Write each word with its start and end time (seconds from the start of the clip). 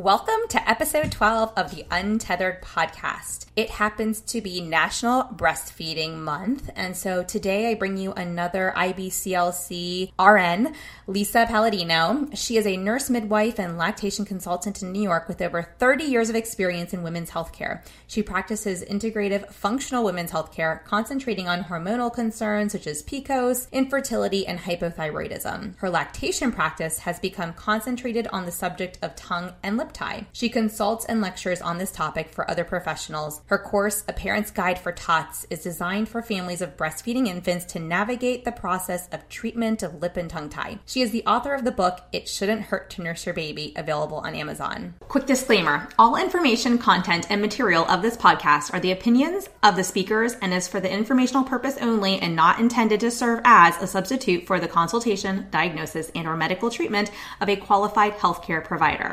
Welcome 0.00 0.48
to 0.48 0.66
episode 0.66 1.12
12 1.12 1.52
of 1.58 1.76
the 1.76 1.84
Untethered 1.90 2.62
podcast. 2.62 3.44
It 3.54 3.68
happens 3.68 4.22
to 4.22 4.40
be 4.40 4.62
National 4.62 5.24
Breastfeeding 5.24 6.16
Month, 6.16 6.70
and 6.74 6.96
so 6.96 7.22
today 7.22 7.70
I 7.70 7.74
bring 7.74 7.98
you 7.98 8.14
another 8.14 8.72
IBCLC 8.74 10.12
RN, 10.18 10.74
Lisa 11.06 11.44
Paladino. 11.46 12.30
She 12.32 12.56
is 12.56 12.66
a 12.66 12.78
nurse 12.78 13.10
midwife 13.10 13.60
and 13.60 13.76
lactation 13.76 14.24
consultant 14.24 14.80
in 14.80 14.90
New 14.90 15.02
York 15.02 15.28
with 15.28 15.42
over 15.42 15.74
30 15.78 16.04
years 16.04 16.30
of 16.30 16.34
experience 16.34 16.94
in 16.94 17.02
women's 17.02 17.32
healthcare. 17.32 17.84
She 18.06 18.22
practices 18.22 18.82
integrative 18.82 19.52
functional 19.52 20.02
women's 20.02 20.30
healthcare, 20.30 20.82
concentrating 20.84 21.46
on 21.46 21.64
hormonal 21.64 22.10
concerns 22.10 22.72
such 22.72 22.86
as 22.86 23.02
PCOS, 23.02 23.70
infertility, 23.70 24.46
and 24.46 24.60
hypothyroidism. 24.60 25.76
Her 25.76 25.90
lactation 25.90 26.52
practice 26.52 27.00
has 27.00 27.20
become 27.20 27.52
concentrated 27.52 28.26
on 28.28 28.46
the 28.46 28.50
subject 28.50 28.98
of 29.02 29.14
tongue 29.14 29.52
and 29.62 29.76
lip 29.76 29.89
tie. 29.92 30.26
She 30.32 30.48
consults 30.48 31.04
and 31.04 31.20
lectures 31.20 31.60
on 31.60 31.78
this 31.78 31.92
topic 31.92 32.30
for 32.30 32.50
other 32.50 32.64
professionals. 32.64 33.42
Her 33.46 33.58
course, 33.58 34.04
A 34.08 34.12
Parent's 34.12 34.50
Guide 34.50 34.78
for 34.78 34.92
Tots, 34.92 35.46
is 35.50 35.62
designed 35.62 36.08
for 36.08 36.22
families 36.22 36.62
of 36.62 36.76
breastfeeding 36.76 37.26
infants 37.26 37.64
to 37.66 37.78
navigate 37.78 38.44
the 38.44 38.52
process 38.52 39.08
of 39.08 39.28
treatment 39.28 39.82
of 39.82 40.00
lip 40.00 40.16
and 40.16 40.30
tongue 40.30 40.48
tie. 40.48 40.78
She 40.86 41.02
is 41.02 41.10
the 41.10 41.24
author 41.26 41.54
of 41.54 41.64
the 41.64 41.72
book, 41.72 42.00
It 42.12 42.28
Shouldn't 42.28 42.62
Hurt 42.62 42.90
to 42.90 43.02
Nurse 43.02 43.26
Your 43.26 43.34
Baby, 43.34 43.72
available 43.76 44.18
on 44.18 44.34
Amazon. 44.34 44.94
Quick 45.08 45.26
disclaimer 45.26 45.88
all 45.98 46.16
information, 46.16 46.78
content, 46.78 47.26
and 47.30 47.40
material 47.40 47.84
of 47.86 48.02
this 48.02 48.16
podcast 48.16 48.72
are 48.72 48.80
the 48.80 48.92
opinions 48.92 49.48
of 49.62 49.76
the 49.76 49.84
speakers 49.84 50.34
and 50.40 50.52
is 50.52 50.68
for 50.68 50.80
the 50.80 50.90
informational 50.90 51.44
purpose 51.44 51.76
only 51.80 52.18
and 52.20 52.34
not 52.34 52.58
intended 52.58 53.00
to 53.00 53.10
serve 53.10 53.40
as 53.44 53.80
a 53.82 53.86
substitute 53.86 54.46
for 54.46 54.60
the 54.60 54.68
consultation, 54.68 55.46
diagnosis, 55.50 56.10
and 56.14 56.26
or 56.26 56.36
medical 56.36 56.70
treatment 56.70 57.10
of 57.40 57.48
a 57.48 57.56
qualified 57.56 58.16
healthcare 58.18 58.64
provider. 58.64 59.12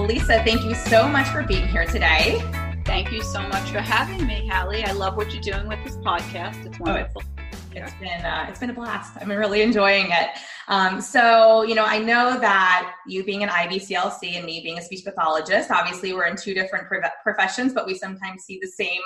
Lisa, 0.00 0.42
thank 0.42 0.64
you 0.64 0.74
so 0.74 1.06
much 1.06 1.28
for 1.28 1.42
being 1.42 1.68
here 1.68 1.84
today. 1.84 2.40
Thank 2.84 3.12
you 3.12 3.22
so 3.22 3.40
much 3.48 3.70
for 3.70 3.78
having 3.78 4.26
me, 4.26 4.48
Hallie. 4.48 4.84
I 4.84 4.92
love 4.92 5.16
what 5.16 5.32
you're 5.32 5.42
doing 5.42 5.68
with 5.68 5.84
this 5.84 5.96
podcast. 5.96 6.64
It's 6.64 6.78
wonderful. 6.78 7.22
Oh, 7.26 7.42
it's 7.74 7.94
been 7.94 8.24
uh, 8.24 8.46
it's 8.48 8.58
been 8.58 8.70
a 8.70 8.74
blast. 8.74 9.16
I've 9.16 9.28
been 9.28 9.38
really 9.38 9.60
enjoying 9.60 10.06
it. 10.10 10.30
Um, 10.68 11.00
so 11.00 11.62
you 11.62 11.74
know, 11.74 11.84
I 11.84 11.98
know 11.98 12.40
that 12.40 12.94
you 13.06 13.22
being 13.22 13.42
an 13.42 13.50
IBCLC 13.50 14.36
and 14.36 14.46
me 14.46 14.62
being 14.62 14.78
a 14.78 14.82
speech 14.82 15.04
pathologist, 15.04 15.70
obviously 15.70 16.14
we're 16.14 16.26
in 16.26 16.36
two 16.36 16.54
different 16.54 16.86
professions, 17.22 17.74
but 17.74 17.86
we 17.86 17.94
sometimes 17.94 18.44
see 18.44 18.58
the 18.60 18.68
same 18.68 19.00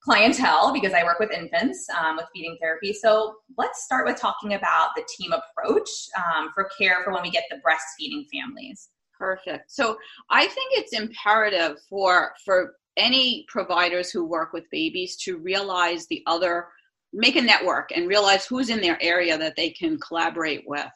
clientele 0.00 0.72
because 0.72 0.92
I 0.92 1.04
work 1.04 1.18
with 1.18 1.30
infants 1.32 1.86
um, 1.98 2.16
with 2.16 2.26
feeding 2.34 2.56
therapy. 2.60 2.92
So 2.92 3.36
let's 3.56 3.82
start 3.82 4.06
with 4.06 4.16
talking 4.16 4.54
about 4.54 4.90
the 4.94 5.06
team 5.16 5.32
approach 5.32 5.88
um, 6.16 6.50
for 6.54 6.68
care 6.78 7.02
for 7.02 7.12
when 7.12 7.22
we 7.22 7.30
get 7.30 7.44
the 7.50 7.56
breastfeeding 7.56 8.26
families. 8.30 8.90
Perfect. 9.18 9.70
So 9.70 9.96
I 10.30 10.46
think 10.46 10.72
it's 10.72 10.98
imperative 10.98 11.76
for 11.88 12.32
for 12.44 12.74
any 12.96 13.44
providers 13.48 14.10
who 14.10 14.24
work 14.24 14.52
with 14.52 14.70
babies 14.70 15.16
to 15.16 15.38
realize 15.38 16.06
the 16.06 16.22
other, 16.26 16.68
make 17.12 17.36
a 17.36 17.40
network 17.40 17.90
and 17.94 18.08
realize 18.08 18.46
who's 18.46 18.70
in 18.70 18.80
their 18.80 19.00
area 19.02 19.38
that 19.38 19.56
they 19.56 19.70
can 19.70 19.98
collaborate 20.00 20.64
with, 20.66 20.90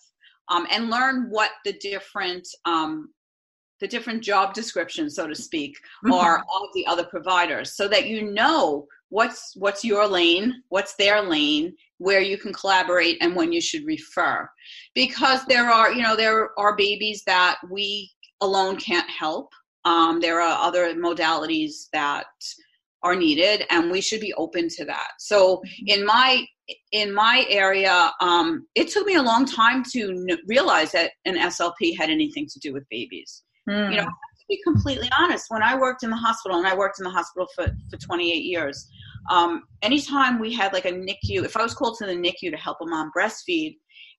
um, 0.49 0.67
and 0.71 0.91
learn 0.91 1.31
what 1.31 1.51
the 1.65 1.73
different 1.75 2.47
um, 2.65 3.11
the 3.81 3.89
different 3.89 4.23
job 4.23 4.55
descriptions, 4.55 5.17
so 5.17 5.27
to 5.27 5.35
speak, 5.35 5.77
mm-hmm. 6.05 6.13
are 6.13 6.39
of 6.39 6.69
the 6.75 6.87
other 6.87 7.05
providers, 7.05 7.75
so 7.75 7.89
that 7.89 8.07
you 8.07 8.31
know 8.31 8.87
what's 9.13 9.53
what's 9.57 9.85
your 9.85 10.09
lane, 10.09 10.63
what's 10.71 10.95
their 10.97 11.21
lane, 11.21 11.75
where 11.99 12.23
you 12.23 12.39
can 12.39 12.53
collaborate, 12.53 13.19
and 13.21 13.37
when 13.37 13.53
you 13.53 13.61
should 13.61 13.85
refer, 13.85 14.49
because 14.95 15.45
there 15.45 15.69
are 15.69 15.93
you 15.93 16.03
know 16.03 16.17
there 16.17 16.59
are 16.59 16.75
babies 16.77 17.23
that 17.27 17.59
we 17.71 18.11
alone 18.41 18.77
can't 18.77 19.09
help. 19.09 19.53
Um, 19.85 20.19
there 20.21 20.41
are 20.41 20.67
other 20.67 20.95
modalities 20.95 21.89
that 21.93 22.25
are 23.03 23.15
needed, 23.15 23.65
and 23.71 23.91
we 23.91 24.01
should 24.01 24.21
be 24.21 24.33
open 24.35 24.69
to 24.71 24.85
that. 24.87 25.11
So 25.19 25.57
mm-hmm. 25.57 26.01
in 26.01 26.07
my 26.07 26.47
in 26.93 27.13
my 27.13 27.45
area, 27.51 28.11
um, 28.21 28.67
it 28.75 28.89
took 28.89 29.07
me 29.07 29.17
a 29.17 29.23
long 29.23 29.45
time 29.45 29.85
to 29.93 30.27
n- 30.31 30.39
realize 30.47 30.93
that 30.93 31.11
an 31.27 31.37
SLP 31.37 31.99
had 31.99 32.09
anything 32.09 32.47
to 32.51 32.59
do 32.61 32.73
with 32.73 32.85
babies. 32.91 33.43
Mm. 33.69 33.91
You 33.91 33.97
know, 33.99 34.05
to 34.05 34.11
be 34.53 34.63
completely 34.63 35.09
honest, 35.19 35.47
when 35.49 35.63
I 35.63 35.79
worked 35.79 36.03
in 36.03 36.11
the 36.11 36.17
hospital, 36.17 36.59
and 36.59 36.67
I 36.67 36.77
worked 36.77 36.99
in 36.99 37.05
the 37.05 37.11
hospital 37.11 37.49
for, 37.55 37.67
for 37.91 37.97
28 37.97 38.45
years, 38.45 38.87
um, 39.31 39.63
anytime 39.81 40.39
we 40.39 40.53
had 40.53 40.75
like 40.75 40.85
a 40.85 40.93
NICU, 40.93 41.45
if 41.45 41.57
I 41.57 41.63
was 41.63 41.73
called 41.73 41.97
to 41.99 42.07
the 42.07 42.13
NICU 42.13 42.51
to 42.51 42.57
help 42.59 42.79
a 42.83 42.87
mom 42.87 43.11
breastfeed 43.17 43.77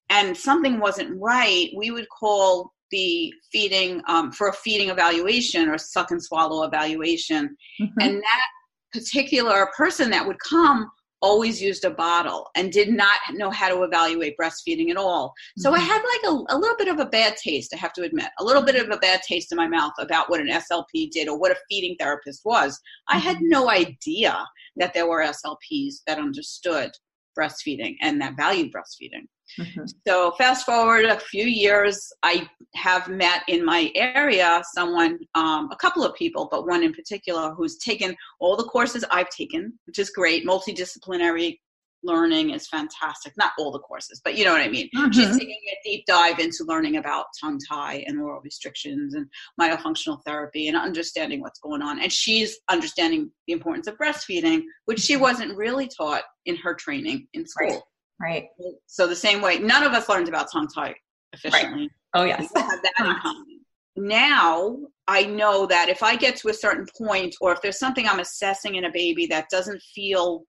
and 0.10 0.36
something 0.36 0.80
wasn't 0.80 1.22
right, 1.22 1.70
we 1.78 1.92
would 1.92 2.08
call 2.10 2.74
the 2.90 3.32
feeding 3.52 4.02
um, 4.08 4.32
for 4.32 4.50
a 4.50 4.54
feeding 4.54 4.90
evaluation 4.90 5.70
or 5.70 5.78
suck 5.78 6.10
and 6.10 6.24
swallow 6.24 6.64
evaluation. 6.64 7.56
Mm-hmm. 7.80 8.00
And 8.02 8.16
that 8.18 9.00
particular 9.00 9.70
person 9.78 10.10
that 10.10 10.26
would 10.26 10.40
come 10.40 10.90
always 11.24 11.62
used 11.62 11.86
a 11.86 11.90
bottle 11.90 12.50
and 12.56 12.72
did 12.72 12.90
not 12.90 13.18
know 13.32 13.50
how 13.50 13.70
to 13.70 13.84
evaluate 13.84 14.36
breastfeeding 14.40 14.92
at 14.92 14.98
all. 14.98 15.34
So 15.58 15.72
mm-hmm. 15.72 15.80
I 15.80 15.84
had 15.84 16.02
like 16.02 16.34
a, 16.34 16.56
a, 16.56 16.58
little 16.58 16.76
bit 16.78 16.90
of 16.90 17.00
a 17.00 17.06
bad 17.06 17.38
taste, 17.38 17.74
I 17.74 17.78
have 17.78 17.94
to 17.94 18.04
admit, 18.04 18.28
a 18.40 18.44
little 18.44 18.62
bit 18.62 18.76
of 18.76 18.90
a 18.92 19.00
bad 19.00 19.22
taste 19.22 19.52
in 19.52 19.56
my 19.56 19.68
mouth 19.68 19.94
about 20.00 20.30
what 20.30 20.42
an 20.42 20.50
SLP 20.50 21.10
did 21.12 21.30
or 21.30 21.40
what 21.40 21.54
a 21.54 21.58
feeding 21.70 21.96
therapist 21.98 22.42
was. 22.44 22.80
I 23.08 23.18
had 23.18 23.38
mm-hmm. 23.38 23.50
no 23.50 23.70
idea 23.70 24.38
that 24.76 24.94
there 24.94 25.08
were 25.08 25.24
SLPs 25.24 26.02
that 26.06 26.20
understood 26.20 26.92
breastfeeding 27.40 27.96
and 28.02 28.22
that 28.22 28.36
valued 28.38 28.72
breastfeeding. 28.74 29.26
Mm-hmm. 29.60 29.86
So, 30.08 30.32
fast 30.38 30.66
forward 30.66 31.06
a 31.06 31.20
few 31.20 31.46
years, 31.46 32.12
I 32.24 32.50
have 32.76 33.08
met 33.08 33.44
in 33.48 33.64
my 33.64 33.92
area 33.96 34.62
someone, 34.74 35.20
um, 35.36 35.70
a 35.72 35.76
couple 35.76 36.04
of 36.04 36.16
people, 36.16 36.48
but 36.52 36.68
one 36.68 36.84
in 36.84 36.94
particular 36.94 37.54
who's 37.54 37.78
taken 37.78 38.16
all 38.40 38.58
the 38.58 38.64
courses 38.64 39.06
I've 39.12 39.30
taken, 39.30 39.74
which 39.86 40.00
is 40.00 40.10
great. 40.10 40.46
Multidisciplinary 40.46 41.58
learning 42.04 42.52
is 42.52 42.68
fantastic. 42.68 43.34
Not 43.38 43.52
all 43.58 43.72
the 43.72 43.80
courses, 43.80 44.22
but 44.24 44.38
you 44.38 44.46
know 44.46 44.52
what 44.52 44.62
I 44.62 44.68
mean. 44.68 44.90
Mm-hmm. 44.96 45.12
She's 45.12 45.38
taking 45.38 45.58
a 45.72 45.78
deep 45.84 46.06
dive 46.06 46.40
into 46.40 46.64
learning 46.68 46.98
about 46.98 47.26
tongue 47.42 47.60
tie 47.70 48.04
and 48.06 48.20
oral 48.20 48.42
restrictions 48.42 49.16
and 49.16 49.28
myofunctional 49.60 50.22
therapy 50.26 50.68
and 50.68 50.78
understanding 50.78 51.42
what's 51.42 51.60
going 51.60 51.82
on. 51.82 52.02
And 52.02 52.12
she's 52.12 52.60
understanding 52.70 53.32
the 53.48 53.54
importance 53.54 53.88
of 53.88 53.98
breastfeeding, 53.98 54.64
which 54.86 55.00
she 55.00 55.14
mm-hmm. 55.14 55.24
wasn't 55.24 55.58
really 55.58 55.88
taught 55.88 56.24
in 56.46 56.56
her 56.58 56.74
training 56.74 57.28
in 57.34 57.48
school. 57.48 57.70
Right. 57.70 57.82
Right. 58.24 58.48
So 58.88 59.06
the 59.06 59.16
same 59.16 59.42
way, 59.42 59.60
none 59.60 59.84
of 59.84 59.92
us 59.92 60.08
learned 60.08 60.30
about 60.30 60.48
tongue 60.52 60.70
tie 60.74 60.96
efficiently. 61.34 61.82
Right. 61.82 61.90
Oh 62.14 62.24
yes. 62.24 62.50
That 62.54 62.94
in 63.00 63.16
common. 63.22 63.60
Now 63.98 64.78
I 65.08 65.26
know 65.26 65.66
that 65.66 65.90
if 65.90 66.02
I 66.02 66.16
get 66.16 66.38
to 66.38 66.50
a 66.50 66.54
certain 66.54 66.86
point, 66.98 67.36
or 67.42 67.52
if 67.52 67.62
there's 67.62 67.80
something 67.80 68.08
I'm 68.08 68.22
assessing 68.22 68.76
in 68.76 68.86
a 68.86 68.92
baby 68.92 69.26
that 69.28 69.50
doesn't 69.50 69.82
feel 69.94 70.46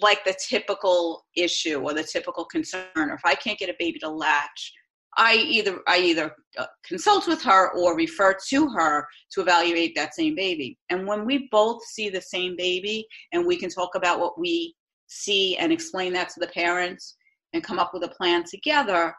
like 0.00 0.24
the 0.24 0.36
typical 0.48 1.24
issue 1.36 1.80
or 1.80 1.92
the 1.92 2.04
typical 2.04 2.44
concern, 2.44 2.86
or 2.94 3.14
if 3.14 3.24
I 3.24 3.34
can't 3.34 3.58
get 3.58 3.70
a 3.70 3.76
baby 3.78 3.98
to 4.00 4.08
latch, 4.08 4.72
I 5.16 5.34
either 5.34 5.80
I 5.88 5.98
either 5.98 6.32
uh, 6.58 6.66
consult 6.84 7.26
with 7.26 7.42
her 7.42 7.72
or 7.72 7.96
refer 7.96 8.36
to 8.50 8.68
her 8.68 9.06
to 9.32 9.40
evaluate 9.40 9.96
that 9.96 10.14
same 10.14 10.36
baby. 10.36 10.78
And 10.90 11.06
when 11.08 11.24
we 11.24 11.48
both 11.50 11.84
see 11.86 12.08
the 12.08 12.20
same 12.20 12.54
baby 12.56 13.06
and 13.32 13.44
we 13.44 13.56
can 13.56 13.70
talk 13.70 13.96
about 13.96 14.20
what 14.20 14.38
we 14.38 14.74
see 15.06 15.56
and 15.56 15.72
explain 15.72 16.12
that 16.12 16.28
to 16.28 16.40
the 16.40 16.48
parents 16.48 17.16
and 17.52 17.62
come 17.62 17.78
up 17.78 17.92
with 17.94 18.04
a 18.04 18.08
plan 18.08 18.44
together 18.44 19.14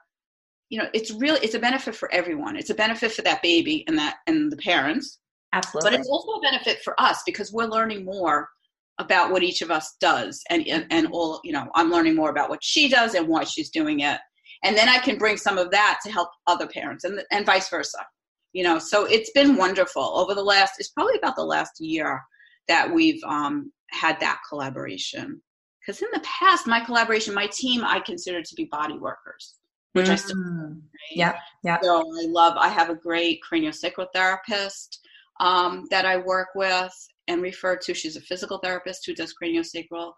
you 0.70 0.78
know 0.78 0.88
it's 0.94 1.12
really 1.12 1.40
it's 1.42 1.56
a 1.56 1.60
benefit 1.60 1.96
for 1.96 2.12
everyone. 2.12 2.58
It's 2.58 2.70
a 2.70 2.76
benefit 2.76 3.12
for 3.12 3.22
that 3.24 3.42
baby 3.42 3.84
and 3.88 3.98
that 3.98 4.18
and 4.28 4.52
the 4.52 4.58
parents. 4.58 5.20
Absolutely. 5.54 5.92
But 5.92 6.00
it's 6.00 6.10
also 6.10 6.32
a 6.34 6.42
benefit 6.42 6.80
for 6.84 7.00
us 7.00 7.24
because 7.26 7.54
we're 7.54 7.66
learning 7.66 8.04
more 8.04 8.50
about 9.00 9.32
what 9.32 9.44
each 9.44 9.62
of 9.62 9.72
us 9.72 9.96
does 10.02 10.42
and, 10.50 10.68
and 10.68 10.86
and 10.90 11.08
all 11.12 11.40
you 11.44 11.54
know 11.54 11.70
i'm 11.76 11.92
learning 11.92 12.16
more 12.16 12.32
about 12.32 12.50
what 12.50 12.64
she 12.64 12.90
does 12.90 13.14
and 13.14 13.28
why 13.28 13.44
she's 13.44 13.70
doing 13.70 14.02
it. 14.02 14.20
And 14.64 14.76
then 14.76 14.90
i 14.90 14.98
can 14.98 15.18
bring 15.18 15.38
some 15.38 15.58
of 15.58 15.72
that 15.72 16.00
to 16.04 16.12
help 16.12 16.30
other 16.48 16.68
parents 16.68 17.04
and 17.04 17.22
and 17.32 17.46
vice 17.46 17.70
versa 17.70 18.00
you 18.54 18.64
know. 18.64 18.80
So 18.80 19.06
it's 19.06 19.32
been 19.32 19.56
wonderful. 19.56 20.02
Over 20.02 20.34
the 20.34 20.44
last 20.44 20.74
it's 20.80 20.90
probably 20.90 21.18
about 21.18 21.36
the 21.36 21.46
last 21.46 21.80
year 21.80 22.22
that 22.68 22.92
we've 22.92 23.24
um, 23.24 23.72
had 23.92 24.20
that 24.20 24.40
collaboration 24.50 25.42
because 25.88 26.02
in 26.02 26.10
the 26.14 26.20
past 26.20 26.68
my 26.68 26.80
collaboration 26.82 27.34
my 27.34 27.48
team 27.48 27.84
i 27.86 28.00
considered 28.00 28.46
to 28.46 28.56
be 28.56 28.66
body 28.66 28.98
workers 28.98 29.56
which 29.94 30.08
mm. 30.08 30.12
I 30.12 30.16
still. 30.16 30.38
Mm. 30.38 30.82
Yeah, 31.10 31.40
yeah. 31.64 31.80
So 31.82 32.02
I 32.02 32.28
love. 32.28 32.56
I 32.56 32.70
have 32.70 32.92
a 32.92 32.96
great 32.96 33.40
craniosacral 33.42 34.08
therapist 34.14 35.00
um, 35.40 35.86
that 35.90 36.06
I 36.06 36.18
work 36.18 36.50
with 36.54 36.94
and 37.28 37.42
refer 37.42 37.78
to. 37.78 37.96
She's 37.96 38.16
a 38.16 38.22
physical 38.22 38.60
therapist 38.60 39.08
who 39.08 39.16
does 39.16 39.34
craniosacral 39.42 40.12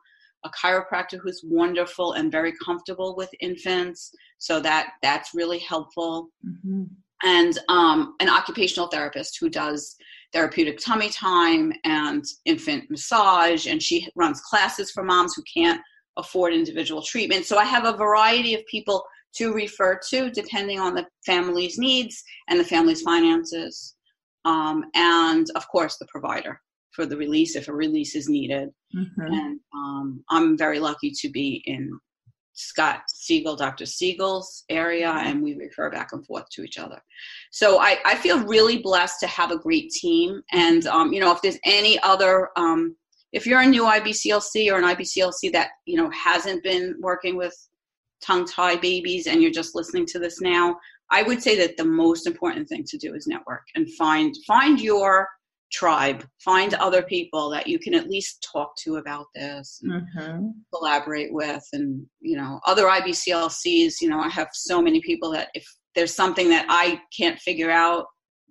a 0.46 0.50
chiropractor 0.50 1.20
who's 1.22 1.42
wonderful 1.44 2.14
and 2.14 2.32
very 2.32 2.54
comfortable 2.64 3.16
with 3.16 3.30
infants 3.42 4.12
so 4.38 4.60
that 4.60 4.92
that's 5.02 5.36
really 5.36 5.60
helpful 5.60 6.30
mm-hmm. 6.48 6.84
and 7.24 7.60
um, 7.68 8.16
an 8.20 8.30
occupational 8.30 8.88
therapist 8.88 9.38
who 9.40 9.50
does 9.50 9.96
therapeutic 10.34 10.80
tummy 10.80 11.10
time 11.10 11.74
and 11.84 12.24
infant 12.46 12.90
massage 12.90 13.68
and 13.68 13.82
she 13.82 14.08
runs 14.16 14.42
classes 14.42 14.92
for 14.92 15.04
moms 15.04 15.34
who 15.36 15.44
can't 15.52 15.82
afford 16.18 16.54
individual 16.54 17.02
treatment 17.02 17.46
so 17.46 17.58
i 17.58 17.64
have 17.64 17.86
a 17.86 17.98
variety 17.98 18.54
of 18.54 18.66
people 18.66 19.04
to 19.34 19.54
refer 19.54 20.00
to 20.10 20.30
depending 20.32 20.80
on 20.80 20.94
the 20.94 21.06
family's 21.26 21.78
needs 21.78 22.24
and 22.50 22.60
the 22.60 22.64
family's 22.64 23.02
finances 23.02 23.96
um, 24.46 24.84
and 24.96 25.48
of 25.56 25.68
course 25.68 25.98
the 25.98 26.08
provider 26.08 26.60
for 26.92 27.06
the 27.06 27.18
release 27.18 27.56
if 27.56 27.68
a 27.68 27.74
release 27.74 28.16
is 28.16 28.30
needed. 28.30 28.70
Mm-hmm. 28.96 29.22
And 29.22 29.60
um, 29.74 30.24
I'm 30.30 30.58
very 30.58 30.80
lucky 30.80 31.12
to 31.12 31.30
be 31.30 31.64
in 31.66 31.98
Scott 32.60 33.04
Siegel, 33.08 33.56
Dr. 33.56 33.86
Siegel's 33.86 34.66
area, 34.70 35.08
mm-hmm. 35.08 35.28
and 35.28 35.42
we 35.42 35.56
refer 35.56 35.90
back 35.90 36.12
and 36.12 36.26
forth 36.26 36.50
to 36.52 36.64
each 36.64 36.78
other. 36.78 37.02
So 37.52 37.80
I, 37.80 38.00
I 38.06 38.16
feel 38.16 38.46
really 38.46 38.80
blessed 38.80 39.22
to 39.22 39.28
have 39.28 39.52
a 39.52 39.58
great 39.58 39.90
team. 39.92 40.42
And, 40.52 40.86
um, 40.88 41.14
you 41.14 41.22
know, 41.22 41.32
if 41.32 41.42
there's 41.42 41.58
any 41.64 41.98
other, 42.02 42.50
um, 42.58 42.98
if 43.32 43.48
you're 43.48 43.62
a 43.62 43.66
new 43.66 43.84
IBCLC 43.84 44.72
or 44.72 44.78
an 44.78 44.84
IBCLC 44.84 45.54
that, 45.54 45.70
you 45.86 45.96
know, 45.96 46.10
hasn't 46.10 46.62
been 46.64 46.96
working 47.00 47.38
with 47.38 47.56
tongue 48.22 48.46
tie 48.46 48.76
babies 48.76 49.28
and 49.28 49.42
you're 49.42 49.52
just 49.52 49.74
listening 49.74 50.06
to 50.08 50.20
this 50.20 50.42
now, 50.42 50.76
I 51.12 51.24
would 51.24 51.42
say 51.42 51.58
that 51.60 51.78
the 51.78 51.86
most 51.86 52.28
important 52.28 52.68
thing 52.68 52.84
to 52.90 52.98
do 52.98 53.16
is 53.16 53.26
network 53.26 53.64
and 53.76 53.90
find 53.94 54.36
find 54.46 54.80
your 54.80 55.28
tribe 55.72 56.26
find 56.40 56.74
other 56.76 57.02
people 57.02 57.50
that 57.50 57.68
you 57.68 57.78
can 57.78 57.94
at 57.94 58.10
least 58.10 58.48
talk 58.52 58.76
to 58.76 58.96
about 58.98 59.28
this 59.36 59.82
mm-hmm. 59.86 60.48
collaborate 60.74 61.32
with 61.32 61.64
and 61.74 62.06
you 62.22 62.36
know 62.36 62.60
other 62.66 62.86
ibclcs 62.86 64.02
you 64.02 64.10
know 64.10 64.20
i 64.20 64.30
have 64.30 64.48
so 64.54 64.82
many 64.82 65.00
people 65.02 65.32
that 65.32 65.50
if 65.54 65.66
there's 65.96 66.14
something 66.14 66.50
that 66.50 66.66
i 66.70 67.00
can't 67.16 67.40
figure 67.40 67.70
out 67.70 68.06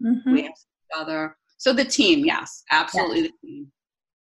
mm-hmm. 0.05 0.32
we 0.32 0.43
have 0.43 0.53
other 0.97 1.37
so 1.56 1.73
the 1.73 1.85
team 1.85 2.25
yes 2.25 2.62
absolutely 2.70 3.23
the 3.23 3.32
team 3.44 3.71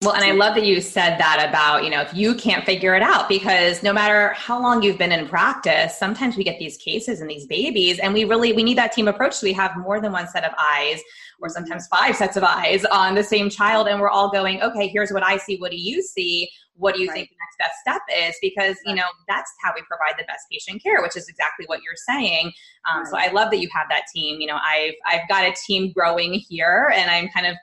well, 0.04 0.14
and 0.14 0.24
I 0.24 0.32
love 0.32 0.54
that 0.54 0.64
you 0.64 0.80
said 0.80 1.18
that 1.18 1.44
about, 1.50 1.84
you 1.84 1.90
know, 1.90 2.02
if 2.02 2.14
you 2.14 2.36
can't 2.36 2.64
figure 2.64 2.94
it 2.94 3.02
out, 3.02 3.28
because 3.28 3.82
no 3.82 3.92
matter 3.92 4.30
how 4.34 4.62
long 4.62 4.84
you've 4.84 5.00
been 5.00 5.12
in 5.12 5.28
practice, 5.28 5.98
sometimes 5.98 6.38
we 6.38 6.44
get 6.44 6.60
these 6.60 6.78
cases 6.78 7.20
and 7.20 7.28
these 7.28 7.48
babies, 7.48 7.98
and 7.98 8.14
we 8.14 8.24
really 8.24 8.54
we 8.54 8.62
need 8.62 8.78
that 8.78 8.92
team 8.92 9.08
approach. 9.08 9.34
So 9.34 9.48
we 9.48 9.54
have 9.54 9.76
more 9.76 10.00
than 10.00 10.12
one 10.12 10.28
set 10.28 10.44
of 10.44 10.52
eyes, 10.60 11.02
or 11.40 11.50
sometimes 11.50 11.88
five 11.88 12.16
sets 12.16 12.38
of 12.38 12.44
eyes 12.44 12.86
on 12.86 13.16
the 13.16 13.24
same 13.24 13.50
child, 13.50 13.88
and 13.88 14.00
we're 14.00 14.12
all 14.12 14.30
going, 14.30 14.62
okay, 14.62 14.88
here's 14.88 15.10
what 15.12 15.24
I 15.24 15.38
see. 15.38 15.58
What 15.58 15.72
do 15.72 15.78
you 15.78 16.04
see? 16.04 16.48
What 16.76 16.94
do 16.94 17.02
you 17.02 17.08
right. 17.08 17.16
think 17.16 17.30
the 17.30 17.36
next 17.40 17.58
best 17.58 17.80
step 17.82 18.02
is? 18.30 18.36
Because 18.40 18.78
you 18.86 18.94
know 18.94 19.08
that's 19.28 19.52
how 19.64 19.72
we 19.74 19.82
provide 19.90 20.14
the 20.20 20.26
best 20.26 20.46
patient 20.52 20.84
care, 20.84 21.02
which 21.02 21.18
is 21.18 21.28
exactly 21.28 21.66
what 21.66 21.82
you're 21.82 21.96
saying. 21.96 22.52
Um, 22.88 23.00
right. 23.00 23.08
So 23.08 23.18
I 23.18 23.32
love 23.32 23.50
that 23.50 23.58
you 23.58 23.70
have 23.74 23.88
that 23.90 24.04
team. 24.14 24.42
You 24.42 24.46
know, 24.46 24.60
I've 24.64 24.94
I've 25.08 25.28
got 25.28 25.44
a 25.44 25.56
team 25.66 25.92
growing 25.92 26.34
here, 26.34 26.94
and 26.96 27.10
I'm 27.10 27.30
kind 27.30 27.48
of 27.48 27.56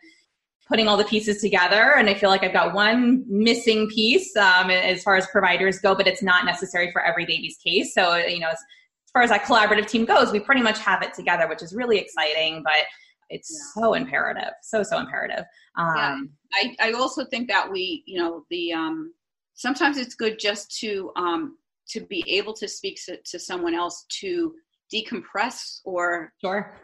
putting 0.66 0.88
all 0.88 0.96
the 0.96 1.04
pieces 1.04 1.40
together 1.40 1.94
and 1.96 2.08
i 2.08 2.14
feel 2.14 2.30
like 2.30 2.42
i've 2.42 2.52
got 2.52 2.74
one 2.74 3.24
missing 3.28 3.88
piece 3.88 4.34
um, 4.36 4.70
as 4.70 5.02
far 5.02 5.16
as 5.16 5.26
providers 5.28 5.78
go 5.78 5.94
but 5.94 6.06
it's 6.06 6.22
not 6.22 6.44
necessary 6.44 6.90
for 6.92 7.02
every 7.02 7.26
baby's 7.26 7.56
case 7.58 7.94
so 7.94 8.16
you 8.16 8.40
know 8.40 8.48
as, 8.48 8.58
as, 8.58 9.10
far 9.12 9.22
as 9.22 9.30
that 9.30 9.42
collaborative 9.42 9.86
team 9.86 10.04
goes 10.04 10.32
we 10.32 10.40
pretty 10.40 10.62
much 10.62 10.78
have 10.78 11.02
it 11.02 11.14
together 11.14 11.48
which 11.48 11.62
is 11.62 11.74
really 11.74 11.98
exciting 11.98 12.62
but 12.64 12.84
it's 13.30 13.50
yeah. 13.50 13.82
so 13.82 13.94
imperative 13.94 14.52
so 14.62 14.82
so 14.82 14.98
imperative 14.98 15.44
um, 15.76 16.30
yeah. 16.52 16.72
I, 16.80 16.88
I 16.88 16.92
also 16.92 17.24
think 17.24 17.48
that 17.48 17.70
we 17.70 18.02
you 18.06 18.18
know 18.18 18.44
the 18.50 18.72
um, 18.72 19.12
sometimes 19.54 19.96
it's 19.96 20.14
good 20.14 20.38
just 20.38 20.76
to 20.78 21.10
um, 21.16 21.56
to 21.88 22.00
be 22.00 22.24
able 22.28 22.54
to 22.54 22.66
speak 22.68 22.98
to, 23.04 23.18
to 23.22 23.38
someone 23.38 23.74
else 23.74 24.06
to 24.20 24.54
decompress 24.92 25.80
or 25.84 26.32
sure 26.40 26.74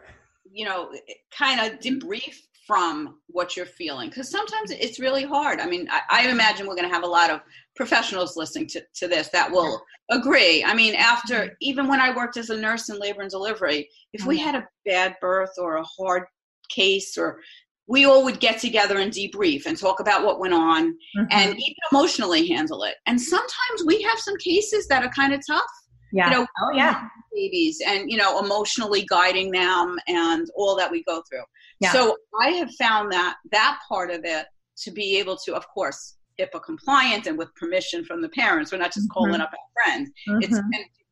you 0.51 0.65
know 0.65 0.91
kind 1.37 1.59
of 1.59 1.79
debrief 1.79 2.35
from 2.65 3.19
what 3.27 3.57
you're 3.57 3.65
feeling 3.65 4.09
because 4.09 4.29
sometimes 4.29 4.71
it's 4.71 4.99
really 4.99 5.23
hard 5.23 5.59
i 5.59 5.65
mean 5.65 5.87
i, 5.89 6.01
I 6.09 6.29
imagine 6.29 6.67
we're 6.67 6.75
going 6.75 6.87
to 6.87 6.93
have 6.93 7.03
a 7.03 7.07
lot 7.07 7.29
of 7.29 7.41
professionals 7.75 8.37
listening 8.37 8.67
to, 8.67 8.83
to 8.95 9.07
this 9.07 9.29
that 9.29 9.51
will 9.51 9.81
agree 10.11 10.63
i 10.63 10.73
mean 10.73 10.93
after 10.95 11.57
even 11.61 11.87
when 11.87 11.99
i 11.99 12.15
worked 12.15 12.37
as 12.37 12.49
a 12.49 12.57
nurse 12.57 12.89
in 12.89 12.99
labor 12.99 13.21
and 13.21 13.31
delivery 13.31 13.89
if 14.13 14.25
we 14.25 14.37
mm-hmm. 14.37 14.45
had 14.45 14.55
a 14.55 14.67
bad 14.85 15.15
birth 15.21 15.51
or 15.57 15.77
a 15.77 15.83
hard 15.83 16.23
case 16.69 17.17
or 17.17 17.39
we 17.87 18.05
all 18.05 18.23
would 18.23 18.39
get 18.39 18.59
together 18.59 18.99
and 18.99 19.11
debrief 19.11 19.65
and 19.65 19.77
talk 19.77 19.99
about 19.99 20.23
what 20.23 20.39
went 20.39 20.53
on 20.53 20.91
mm-hmm. 20.91 21.25
and 21.31 21.51
even 21.51 21.75
emotionally 21.91 22.47
handle 22.47 22.83
it 22.83 22.95
and 23.07 23.19
sometimes 23.19 23.83
we 23.85 24.01
have 24.03 24.19
some 24.19 24.37
cases 24.37 24.87
that 24.87 25.03
are 25.03 25.11
kind 25.11 25.33
of 25.33 25.41
tough 25.47 25.63
yeah. 26.11 26.29
You 26.29 26.37
know, 26.37 26.47
oh 26.61 26.71
yeah. 26.73 27.07
Babies 27.33 27.81
and 27.85 28.11
you 28.11 28.17
know, 28.17 28.43
emotionally 28.43 29.05
guiding 29.05 29.51
them 29.51 29.97
and 30.07 30.47
all 30.55 30.75
that 30.75 30.91
we 30.91 31.03
go 31.03 31.23
through. 31.29 31.43
Yeah. 31.79 31.91
So 31.91 32.17
I 32.41 32.49
have 32.49 32.73
found 32.75 33.11
that 33.11 33.37
that 33.51 33.79
part 33.87 34.11
of 34.11 34.21
it 34.23 34.45
to 34.83 34.91
be 34.91 35.17
able 35.17 35.37
to, 35.45 35.55
of 35.55 35.67
course, 35.67 36.17
HIPAA 36.39 36.63
compliant 36.63 37.27
and 37.27 37.37
with 37.37 37.53
permission 37.55 38.03
from 38.03 38.21
the 38.21 38.29
parents. 38.29 38.71
We're 38.71 38.79
not 38.79 38.93
just 38.93 39.07
mm-hmm. 39.09 39.13
calling 39.13 39.41
up 39.41 39.51
a 39.53 39.83
friend. 39.83 40.07
Mm-hmm. 40.27 40.39
It's 40.43 40.61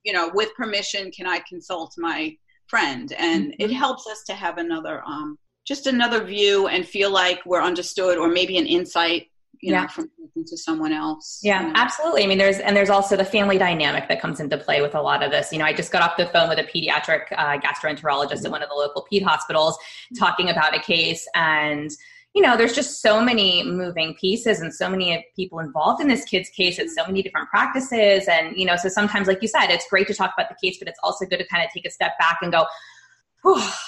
you 0.03 0.13
know, 0.13 0.31
with 0.33 0.53
permission, 0.55 1.11
can 1.11 1.27
I 1.27 1.41
consult 1.47 1.93
my 1.97 2.35
friend? 2.67 3.11
And 3.17 3.51
mm-hmm. 3.51 3.61
it 3.61 3.71
helps 3.71 4.07
us 4.07 4.23
to 4.27 4.33
have 4.33 4.57
another 4.57 5.03
um 5.05 5.37
just 5.65 5.87
another 5.87 6.23
view 6.23 6.67
and 6.67 6.87
feel 6.87 7.11
like 7.11 7.39
we're 7.45 7.61
understood 7.61 8.17
or 8.17 8.27
maybe 8.27 8.57
an 8.57 8.65
insight 8.65 9.27
you 9.61 9.73
yeah. 9.73 9.81
know, 9.81 9.87
from 9.87 10.09
to 10.47 10.57
someone 10.57 10.93
else. 10.93 11.39
Yeah, 11.43 11.61
you 11.61 11.67
know? 11.67 11.73
absolutely. 11.75 12.23
I 12.23 12.27
mean, 12.27 12.37
there's 12.37 12.59
and 12.59 12.75
there's 12.75 12.89
also 12.89 13.17
the 13.17 13.25
family 13.25 13.57
dynamic 13.57 14.07
that 14.07 14.21
comes 14.21 14.39
into 14.39 14.57
play 14.57 14.81
with 14.81 14.95
a 14.95 15.01
lot 15.01 15.21
of 15.21 15.31
this. 15.31 15.51
You 15.51 15.59
know, 15.59 15.65
I 15.65 15.73
just 15.73 15.91
got 15.91 16.01
off 16.01 16.17
the 16.17 16.27
phone 16.27 16.47
with 16.49 16.59
a 16.59 16.63
pediatric 16.63 17.23
uh, 17.35 17.57
gastroenterologist 17.59 18.37
mm-hmm. 18.37 18.45
at 18.45 18.51
one 18.51 18.63
of 18.63 18.69
the 18.69 18.75
local 18.75 19.05
ped 19.11 19.23
hospitals 19.23 19.77
talking 20.17 20.49
about 20.49 20.75
a 20.75 20.79
case 20.79 21.27
and 21.35 21.91
you 22.35 22.43
know, 22.43 22.55
there's 22.55 22.73
just 22.73 23.01
so 23.01 23.19
many 23.21 23.63
moving 23.63 24.13
pieces 24.13 24.59
and 24.61 24.73
so 24.73 24.87
many 24.87 25.25
people 25.35 25.59
involved 25.59 25.99
in 25.99 26.07
this 26.07 26.23
kid's 26.25 26.47
case. 26.49 26.77
It's 26.77 26.93
so 26.93 27.03
many 27.05 27.23
different 27.23 27.49
practices. 27.49 28.27
And, 28.27 28.55
you 28.55 28.65
know, 28.65 28.75
so 28.75 28.87
sometimes, 28.87 29.27
like 29.27 29.41
you 29.41 29.47
said, 29.47 29.67
it's 29.69 29.89
great 29.89 30.07
to 30.07 30.13
talk 30.13 30.33
about 30.37 30.47
the 30.47 30.55
case, 30.63 30.77
but 30.77 30.87
it's 30.87 30.99
also 31.01 31.25
good 31.25 31.39
to 31.39 31.47
kind 31.47 31.65
of 31.65 31.71
take 31.73 31.87
a 31.87 31.89
step 31.89 32.11
back 32.19 32.37
and 32.43 32.51
go, 32.51 32.65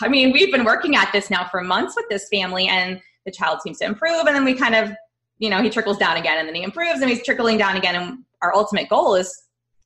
I 0.01 0.07
mean, 0.07 0.31
we've 0.31 0.51
been 0.51 0.63
working 0.63 0.95
at 0.95 1.12
this 1.12 1.29
now 1.29 1.47
for 1.50 1.62
months 1.62 1.95
with 1.95 2.07
this 2.09 2.28
family 2.30 2.68
and 2.68 2.99
the 3.25 3.31
child 3.31 3.61
seems 3.61 3.78
to 3.80 3.85
improve. 3.85 4.25
And 4.25 4.35
then 4.35 4.44
we 4.44 4.56
kind 4.56 4.75
of 4.75 4.92
you 5.42 5.50
know, 5.50 5.62
he 5.62 5.69
trickles 5.69 5.98
down 5.98 6.18
again 6.18 6.38
and 6.38 6.48
then 6.48 6.56
he 6.56 6.64
improves 6.64 7.02
and 7.02 7.10
he's 7.10 7.26
trickling 7.26 7.57
down 7.57 7.76
again. 7.76 7.95
And 7.95 8.19
our 8.44 8.56
ultimate 8.56 8.88
goal 8.88 9.16
is 9.16 9.36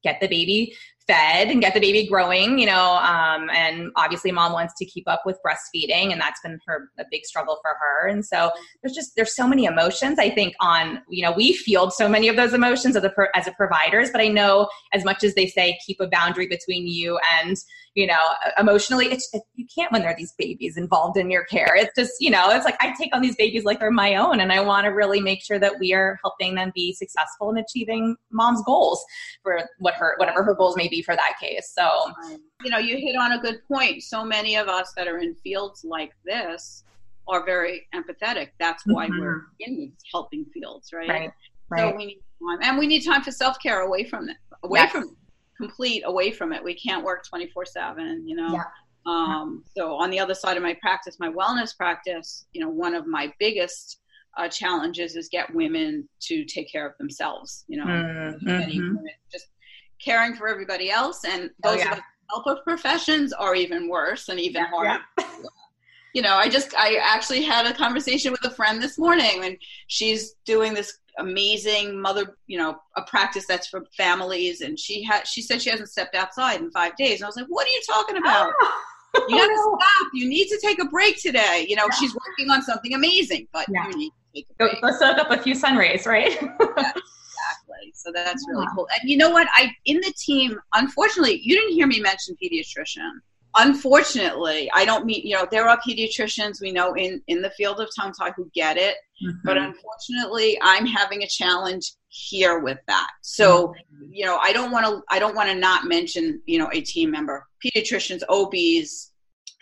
get 0.04 0.20
the 0.20 0.28
baby 0.28 0.76
fed 1.08 1.50
and 1.50 1.62
get 1.62 1.74
the 1.74 1.80
baby 1.80 2.08
growing, 2.08 2.58
you 2.58 2.66
know, 2.66 2.96
um, 2.96 3.50
and 3.52 3.92
obviously 3.96 4.32
mom 4.32 4.54
wants 4.54 4.74
to 4.78 4.86
keep 4.86 5.08
up 5.08 5.22
with 5.26 5.38
breastfeeding 5.46 6.12
and 6.12 6.20
that's 6.20 6.40
been 6.42 6.60
her 6.66 6.90
a 6.98 7.04
big 7.12 7.24
struggle 7.26 7.60
for 7.62 7.72
her. 7.80 8.08
And 8.08 8.26
so 8.26 8.52
there's 8.82 8.96
just, 8.96 9.16
there's 9.16 9.36
so 9.36 9.48
many 9.48 9.66
emotions 9.66 10.18
I 10.18 10.30
think 10.30 10.56
on, 10.60 11.02
you 11.10 11.24
know, 11.24 11.32
we 11.32 11.54
field 11.54 11.94
so 11.94 12.10
many 12.10 12.28
of 12.28 12.36
those 12.36 12.54
emotions 12.54 12.96
as 12.96 13.04
a, 13.04 13.14
as 13.36 13.48
a 13.48 13.52
providers, 13.52 14.10
but 14.12 14.20
I 14.20 14.28
know 14.30 14.68
as 14.94 15.06
much 15.06 15.24
as 15.24 15.36
they 15.36 15.48
say, 15.48 15.78
keep 15.86 16.00
a 16.00 16.08
boundary 16.08 16.48
between 16.48 16.88
you 16.88 17.20
and, 17.40 17.56
you 17.94 18.06
know, 18.06 18.20
emotionally, 18.60 19.06
it's, 19.06 19.30
it, 19.32 19.42
you 19.56 19.66
can't 19.74 19.90
when 19.92 20.02
there 20.02 20.12
are 20.12 20.18
these 20.18 20.34
babies 20.38 20.76
involved 20.76 21.18
in 21.18 21.32
your 21.32 21.46
care. 21.46 21.74
It's 21.76 21.94
just, 21.98 22.12
you 22.20 22.30
know, 22.30 22.50
it's 22.50 22.66
like 22.66 22.76
I 22.82 22.94
take 23.00 23.16
on 23.16 23.22
these 23.22 23.38
babies 23.38 23.64
like 23.64 23.80
they're 23.80 23.90
my 23.90 24.16
own, 24.16 24.42
and 24.42 24.52
I 24.52 24.60
want 24.60 24.84
to 24.84 24.90
really 24.90 25.22
make 25.22 25.42
sure 25.42 25.60
that 25.60 25.80
we 25.80 25.94
are 25.94 26.20
helping 26.22 26.56
them 26.56 26.74
be 26.76 26.92
successful 26.92 27.50
in 27.52 27.58
achieving 27.58 28.18
mom's 28.32 28.62
goals 28.66 29.02
for 29.44 29.62
what 29.80 29.94
her, 29.94 30.16
whatever 30.18 30.44
her 30.44 30.54
goals 30.56 30.76
may 30.76 30.90
be 30.90 30.95
for 31.02 31.16
that 31.16 31.34
case. 31.42 31.74
So, 31.78 32.12
you 32.64 32.70
know, 32.70 32.78
you 32.78 32.98
hit 32.98 33.16
on 33.16 33.34
a 33.34 33.40
good 33.40 33.60
point. 33.68 34.04
So 34.04 34.24
many 34.24 34.56
of 34.56 34.68
us 34.68 34.94
that 34.96 35.08
are 35.08 35.20
in 35.20 35.36
fields 35.44 35.84
like 35.84 36.12
this 36.26 36.84
are 37.28 37.46
very 37.46 37.88
empathetic. 37.94 38.50
That's 38.60 38.84
why 38.86 39.08
mm-hmm. 39.08 39.20
we're 39.20 39.42
in 39.60 39.78
these 39.78 39.94
helping 40.12 40.46
fields, 40.54 40.92
right? 40.94 41.10
Right. 41.10 41.32
Right. 41.70 41.92
So 41.92 41.98
we 41.98 42.06
need 42.06 42.22
time, 42.40 42.60
and 42.62 42.78
we 42.78 42.86
need 42.86 43.02
time 43.02 43.24
for 43.24 43.32
self 43.32 43.58
care 43.60 43.82
away 43.82 44.04
from 44.04 44.30
it, 44.30 44.38
away 44.64 44.82
yes. 44.82 44.92
from 44.92 45.16
complete 45.58 46.04
away 46.06 46.32
from 46.32 46.54
it. 46.54 46.64
We 46.64 46.76
can't 46.76 47.04
work 47.04 47.26
24 47.28 47.66
seven, 47.66 48.28
you 48.28 48.36
know? 48.36 48.54
Yeah. 48.54 48.64
Um, 49.08 49.64
so 49.76 49.94
on 49.94 50.10
the 50.10 50.20
other 50.20 50.34
side 50.34 50.58
of 50.58 50.64
my 50.64 50.76
practice, 50.82 51.18
my 51.20 51.30
wellness 51.30 51.76
practice, 51.76 52.46
you 52.54 52.62
know, 52.62 52.70
one 52.70 52.96
of 52.96 53.06
my 53.06 53.32
biggest 53.40 54.00
uh, 54.38 54.50
challenges 54.50 55.16
is 55.16 55.30
get 55.30 55.54
women 55.54 56.10
to 56.22 56.44
take 56.46 56.72
care 56.72 56.86
of 56.86 56.98
themselves, 56.98 57.64
you 57.68 57.78
know, 57.78 57.86
mm-hmm. 57.86 58.96
just 59.32 59.48
caring 60.04 60.36
for 60.36 60.48
everybody 60.48 60.90
else. 60.90 61.24
And 61.26 61.50
oh, 61.64 61.72
those 61.72 61.86
oh, 61.86 61.90
yeah. 61.90 62.00
helper 62.30 62.62
professions 62.64 63.34
are 63.34 63.56
even 63.56 63.90
worse 63.90 64.30
and 64.30 64.40
even 64.40 64.66
harder. 64.66 65.00
Yeah. 65.20 65.26
you 66.16 66.22
know, 66.22 66.36
I 66.36 66.48
just 66.48 66.74
I 66.76 66.96
actually 67.04 67.44
had 67.44 67.66
a 67.66 67.74
conversation 67.74 68.32
with 68.32 68.44
a 68.46 68.52
friend 68.52 68.82
this 68.82 68.98
morning, 68.98 69.44
and 69.44 69.58
she's 69.88 70.36
doing 70.46 70.74
this 70.74 71.00
amazing 71.20 72.00
mother, 72.02 72.38
you 72.48 72.58
know, 72.58 72.78
a 72.96 73.02
practice 73.04 73.46
that's 73.48 73.68
for 73.68 73.84
families, 73.98 74.62
and 74.62 74.80
she 74.80 75.04
had 75.04 75.28
she 75.28 75.42
said 75.42 75.62
she 75.62 75.70
hasn't 75.70 75.90
stepped 75.90 76.16
outside 76.16 76.62
in 76.62 76.72
five 76.72 76.96
days, 76.96 77.20
and 77.20 77.26
I 77.26 77.28
was 77.28 77.36
like, 77.36 77.48
what 77.48 77.68
are 77.68 77.72
you 77.72 77.82
talking 77.88 78.18
about? 78.18 78.54
Oh. 78.62 78.82
You 79.28 79.38
got 79.38 79.48
to 79.48 79.78
stop. 79.82 80.12
You 80.14 80.28
need 80.28 80.48
to 80.48 80.60
take 80.62 80.82
a 80.82 80.86
break 80.86 81.22
today. 81.22 81.66
You 81.68 81.76
know, 81.76 81.86
yeah. 81.90 81.96
she's 82.00 82.14
working 82.14 82.50
on 82.50 82.62
something 82.62 82.94
amazing, 82.94 83.48
but 83.52 83.66
yeah. 83.70 83.88
you 83.90 83.98
need 83.98 84.10
to 84.10 84.16
take 84.36 84.48
a 84.52 84.54
break. 84.56 84.82
Go, 84.82 84.90
go 84.90 84.98
soak 84.98 85.18
up 85.18 85.32
a 85.32 85.38
few 85.38 85.56
sun 85.56 85.76
rays, 85.76 86.06
right? 86.06 86.42
yeah, 86.42 86.92
So 87.94 88.12
that's 88.14 88.46
really 88.50 88.68
cool. 88.76 88.88
And 89.00 89.10
you 89.10 89.18
know 89.18 89.30
what? 89.30 89.48
I 89.54 89.72
in 89.86 89.98
the 89.98 90.14
team, 90.18 90.60
unfortunately, 90.74 91.40
you 91.44 91.56
didn't 91.56 91.74
hear 91.74 91.88
me 91.88 92.00
mention 92.00 92.36
pediatrician 92.42 93.12
unfortunately, 93.56 94.70
I 94.74 94.86
don't 94.86 95.06
mean, 95.06 95.22
you 95.26 95.36
know, 95.36 95.48
there 95.50 95.68
are 95.68 95.80
pediatricians 95.80 96.62
we 96.62 96.72
know 96.72 96.94
in, 96.94 97.22
in 97.28 97.42
the 97.42 97.50
field 97.52 97.80
of 97.80 97.90
tongue 97.98 98.14
tie 98.14 98.32
who 98.36 98.50
get 98.54 98.78
it, 98.78 98.96
mm-hmm. 99.24 99.38
but 99.44 99.58
unfortunately, 99.58 100.58
I'm 100.62 100.86
having 100.86 101.24
a 101.24 101.28
challenge 101.28 101.94
here 102.10 102.60
with 102.60 102.80
that. 102.88 103.10
So, 103.22 103.68
mm-hmm. 103.68 104.14
you 104.14 104.26
know, 104.26 104.38
I 104.38 104.54
don't 104.54 104.72
want 104.72 104.86
to, 104.86 105.02
I 105.10 105.20
don't 105.20 105.36
want 105.36 105.50
to 105.50 105.56
not 105.56 105.86
mention, 105.86 106.42
you 106.46 106.60
know, 106.60 106.70
a 106.74 106.82
team 106.82 107.12
member, 107.12 107.46
pediatricians, 107.66 108.22
OBs, 108.30 109.12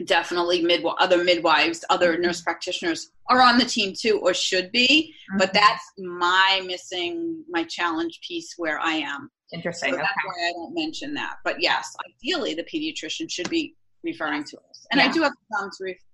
definitely 0.06 0.62
mid 0.62 0.84
other 1.00 1.24
midwives, 1.24 1.86
other 1.90 2.14
mm-hmm. 2.14 2.24
nurse 2.24 2.42
practitioners 2.42 3.12
are 3.30 3.42
on 3.42 3.58
the 3.58 3.66
team 3.66 3.94
too, 3.98 4.20
or 4.22 4.34
should 4.34 4.72
be. 4.72 5.14
Mm-hmm. 5.32 5.38
But 5.38 5.54
that's 5.54 5.84
my 5.98 6.62
missing 6.66 7.44
my 7.50 7.64
challenge 7.64 8.20
piece 8.28 8.54
where 8.58 8.80
I 8.80 8.94
am. 8.94 9.30
Interesting. 9.54 9.92
So 9.92 9.98
that's 9.98 10.10
okay. 10.10 10.26
why 10.26 10.50
I 10.50 10.52
don't 10.54 10.74
mention 10.74 11.14
that. 11.14 11.36
But 11.44 11.62
yes, 11.62 11.96
ideally 12.08 12.56
the 12.56 12.64
pediatrician 12.64 13.30
should 13.30 13.50
be 13.50 13.76
referring 14.04 14.44
to 14.44 14.58
us. 14.70 14.86
And 14.92 15.00
yeah. 15.00 15.08
I 15.08 15.12
do 15.12 15.22
have 15.22 15.32
some 15.52 15.70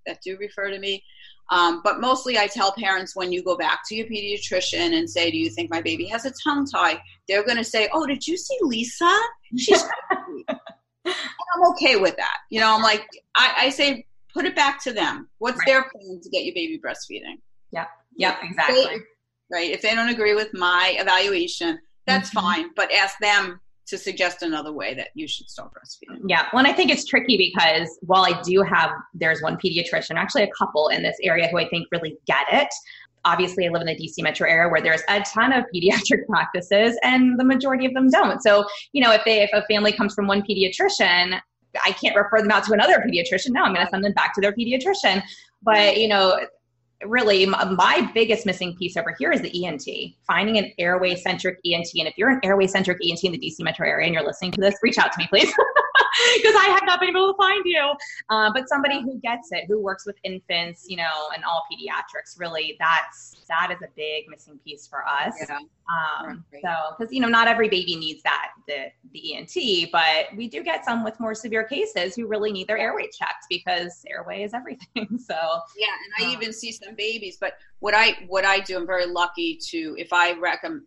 that 0.06 0.20
do 0.24 0.38
refer 0.38 0.70
to 0.70 0.80
me. 0.80 1.04
Um, 1.52 1.82
but 1.84 2.00
mostly 2.00 2.38
I 2.38 2.48
tell 2.48 2.72
parents 2.74 3.16
when 3.16 3.32
you 3.32 3.44
go 3.44 3.58
back 3.58 3.80
to 3.88 3.96
your 3.96 4.06
pediatrician 4.06 4.94
and 4.98 5.10
say, 5.10 5.32
Do 5.32 5.38
you 5.38 5.50
think 5.50 5.72
my 5.72 5.82
baby 5.82 6.06
has 6.06 6.26
a 6.26 6.34
tongue 6.44 6.68
tie? 6.68 7.02
They're 7.28 7.44
going 7.44 7.58
to 7.58 7.64
say, 7.64 7.90
Oh, 7.92 8.06
did 8.06 8.28
you 8.28 8.38
see 8.38 8.58
Lisa? 8.62 9.18
She's 9.58 9.84
I'm 11.10 11.72
okay 11.72 11.96
with 11.98 12.16
that. 12.18 12.38
You 12.50 12.60
know, 12.60 12.76
I'm 12.76 12.82
like, 12.82 13.08
I, 13.36 13.54
I 13.58 13.70
say, 13.70 14.06
put 14.34 14.46
it 14.46 14.56
back 14.56 14.82
to 14.84 14.94
them. 14.94 15.28
What's 15.40 15.58
right. 15.60 15.68
their 15.68 15.84
plan 15.84 16.20
to 16.22 16.30
get 16.30 16.44
you 16.44 16.54
baby 16.54 16.80
breastfeeding? 16.80 17.40
Yeah. 17.72 17.86
Yeah, 18.16 18.38
exactly. 18.44 18.84
They, 18.84 18.98
right. 19.52 19.72
If 19.72 19.82
they 19.82 19.96
don't 19.96 20.10
agree 20.10 20.36
with 20.36 20.54
my 20.54 20.96
evaluation, 20.98 21.80
that's 22.06 22.30
mm-hmm. 22.30 22.40
fine. 22.40 22.70
But 22.76 22.92
ask 22.92 23.18
them 23.20 23.60
to 23.88 23.98
suggest 23.98 24.44
another 24.44 24.72
way 24.72 24.94
that 24.94 25.10
you 25.16 25.28
should 25.28 25.50
start 25.50 25.72
breastfeeding. 25.74 26.22
Yeah. 26.28 26.46
Well, 26.54 26.64
and 26.64 26.68
I 26.68 26.74
think 26.74 26.92
it's 26.92 27.06
tricky 27.06 27.38
because 27.38 27.98
while 28.02 28.24
I 28.24 28.40
do 28.44 28.62
have, 28.62 28.92
there's 29.16 29.42
one 29.42 29.58
pediatrician, 29.58 30.16
actually 30.16 30.44
a 30.44 30.52
couple 30.58 30.90
in 30.90 31.02
this 31.02 31.18
area 31.24 31.48
who 31.48 31.58
I 31.58 31.68
think 31.70 31.88
really 31.92 32.16
get 32.28 32.46
it. 32.52 32.70
Obviously, 33.26 33.68
I 33.68 33.70
live 33.70 33.82
in 33.82 33.88
the 33.88 33.96
DC 33.96 34.24
metro 34.24 34.50
area 34.50 34.70
where 34.70 34.82
there's 34.82 35.02
a 35.10 35.22
ton 35.22 35.54
of 35.54 35.66
pediatric 35.74 36.26
practices 36.30 36.98
and 37.04 37.40
the 37.40 37.44
majority 37.44 37.86
of 37.86 37.94
them 37.94 38.10
don't. 38.10 38.42
So, 38.42 38.66
you 38.94 39.04
know, 39.04 39.12
if 39.12 39.24
they, 39.26 39.42
if 39.42 39.50
a 39.54 39.64
family 39.68 39.92
comes 39.92 40.14
from 40.14 40.28
one 40.28 40.42
pediatrician, 40.42 41.40
I 41.84 41.92
can't 41.92 42.16
refer 42.16 42.42
them 42.42 42.52
out 42.52 42.64
to 42.66 42.74
another 42.74 43.04
pediatrician. 43.08 43.50
No, 43.50 43.64
I'm 43.64 43.74
going 43.74 43.86
to 43.86 43.90
send 43.90 44.04
them 44.04 44.14
back 44.14 44.34
to 44.36 44.42
their 44.42 44.54
pediatrician. 44.54 45.22
But, 45.62 45.98
you 45.98 46.08
know, 46.08 46.40
really 47.06 47.46
my 47.46 48.10
biggest 48.14 48.46
missing 48.46 48.76
piece 48.76 48.98
over 48.98 49.16
here 49.18 49.32
is 49.32 49.42
the 49.42 49.66
ENT, 49.66 49.86
finding 50.26 50.58
an 50.58 50.72
airway 50.78 51.16
centric 51.16 51.60
ENT. 51.66 51.88
And 51.98 52.08
if 52.08 52.18
you're 52.18 52.30
an 52.30 52.40
airway 52.44 52.68
centric 52.68 52.98
ENT 53.04 53.24
in 53.24 53.32
the 53.32 53.40
DC 53.40 53.60
metro 53.60 53.88
area 53.88 54.06
and 54.06 54.14
you're 54.14 54.26
listening 54.26 54.52
to 54.54 54.62
this, 54.62 54.76
reach 54.82 54.98
out 54.98 55.12
to 55.12 55.20
me, 55.20 55.28
please. 55.30 55.54
because 56.36 56.56
I 56.56 56.70
have 56.70 56.84
not 56.86 57.00
been 57.00 57.10
able 57.10 57.34
to 57.34 57.38
find 57.38 57.64
you. 57.66 57.94
Uh, 58.30 58.52
but 58.54 58.68
somebody 58.68 59.02
who 59.02 59.20
gets 59.20 59.50
it, 59.52 59.66
who 59.68 59.80
works 59.80 60.06
with 60.06 60.16
infants, 60.24 60.86
you 60.88 60.98
know, 60.98 61.30
and 61.34 61.44
all 61.44 61.64
pediatrics, 61.72 62.40
really, 62.40 62.76
that's 62.80 63.38
that 63.48 63.72
is 63.72 63.82
a 63.82 63.90
big 63.96 64.26
missing 64.30 64.60
piece 64.64 64.88
for 64.88 65.06
us. 65.08 65.34
Yeah. 65.48 65.60
Um, 65.90 66.46
so, 66.62 66.96
because 66.98 67.12
you 67.12 67.20
know, 67.20 67.28
not 67.28 67.48
every 67.48 67.68
baby 67.68 67.96
needs 67.96 68.22
that 68.24 68.52
the 68.68 68.88
the 69.14 69.36
ENT, 69.36 69.92
but 69.92 70.36
we 70.36 70.48
do 70.48 70.64
get 70.64 70.86
some 70.86 71.04
with 71.04 71.20
more 71.20 71.34
severe 71.34 71.64
cases 71.64 72.16
who 72.16 72.28
really 72.28 72.52
need 72.52 72.68
their 72.68 72.78
airway 72.78 73.10
checked 73.12 73.46
because 73.50 74.06
airway 74.10 74.44
is 74.44 74.54
everything. 74.54 74.80
So 75.20 75.36
yeah, 75.78 75.88
and 76.18 76.26
I 76.26 76.30
um, 76.30 76.42
even 76.42 76.54
see 76.54 76.72
some 76.72 76.96
babies. 76.96 77.38
But 77.40 77.54
what 77.80 77.94
I 77.94 78.18
what 78.28 78.46
I 78.46 78.60
do, 78.60 78.78
I'm 78.78 78.88
very 78.88 79.06
lucky 79.06 79.60
to 79.70 79.96
if 79.98 80.12
I 80.12 80.34
recommend 80.40 80.84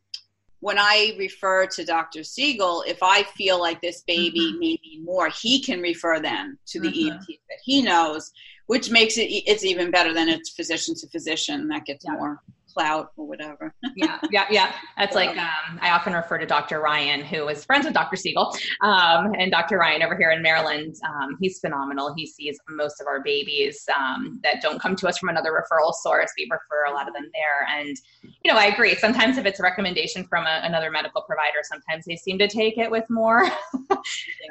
when 0.63 0.79
I 0.79 1.17
refer 1.19 1.67
to 1.67 1.85
Dr. 1.85 2.23
Siegel, 2.23 2.85
if 2.87 3.03
I 3.03 3.25
feel 3.25 3.59
like 3.59 3.81
this 3.81 4.03
baby 4.03 4.39
mm-hmm. 4.39 4.61
may 4.61 4.79
be 4.81 5.03
more, 5.03 5.29
he 5.29 5.61
can 5.61 5.81
refer 5.81 6.21
them 6.21 6.57
to 6.67 6.79
the 6.79 6.87
mm-hmm. 6.87 7.15
ENT 7.15 7.27
that 7.27 7.59
he 7.65 7.83
knows, 7.83 8.31
which 8.69 8.89
makes 8.89 9.19
it 9.19 9.25
it's 9.25 9.65
even 9.65 9.91
better 9.91 10.15
than 10.15 10.29
it's 10.29 10.51
physician 10.51 10.95
to 11.01 11.09
physician. 11.09 11.67
That 11.67 11.85
gets 11.85 12.05
yeah. 12.05 12.13
more 12.13 12.43
clout 12.73 13.13
or 13.17 13.27
whatever. 13.27 13.75
yeah, 13.97 14.19
yeah, 14.31 14.47
yeah. 14.51 14.73
That's 14.97 15.15
like 15.15 15.37
um, 15.37 15.79
I 15.81 15.91
often 15.91 16.13
refer 16.13 16.39
to 16.39 16.47
Dr. 16.47 16.81
Ryan, 16.81 17.23
who 17.23 17.49
is 17.49 17.65
friends 17.65 17.85
with 17.85 17.95
Dr. 17.95 18.17
Siegel, 18.17 18.55
um, 18.83 19.33
and 19.39 19.51
Dr. 19.51 19.79
Ryan 19.79 20.03
over 20.03 20.17
here 20.17 20.31
in 20.31 20.43
Maryland. 20.43 20.97
Um, 21.05 21.37
he's 21.41 21.59
phenomenal. 21.61 22.15
He 22.17 22.27
sees 22.27 22.59
most 22.69 23.01
of 23.01 23.07
our 23.07 23.23
babies 23.23 23.87
um, 23.97 24.41
that 24.43 24.61
don't 24.63 24.81
come 24.81 24.97
to 24.97 25.09
us 25.09 25.19
from 25.19 25.29
another 25.29 25.51
referral 25.51 25.93
source. 25.93 26.31
We 26.37 26.49
refer 26.51 26.91
a 26.91 26.95
lot 26.95 27.09
of 27.09 27.15
them 27.15 27.31
there, 27.33 27.79
and 27.79 27.97
you 28.45 28.53
know, 28.53 28.59
I 28.59 28.67
agree. 28.67 28.95
Sometimes 28.97 29.39
if 29.39 29.47
it's 29.47 29.61
a 29.61 29.63
recommendation 29.63 30.25
from 30.25 30.47
a, 30.47 30.61
another 30.63 30.91
medical 30.91 31.23
provider, 31.23 31.59
sometimes 31.63 32.05
they 32.05 32.17
seem 32.17 32.39
to 32.39 32.49
take 32.49 32.79
it 32.79 32.91
with 32.91 33.09
more. 33.11 33.45
yeah. 33.91 33.97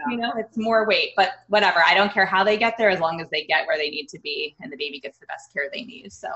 You 0.09 0.17
know, 0.17 0.33
it's 0.37 0.57
more 0.57 0.87
weight, 0.87 1.11
but 1.15 1.31
whatever. 1.47 1.81
I 1.85 1.93
don't 1.93 2.11
care 2.11 2.25
how 2.25 2.43
they 2.43 2.57
get 2.57 2.77
there 2.77 2.89
as 2.89 2.99
long 2.99 3.21
as 3.21 3.27
they 3.31 3.43
get 3.45 3.67
where 3.67 3.77
they 3.77 3.89
need 3.89 4.07
to 4.09 4.19
be 4.19 4.55
and 4.61 4.71
the 4.71 4.77
baby 4.77 4.99
gets 4.99 5.19
the 5.19 5.25
best 5.25 5.51
care 5.53 5.69
they 5.73 5.83
need. 5.83 6.11
So, 6.11 6.29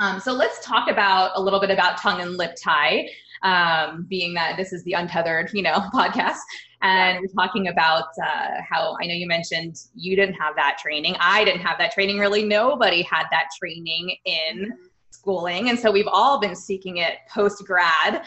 um, 0.00 0.20
so 0.20 0.32
let's 0.32 0.64
talk 0.64 0.88
about 0.88 1.32
a 1.34 1.40
little 1.40 1.60
bit 1.60 1.70
about 1.70 1.98
tongue 1.98 2.20
and 2.20 2.36
lip 2.36 2.56
tie, 2.62 3.08
um, 3.42 4.06
being 4.08 4.34
that 4.34 4.56
this 4.56 4.72
is 4.72 4.82
the 4.84 4.92
untethered, 4.92 5.50
you 5.52 5.62
know, 5.62 5.72
podcast. 5.94 6.38
And 6.82 7.20
we're 7.20 7.44
talking 7.44 7.68
about 7.68 8.06
uh, 8.20 8.60
how 8.68 8.96
I 9.00 9.06
know 9.06 9.14
you 9.14 9.28
mentioned 9.28 9.76
you 9.94 10.16
didn't 10.16 10.34
have 10.34 10.56
that 10.56 10.78
training. 10.78 11.14
I 11.20 11.44
didn't 11.44 11.60
have 11.60 11.78
that 11.78 11.92
training. 11.92 12.18
Really, 12.18 12.42
nobody 12.42 13.02
had 13.02 13.24
that 13.30 13.50
training 13.56 14.16
in 14.24 14.72
schooling. 15.10 15.68
And 15.68 15.78
so 15.78 15.92
we've 15.92 16.08
all 16.08 16.40
been 16.40 16.56
seeking 16.56 16.96
it 16.96 17.18
post 17.32 17.64
grad 17.64 18.24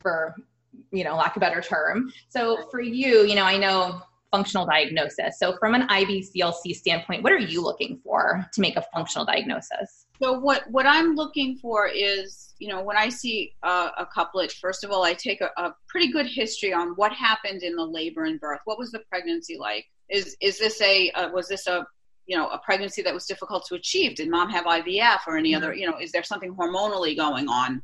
for, 0.00 0.34
you 0.90 1.04
know, 1.04 1.14
lack 1.14 1.36
of 1.36 1.42
a 1.42 1.46
better 1.46 1.60
term. 1.60 2.12
So 2.28 2.66
for 2.70 2.80
you, 2.80 3.24
you 3.24 3.36
know, 3.36 3.44
I 3.44 3.56
know 3.56 4.02
functional 4.32 4.66
diagnosis. 4.66 5.38
So 5.38 5.56
from 5.58 5.74
an 5.74 5.86
IBCLC 5.88 6.74
standpoint, 6.74 7.22
what 7.22 7.32
are 7.32 7.38
you 7.38 7.62
looking 7.62 8.00
for 8.02 8.44
to 8.52 8.60
make 8.60 8.76
a 8.76 8.84
functional 8.92 9.24
diagnosis? 9.24 10.05
So 10.22 10.38
what 10.38 10.70
what 10.70 10.86
I'm 10.86 11.14
looking 11.14 11.56
for 11.56 11.86
is, 11.86 12.54
you 12.58 12.68
know, 12.68 12.82
when 12.82 12.96
I 12.96 13.08
see 13.08 13.54
a, 13.62 13.90
a 13.98 14.08
couplet, 14.12 14.52
first 14.52 14.84
of 14.84 14.90
all, 14.90 15.04
I 15.04 15.14
take 15.14 15.40
a, 15.40 15.50
a, 15.56 15.74
pretty 15.88 16.10
good 16.10 16.26
history 16.26 16.72
on 16.72 16.90
what 16.90 17.12
happened 17.12 17.62
in 17.62 17.76
the 17.76 17.84
labor 17.84 18.24
and 18.24 18.40
birth. 18.40 18.60
What 18.64 18.78
was 18.78 18.90
the 18.90 19.00
pregnancy 19.10 19.56
like? 19.58 19.86
Is 20.08 20.36
is 20.40 20.58
this 20.58 20.80
a 20.80 21.10
uh, 21.10 21.30
was 21.30 21.48
this 21.48 21.66
a 21.66 21.86
you 22.26 22.36
know 22.36 22.48
a 22.48 22.58
pregnancy 22.58 23.02
that 23.02 23.14
was 23.14 23.26
difficult 23.26 23.66
to 23.66 23.74
achieve? 23.74 24.14
Did 24.14 24.30
mom 24.30 24.50
have 24.50 24.64
IVF 24.64 25.18
or 25.26 25.36
any 25.36 25.54
other? 25.54 25.70
Mm-hmm. 25.70 25.78
You 25.78 25.90
know, 25.90 25.98
is 25.98 26.12
there 26.12 26.24
something 26.24 26.54
hormonally 26.54 27.16
going 27.16 27.48
on? 27.48 27.82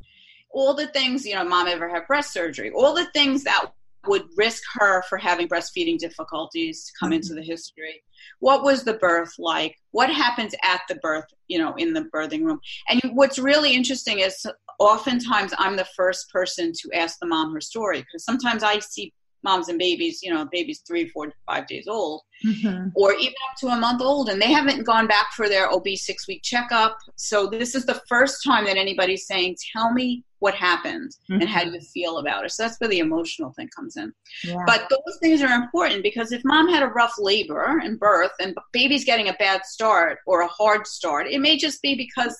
All 0.55 0.75
the 0.75 0.87
things, 0.89 1.25
you 1.27 1.35
know, 1.35 1.45
mom 1.45 1.67
ever 1.67 1.89
had 1.89 2.07
breast 2.07 2.33
surgery? 2.33 2.71
All 2.71 2.95
the 2.95 3.07
things 3.07 3.45
that 3.45 3.73
would 4.06 4.25
risk 4.37 4.62
her 4.75 5.02
for 5.09 5.18
having 5.18 5.49
breastfeeding 5.49 5.99
difficulties 5.99 6.87
to 6.87 6.92
come 6.99 7.11
mm-hmm. 7.11 7.16
into 7.16 7.35
the 7.35 7.42
history 7.42 8.02
what 8.40 8.62
was 8.62 8.85
the 8.85 8.94
birth 8.94 9.32
like 9.38 9.76
what 9.90 10.11
happens 10.11 10.54
at 10.64 10.80
the 10.88 10.94
birth 10.97 11.25
you 11.49 11.59
know 11.59 11.75
in 11.76 11.92
the 11.92 12.09
birthing 12.14 12.44
room 12.44 12.61
and 12.88 13.00
what's 13.14 13.38
really 13.38 13.75
interesting 13.75 14.21
is 14.21 14.47
oftentimes 14.78 15.52
i'm 15.59 15.76
the 15.76 15.88
first 15.97 16.30
person 16.30 16.73
to 16.73 16.90
ask 16.92 17.18
the 17.21 17.26
mom 17.26 17.52
her 17.52 17.61
story 17.61 18.00
because 18.00 18.25
sometimes 18.25 18.62
i 18.62 18.78
see 18.78 19.12
moms 19.44 19.68
and 19.68 19.78
babies 19.78 20.21
you 20.23 20.32
know 20.32 20.47
babies 20.52 20.82
three 20.87 21.09
four 21.09 21.32
five 21.47 21.66
days 21.66 21.87
old 21.88 22.23
mm-hmm. 22.44 22.88
or 22.94 23.12
even 23.14 23.35
up 23.50 23.56
to 23.59 23.66
a 23.68 23.76
month 23.76 24.00
old 24.00 24.28
and 24.28 24.40
they 24.40 24.52
haven't 24.52 24.85
gone 24.85 25.06
back 25.06 25.32
for 25.32 25.49
their 25.49 25.73
ob 25.73 25.87
six 25.97 26.28
week 26.28 26.40
checkup 26.42 26.97
so 27.16 27.47
this 27.47 27.75
is 27.75 27.85
the 27.85 28.00
first 28.09 28.42
time 28.44 28.64
that 28.64 28.76
anybody's 28.76 29.26
saying 29.26 29.56
tell 29.73 29.92
me 29.92 30.25
what 30.43 30.55
happened 30.57 31.13
mm-hmm. 31.31 31.41
and 31.41 31.49
how 31.49 31.63
do 31.63 31.71
you 31.71 31.81
feel 31.81 32.19
about 32.19 32.45
it. 32.45 32.51
So 32.51 32.65
that's 32.65 32.77
where 32.81 32.91
the 32.91 32.99
emotional 32.99 33.53
thing 33.53 33.69
comes 33.75 33.97
in. 33.97 34.13
Yeah. 34.43 34.57
but 34.67 34.91
those 34.91 35.19
things 35.23 35.41
are 35.41 35.53
important 35.53 36.03
because 36.03 36.33
if 36.33 36.43
mom 36.45 36.69
had 36.69 36.83
a 36.83 36.89
rough 36.89 37.15
labor 37.17 37.81
and 37.83 37.99
birth 37.99 38.33
and 38.41 38.57
baby's 38.73 39.05
getting 39.05 39.29
a 39.29 39.35
bad 39.35 39.65
start 39.65 40.19
or 40.27 40.41
a 40.41 40.49
hard 40.49 40.89
start 40.89 41.29
it 41.29 41.41
may 41.41 41.57
just 41.57 41.81
be 41.81 41.95
because 41.95 42.37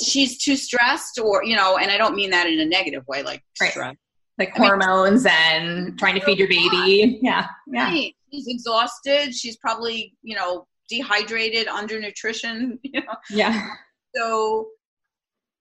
she's 0.00 0.38
too 0.38 0.56
stressed 0.56 1.18
or 1.18 1.44
you 1.44 1.54
know 1.54 1.76
and 1.76 1.90
i 1.90 1.98
don't 1.98 2.14
mean 2.14 2.30
that 2.30 2.46
in 2.46 2.60
a 2.60 2.64
negative 2.64 3.04
way 3.06 3.22
like 3.22 3.42
right. 3.60 3.70
stress. 3.70 3.94
Like 4.38 4.58
I 4.58 4.66
hormones 4.66 5.24
mean, 5.24 5.34
and 5.36 5.98
trying 5.98 6.14
to 6.14 6.24
feed 6.24 6.38
your 6.38 6.48
baby. 6.48 7.18
Yeah. 7.20 7.46
Yeah. 7.66 7.84
Right. 7.84 8.14
she's 8.32 8.46
exhausted. 8.46 9.34
She's 9.34 9.56
probably 9.56 10.14
you 10.22 10.36
know 10.36 10.66
dehydrated 10.88 11.66
undernutrition 11.66 12.78
you 12.82 13.00
know. 13.00 13.14
Yeah. 13.30 13.68
So 14.14 14.68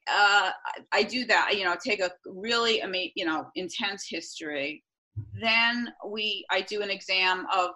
uh, 0.10 0.52
I 0.92 1.04
do 1.04 1.26
that. 1.26 1.58
You 1.58 1.66
know, 1.66 1.76
take 1.84 2.00
a 2.02 2.12
really, 2.26 2.82
you 3.16 3.26
know, 3.26 3.48
intense 3.56 4.06
history. 4.10 4.84
Then 5.40 5.94
we, 6.06 6.46
I 6.52 6.62
do 6.62 6.82
an 6.82 6.90
exam 6.90 7.46
of 7.54 7.72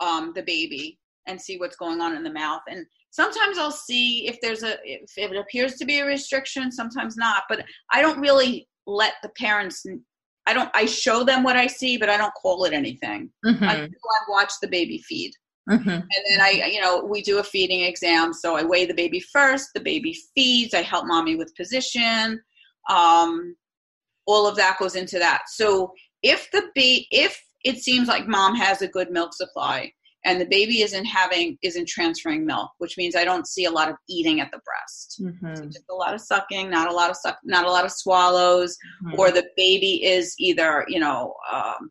um, 0.00 0.32
the 0.34 0.42
baby, 0.42 0.98
and 1.26 1.40
see 1.40 1.58
what's 1.58 1.76
going 1.76 2.00
on 2.00 2.16
in 2.16 2.22
the 2.22 2.32
mouth. 2.32 2.62
And 2.68 2.86
sometimes 3.10 3.58
I'll 3.58 3.70
see 3.70 4.26
if 4.26 4.40
there's 4.40 4.62
a 4.62 4.78
if 4.84 5.10
it 5.16 5.36
appears 5.36 5.74
to 5.76 5.84
be 5.84 5.98
a 6.00 6.06
restriction, 6.06 6.72
sometimes 6.72 7.16
not. 7.16 7.42
But 7.48 7.64
I 7.92 8.00
don't 8.00 8.18
really 8.20 8.68
let 8.86 9.14
the 9.22 9.28
parents. 9.30 9.84
I 10.46 10.54
don't. 10.54 10.70
I 10.74 10.86
show 10.86 11.24
them 11.24 11.42
what 11.42 11.56
I 11.56 11.66
see, 11.66 11.98
but 11.98 12.08
I 12.08 12.16
don't 12.16 12.32
call 12.34 12.64
it 12.64 12.72
anything 12.72 13.30
Mhm. 13.44 13.60
until 13.60 13.70
I 13.70 14.30
watch 14.30 14.52
the 14.62 14.68
baby 14.68 14.98
feed. 15.06 15.32
Mhm. 15.68 15.86
And 15.86 16.24
then 16.30 16.40
I, 16.40 16.50
you 16.72 16.80
know, 16.80 17.04
we 17.04 17.22
do 17.22 17.38
a 17.38 17.44
feeding 17.44 17.82
exam. 17.82 18.32
So 18.32 18.56
I 18.56 18.62
weigh 18.64 18.86
the 18.86 18.94
baby 18.94 19.20
first. 19.20 19.70
The 19.74 19.80
baby 19.80 20.16
feeds. 20.34 20.74
I 20.74 20.82
help 20.82 21.06
mommy 21.06 21.36
with 21.36 21.54
position. 21.56 22.40
Um, 22.88 23.56
all 24.26 24.46
of 24.46 24.56
that 24.56 24.78
goes 24.78 24.94
into 24.96 25.18
that. 25.18 25.42
So 25.48 25.92
if 26.22 26.50
the 26.50 26.62
ba- 26.74 27.06
if 27.10 27.40
it 27.64 27.78
seems 27.78 28.08
like 28.08 28.26
mom 28.28 28.54
has 28.54 28.82
a 28.82 28.88
good 28.88 29.10
milk 29.10 29.34
supply 29.34 29.92
and 30.24 30.40
the 30.40 30.46
baby 30.46 30.82
isn't 30.82 31.04
having 31.04 31.58
isn't 31.62 31.88
transferring 31.88 32.44
milk, 32.46 32.70
which 32.78 32.96
means 32.96 33.14
I 33.16 33.24
don't 33.24 33.46
see 33.46 33.64
a 33.66 33.70
lot 33.70 33.88
of 33.88 33.96
eating 34.08 34.40
at 34.40 34.50
the 34.50 34.60
breast. 34.64 35.20
Mhm. 35.22 35.72
Just 35.72 35.84
a 35.90 35.94
lot 35.94 36.14
of 36.14 36.20
sucking, 36.20 36.70
not 36.70 36.88
a 36.88 36.92
lot 36.94 37.10
of 37.10 37.16
suck, 37.16 37.38
not 37.44 37.64
a 37.66 37.70
lot 37.70 37.84
of 37.84 37.92
swallows, 37.92 38.76
or 39.18 39.30
the 39.30 39.46
baby 39.56 40.04
is 40.04 40.34
either 40.38 40.84
you 40.88 40.98
know 41.00 41.34
um, 41.52 41.90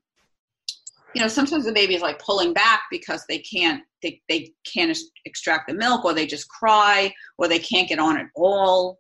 you 1.17 1.24
know 1.24 1.27
sometimes 1.27 1.65
the 1.65 1.71
baby 1.71 1.95
is 1.95 2.01
like 2.03 2.19
pulling 2.19 2.53
back 2.53 2.81
because 2.91 3.25
they 3.27 3.39
can't 3.39 3.81
they, 4.03 4.21
they 4.29 4.51
can't 4.71 4.95
extract 5.25 5.67
the 5.67 5.74
milk 5.74 6.05
or 6.05 6.13
they 6.13 6.27
just 6.27 6.47
cry 6.47 7.12
or 7.39 7.47
they 7.47 7.57
can't 7.57 7.89
get 7.89 7.97
on 7.97 8.19
at 8.19 8.27
all. 8.36 9.00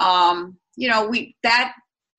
Um, 0.00 0.56
you 0.76 0.88
know 0.88 1.06
we 1.06 1.36
that 1.42 1.74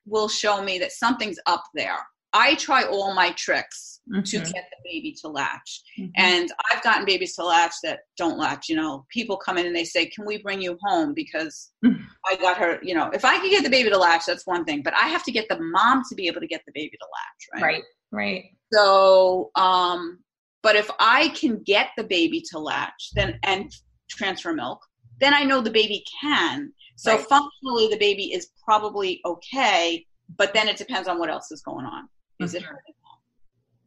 will 0.06 0.28
show 0.28 0.62
me 0.64 0.78
that 0.78 0.92
something's 0.92 1.40
up 1.48 1.64
there. 1.74 1.98
I 2.34 2.54
try 2.54 2.84
all 2.84 3.16
my 3.16 3.32
tricks 3.32 4.00
to 4.26 4.38
Mhm. 4.38 4.54
get 4.54 4.66
the 4.74 4.78
baby 4.86 5.16
to 5.22 5.28
latch. 5.28 5.82
Mhm. 5.98 6.12
and 6.18 6.52
i've 6.70 6.84
gotten 6.84 7.06
babies 7.06 7.36
to 7.36 7.44
latch 7.44 7.74
that 7.84 8.02
don't 8.18 8.38
latch 8.38 8.70
you 8.70 8.76
know. 8.76 9.06
People 9.10 9.38
come 9.38 9.58
in 9.58 9.66
and 9.66 9.76
they 9.76 9.86
say 9.86 10.06
can 10.06 10.24
we 10.28 10.38
bring 10.38 10.62
you 10.62 10.78
home? 10.86 11.14
Because 11.16 11.72
Mhm. 11.84 12.06
i 12.30 12.36
got 12.36 12.58
her 12.60 12.72
you 12.84 12.94
know 12.94 13.08
if 13.20 13.24
i 13.26 13.40
could 13.40 13.50
get 13.56 13.64
the 13.64 13.70
baby 13.78 13.90
to 13.90 13.98
latch 13.98 14.26
that's 14.28 14.46
one 14.46 14.66
thing. 14.66 14.84
But 14.84 14.94
i 15.04 15.08
have 15.16 15.24
to 15.24 15.32
get 15.32 15.50
the 15.50 15.60
mom 15.60 16.04
to 16.10 16.14
be 16.16 16.28
able 16.28 16.42
to 16.42 16.52
get 16.56 16.62
the 16.68 16.74
baby 16.80 16.96
to 17.02 17.08
latch 17.18 17.42
right? 17.54 17.64
Right, 17.74 17.84
right. 18.12 18.46
so 18.74 19.52
um 19.56 20.20
but 20.64 20.76
if 20.76 20.90
i 21.00 21.30
can 21.30 21.62
get 21.64 21.88
the 21.98 22.04
baby 22.04 22.42
to 22.52 22.60
latch 22.60 23.10
then 23.16 23.40
and 23.44 23.72
transfer 24.10 24.54
milk 24.54 24.80
then 25.20 25.34
i 25.34 25.44
know 25.44 25.62
the 25.62 25.72
baby 25.72 26.04
can 26.22 26.72
so 26.98 27.16
Right. 27.16 27.26
functionally 27.28 27.88
the 27.88 27.98
baby 27.98 28.34
is 28.34 28.50
probably 28.64 29.22
okay 29.26 30.06
but 30.38 30.54
then 30.54 30.68
it 30.68 30.78
depends 30.78 31.08
on 31.08 31.20
what 31.20 31.30
else 31.30 31.52
is 31.52 31.62
going 31.62 31.86
on 31.86 32.08
is 32.40 32.54
it 32.54 32.64
Mhm. 32.64 32.66
hurting 32.68 32.96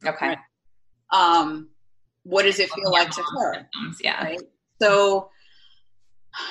Okay. 0.07 0.29
Right. 0.29 0.39
um 1.13 1.71
what 2.25 2.43
does 2.45 2.59
it 2.59 2.71
feel 2.71 2.91
like 2.91 3.11
to 3.11 3.23
her 3.23 3.69
Yeah. 4.03 4.23
right 4.23 4.41
so 4.83 5.31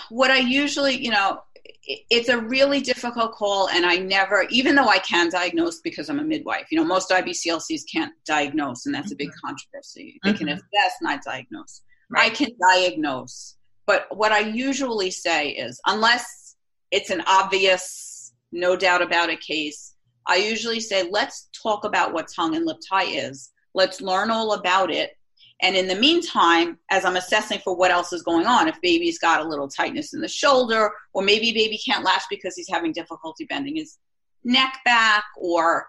what 0.10 0.32
i 0.32 0.38
usually 0.38 0.96
you 1.04 1.12
know 1.12 1.42
it- 1.53 1.53
it's 1.86 2.30
a 2.30 2.38
really 2.38 2.82
difficult 2.82 3.34
call 3.34 3.70
and 3.70 3.86
i 3.86 3.96
never 3.96 4.46
even 4.50 4.76
though 4.76 4.88
i 4.88 4.98
can 5.00 5.30
diagnose 5.30 5.80
because 5.80 6.10
i'm 6.10 6.20
a 6.20 6.24
midwife 6.24 6.66
you 6.72 6.78
know 6.78 6.84
most 6.84 7.10
ibclcs 7.10 7.82
can't 7.92 8.14
diagnose 8.26 8.86
and 8.86 8.94
that's 8.94 9.12
a 9.12 9.16
big 9.16 9.32
controversy. 9.44 10.20
They 10.24 10.34
can 10.34 10.48
Mhm. 10.48 10.54
assess 10.56 10.94
not 11.02 11.24
diagnose. 11.24 11.82
I 12.16 12.30
can 12.30 12.50
diagnose 12.60 13.56
but 13.86 14.08
what 14.16 14.32
i 14.32 14.40
usually 14.40 15.12
say 15.12 15.50
is 15.50 15.80
unless 15.88 16.56
it's 16.92 17.10
an 17.10 17.24
obvious 17.28 18.34
no 18.52 18.76
doubt 18.76 19.02
about 19.02 19.30
a 19.30 19.38
case 19.38 19.96
i 20.28 20.36
usually 20.36 20.80
say 20.80 21.08
let's 21.10 21.50
talk 21.64 21.86
about 21.86 22.14
what 22.14 22.28
tongue 22.36 22.56
and 22.56 22.66
lip 22.66 22.78
tie 22.90 23.04
is. 23.06 23.52
Let's 23.76 24.02
learn 24.02 24.30
all 24.30 24.54
about 24.54 24.92
it 24.92 25.18
and 25.62 25.76
in 25.76 25.88
the 25.88 25.96
meantime, 25.96 26.78
as 26.90 27.06
I'm 27.06 27.16
assessing 27.16 27.60
for 27.60 27.76
what 27.76 27.92
else 27.92 28.12
is 28.12 28.22
going 28.22 28.46
on, 28.46 28.68
if 28.68 28.80
baby's 28.82 29.20
got 29.20 29.40
a 29.40 29.48
little 29.48 29.68
tightness 29.68 30.14
in 30.14 30.22
the 30.22 30.28
shoulder, 30.28 30.92
or 31.14 31.24
maybe 31.24 31.54
baby 31.54 31.78
can't 31.78 32.04
latch 32.04 32.24
because 32.30 32.56
he's 32.56 32.70
having 32.70 32.92
difficulty 32.92 33.46
bending 33.46 33.76
his 33.78 33.98
neck 34.44 34.80
back, 34.84 35.24
or 35.38 35.88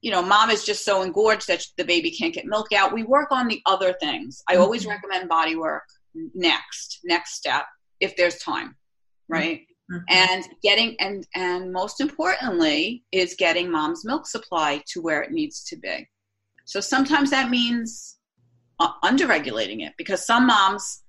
you 0.00 0.12
know, 0.12 0.22
mom 0.22 0.48
is 0.48 0.64
just 0.64 0.84
so 0.84 1.02
engorged 1.02 1.48
that 1.48 1.64
the 1.76 1.84
baby 1.84 2.10
can't 2.10 2.32
get 2.32 2.46
milk 2.46 2.72
out. 2.72 2.92
We 2.92 3.02
work 3.02 3.32
on 3.32 3.48
the 3.48 3.60
other 3.66 3.94
things. 4.00 4.42
I 4.48 4.54
always 4.54 4.84
Mhm. 4.84 4.90
recommend 4.90 5.28
body 5.28 5.56
work 5.56 5.88
next, 6.34 7.00
next 7.02 7.34
step, 7.34 7.66
if 7.98 8.16
there's 8.16 8.38
time, 8.38 8.76
right? 9.28 9.66
Mhm. 9.90 10.04
And 10.08 10.48
getting 10.62 10.94
and 11.00 11.26
and 11.34 11.72
most 11.72 12.00
importantly 12.00 13.04
is 13.10 13.34
getting 13.34 13.70
mom's 13.70 14.04
milk 14.04 14.26
supply 14.26 14.82
to 14.88 15.00
where 15.00 15.22
it 15.22 15.32
needs 15.32 15.64
to 15.64 15.76
be. 15.76 16.08
So 16.64 16.80
sometimes 16.80 17.30
that 17.30 17.50
means 17.50 18.17
underregulating 18.80 19.86
it 19.86 19.92
because 19.98 20.24
some 20.26 20.46
moms, 20.46 21.02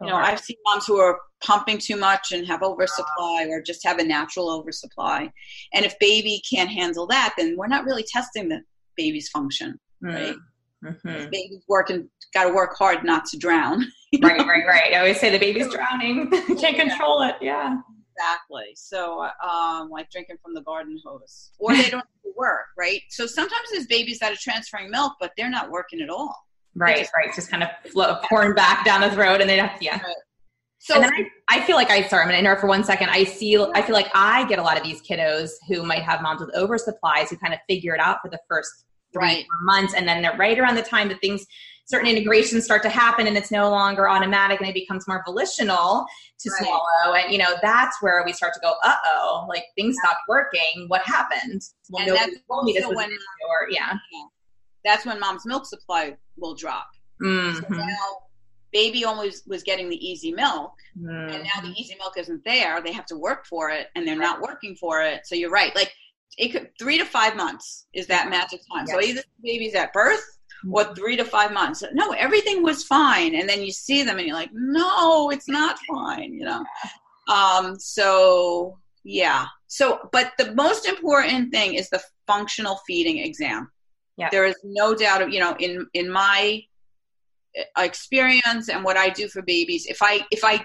you 0.00 0.08
know. 0.08 0.16
I've 0.16 0.40
seen 0.40 0.56
moms 0.66 0.86
who 0.86 0.98
are 0.98 1.18
pumping 1.42 1.78
too 1.78 1.96
much 1.96 2.32
and 2.32 2.46
have 2.46 2.62
oversupply 2.62 3.46
or 3.48 3.62
just 3.62 3.84
have 3.86 3.98
a 3.98 4.04
natural 4.04 4.50
oversupply. 4.50 5.30
And 5.72 5.84
if 5.84 5.98
baby 5.98 6.42
can't 6.52 6.68
handle 6.70 7.06
that, 7.08 7.34
then 7.38 7.56
we're 7.56 7.68
not 7.68 7.84
really 7.84 8.02
testing 8.02 8.48
the 8.48 8.60
baby's 8.96 9.28
function. 9.28 9.78
right? 10.00 10.36
Mhm. 10.84 11.30
Baby's 11.30 11.62
working, 11.68 12.10
got 12.34 12.44
to 12.44 12.52
work 12.52 12.76
hard 12.76 13.04
not 13.04 13.24
to 13.26 13.38
drown. 13.38 13.86
right, 14.22 14.38
right, 14.46 14.66
right. 14.66 14.92
I 14.92 14.98
always 14.98 15.18
say 15.18 15.30
the 15.30 15.38
baby's 15.38 15.68
drowning. 15.72 16.30
Can't 16.60 16.76
control 16.76 17.22
it. 17.22 17.36
Yeah. 17.40 17.76
Exactly. 18.16 18.72
So, 18.76 19.22
um, 19.42 19.88
like 19.90 20.10
drinking 20.10 20.36
from 20.42 20.54
the 20.54 20.60
garden 20.62 20.98
hose, 21.04 21.50
or 21.58 21.74
they 21.74 21.88
don't 21.90 22.04
work, 22.36 22.66
right? 22.76 23.00
So 23.08 23.26
sometimes 23.26 23.70
there's 23.72 23.86
babies 23.86 24.18
that 24.18 24.32
are 24.32 24.36
transferring 24.38 24.90
milk, 24.90 25.14
but 25.20 25.32
they're 25.36 25.50
not 25.50 25.70
working 25.70 26.00
at 26.00 26.10
all. 26.10 26.36
Right, 26.76 26.98
just- 26.98 27.12
right. 27.16 27.34
Just 27.34 27.50
kind 27.50 27.62
of 27.62 27.68
flow, 27.90 28.16
pouring 28.28 28.54
back 28.54 28.84
down 28.84 29.00
the 29.00 29.10
throat, 29.10 29.40
and 29.40 29.48
they 29.48 29.56
have 29.58 29.80
yeah. 29.80 30.00
So 30.78 30.94
and 30.96 31.04
then 31.04 31.12
I, 31.48 31.56
I 31.58 31.60
feel 31.62 31.76
like 31.76 31.90
I 31.90 32.02
sorry, 32.08 32.22
I'm 32.22 32.28
gonna 32.28 32.38
interrupt 32.38 32.60
for 32.60 32.66
one 32.66 32.84
second. 32.84 33.08
I 33.10 33.24
see 33.24 33.56
I 33.74 33.80
feel 33.82 33.94
like 33.94 34.10
I 34.14 34.44
get 34.48 34.58
a 34.58 34.62
lot 34.62 34.76
of 34.76 34.82
these 34.82 35.00
kiddos 35.02 35.50
who 35.68 35.82
might 35.82 36.02
have 36.02 36.20
moms 36.20 36.40
with 36.40 36.54
oversupplies 36.54 37.30
who 37.30 37.36
kind 37.38 37.54
of 37.54 37.60
figure 37.68 37.94
it 37.94 38.00
out 38.00 38.18
for 38.20 38.28
the 38.30 38.38
first 38.48 38.84
three 39.12 39.22
Right. 39.22 39.44
months 39.62 39.94
and 39.94 40.06
then 40.08 40.20
they're 40.22 40.36
right 40.36 40.58
around 40.58 40.74
the 40.74 40.82
time 40.82 41.08
that 41.08 41.20
things 41.20 41.46
certain 41.86 42.08
integrations 42.08 42.64
start 42.64 42.82
to 42.82 42.88
happen 42.88 43.26
and 43.28 43.36
it's 43.36 43.50
no 43.52 43.70
longer 43.70 44.08
automatic 44.10 44.58
and 44.60 44.68
it 44.68 44.74
becomes 44.74 45.06
more 45.06 45.22
volitional 45.24 46.04
to 46.40 46.50
Right. 46.50 46.64
swallow 46.64 47.14
and 47.14 47.30
you 47.32 47.38
know 47.38 47.54
that's 47.62 47.96
where 48.02 48.22
we 48.26 48.32
start 48.32 48.52
to 48.54 48.60
go 48.60 48.74
uh-oh 48.82 49.46
like 49.48 49.64
things 49.76 49.96
stopped 50.02 50.22
working 50.28 50.86
what 50.88 51.02
happened 51.02 51.62
well 51.90 52.02
And 52.02 52.08
nobody 52.12 52.32
that's 52.32 52.44
told 52.50 52.64
me 52.64 52.72
this 52.72 52.82
also 52.84 52.96
was 52.96 53.06
when- 53.06 53.10
or 53.48 53.68
yeah 53.70 53.92
that's 54.84 55.06
when 55.06 55.18
mom's 55.20 55.46
milk 55.46 55.66
supply 55.66 56.16
will 56.36 56.54
drop. 56.54 56.88
So 57.20 57.26
Mhm. 57.26 57.70
now 57.70 58.08
baby 58.72 59.04
always 59.04 59.44
was 59.46 59.62
getting 59.62 59.88
the 59.88 60.04
easy 60.04 60.32
milk, 60.32 60.72
Mhm. 60.98 61.32
and 61.32 61.44
now 61.44 61.60
the 61.62 61.72
easy 61.80 61.94
milk 61.94 62.18
isn't 62.18 62.44
there. 62.44 62.80
They 62.82 62.92
have 62.92 63.06
to 63.06 63.16
work 63.16 63.46
for 63.46 63.70
it, 63.70 63.90
and 63.94 64.06
they're 64.06 64.16
not 64.16 64.40
working 64.40 64.74
for 64.74 65.00
it. 65.00 65.26
So 65.26 65.34
you're 65.36 65.50
right. 65.50 65.74
Like 65.76 65.92
it 66.38 66.48
could 66.48 66.70
three 66.78 66.98
to 66.98 67.04
five 67.04 67.36
months 67.36 67.86
is 67.92 68.08
that 68.08 68.28
magic 68.28 68.60
time. 68.72 68.86
So 68.88 69.00
either 69.00 69.22
the 69.22 69.42
baby's 69.42 69.74
at 69.76 69.92
birth 69.92 70.24
or 70.72 70.92
three 70.96 71.16
to 71.16 71.24
five 71.24 71.52
months. 71.52 71.84
No, 71.92 72.10
everything 72.12 72.62
was 72.64 72.82
fine, 72.84 73.34
and 73.36 73.48
then 73.48 73.62
you 73.62 73.70
see 73.70 74.02
them, 74.02 74.18
and 74.18 74.26
you're 74.26 74.36
like, 74.36 74.50
no, 74.52 75.30
it's 75.30 75.48
not 75.48 75.78
fine. 75.88 76.34
You 76.34 76.44
know. 76.46 76.64
Um. 77.28 77.78
So 77.78 78.78
yeah. 79.04 79.46
So, 79.68 80.08
but 80.12 80.32
the 80.38 80.52
most 80.54 80.86
important 80.86 81.52
thing 81.52 81.74
is 81.74 81.90
the 81.90 82.02
functional 82.26 82.80
feeding 82.86 83.18
exam. 83.18 83.70
Yeah. 84.16 84.28
There 84.30 84.46
is 84.46 84.56
no 84.62 84.94
doubt 84.94 85.22
of 85.22 85.30
you 85.30 85.40
know 85.40 85.56
in 85.58 85.86
in 85.94 86.10
my 86.10 86.62
uh, 87.58 87.82
experience 87.82 88.68
and 88.68 88.84
what 88.84 88.96
I 88.96 89.08
do 89.10 89.28
for 89.28 89.42
babies. 89.42 89.86
If 89.86 89.98
I 90.02 90.20
if 90.30 90.44
I 90.44 90.64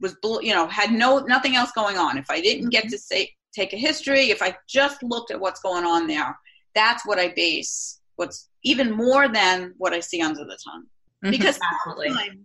was 0.00 0.16
you 0.42 0.54
know 0.54 0.66
had 0.68 0.92
no 0.92 1.18
nothing 1.20 1.56
else 1.56 1.72
going 1.72 1.96
on, 1.98 2.18
if 2.18 2.30
I 2.30 2.40
didn't 2.40 2.70
get 2.70 2.88
to 2.88 2.98
say 2.98 3.32
take 3.54 3.72
a 3.72 3.76
history, 3.76 4.30
if 4.30 4.42
I 4.42 4.56
just 4.68 5.02
looked 5.02 5.30
at 5.30 5.40
what's 5.40 5.60
going 5.60 5.84
on 5.84 6.06
there, 6.06 6.38
that's 6.74 7.04
what 7.06 7.18
I 7.18 7.28
base 7.28 8.00
what's 8.16 8.48
even 8.62 8.90
more 8.92 9.28
than 9.28 9.74
what 9.76 9.92
I 9.92 10.00
see 10.00 10.22
under 10.22 10.44
the 10.44 10.58
tongue. 10.64 10.84
Mhm. 11.24 11.30
Because 11.32 11.58
absolutely 11.72 12.40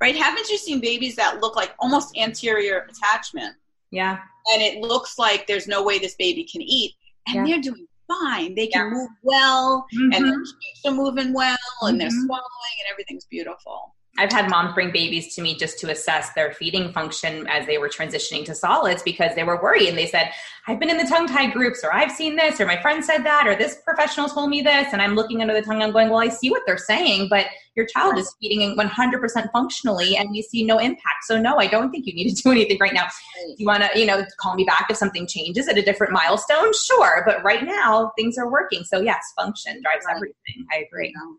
right? 0.00 0.16
Haven't 0.16 0.48
you 0.48 0.58
seen 0.58 0.80
babies 0.80 1.14
that 1.16 1.40
look 1.40 1.54
like 1.54 1.74
almost 1.78 2.16
anterior 2.16 2.88
attachment? 2.90 3.54
yeah 3.92 4.18
and 4.52 4.62
it 4.62 4.80
looks 4.80 5.18
like 5.18 5.46
there's 5.46 5.68
no 5.68 5.82
way 5.82 5.98
this 5.98 6.14
baby 6.14 6.44
can 6.44 6.62
eat 6.62 6.92
and 7.26 7.36
Yeah. 7.36 7.44
they're 7.54 7.62
doing 7.62 7.86
fine 8.20 8.54
they 8.54 8.66
can 8.66 8.86
Yeah. 8.86 8.94
move 8.96 9.10
well 9.22 9.86
and 10.12 10.12
their 10.12 10.38
Mhm. 10.40 10.44
cheeks 10.44 10.80
are 10.86 10.92
moving 10.92 11.32
well 11.32 11.56
and 11.82 12.00
they're 12.00 12.08
Mhm. 12.08 12.26
swallowing 12.26 12.76
and 12.80 12.88
everything's 12.92 13.24
beautiful 13.26 13.94
I've 14.18 14.30
had 14.30 14.50
moms 14.50 14.74
bring 14.74 14.90
babies 14.90 15.34
to 15.36 15.42
me 15.42 15.56
just 15.56 15.78
to 15.78 15.90
assess 15.90 16.34
their 16.34 16.52
feeding 16.52 16.92
function 16.92 17.46
as 17.46 17.66
they 17.66 17.78
were 17.78 17.88
transitioning 17.88 18.44
to 18.44 18.54
solids 18.54 19.02
because 19.02 19.34
they 19.34 19.42
were 19.42 19.60
worried 19.62 19.88
and 19.88 19.96
they 19.96 20.06
said, 20.06 20.30
I've 20.68 20.78
been 20.78 20.90
in 20.90 20.98
the 20.98 21.06
tongue 21.06 21.26
tie 21.26 21.50
groups 21.50 21.82
or 21.82 21.94
I've 21.94 22.12
seen 22.12 22.36
this 22.36 22.60
or 22.60 22.66
my 22.66 22.80
friend 22.82 23.02
said 23.02 23.24
that 23.24 23.46
or 23.46 23.56
this 23.56 23.78
professional 23.86 24.28
told 24.28 24.50
me 24.50 24.60
this. 24.60 24.88
And 24.92 25.00
I'm 25.00 25.14
looking 25.14 25.40
under 25.40 25.54
the 25.54 25.62
tongue, 25.62 25.82
I'm 25.82 25.92
going, 25.92 26.10
well, 26.10 26.20
I 26.20 26.28
see 26.28 26.50
what 26.50 26.62
they're 26.66 26.76
saying, 26.76 27.28
but 27.30 27.46
your 27.74 27.86
child 27.86 28.18
is 28.18 28.34
feeding 28.38 28.76
100% 28.76 29.50
functionally 29.50 30.16
and 30.16 30.30
we 30.30 30.42
see 30.42 30.62
no 30.62 30.78
impact. 30.78 31.24
So 31.24 31.40
no, 31.40 31.56
I 31.56 31.66
don't 31.66 31.90
think 31.90 32.06
you 32.06 32.12
need 32.12 32.34
to 32.34 32.42
do 32.42 32.50
anything 32.52 32.76
right 32.80 32.92
now. 32.92 33.06
If 33.46 33.58
you 33.60 33.66
want 33.66 33.82
to, 33.82 33.98
you 33.98 34.04
know, 34.04 34.26
call 34.38 34.54
me 34.56 34.64
back 34.64 34.88
if 34.90 34.98
something 34.98 35.26
changes 35.26 35.68
at 35.68 35.78
a 35.78 35.82
different 35.82 36.12
milestone, 36.12 36.70
sure. 36.74 37.22
But 37.24 37.42
right 37.42 37.64
now 37.64 38.12
things 38.14 38.36
are 38.36 38.50
working. 38.50 38.84
So 38.84 39.00
yes, 39.00 39.24
function 39.38 39.80
drives 39.82 40.04
everything. 40.10 40.66
I 40.70 40.84
agree. 40.86 41.14
Know? 41.16 41.38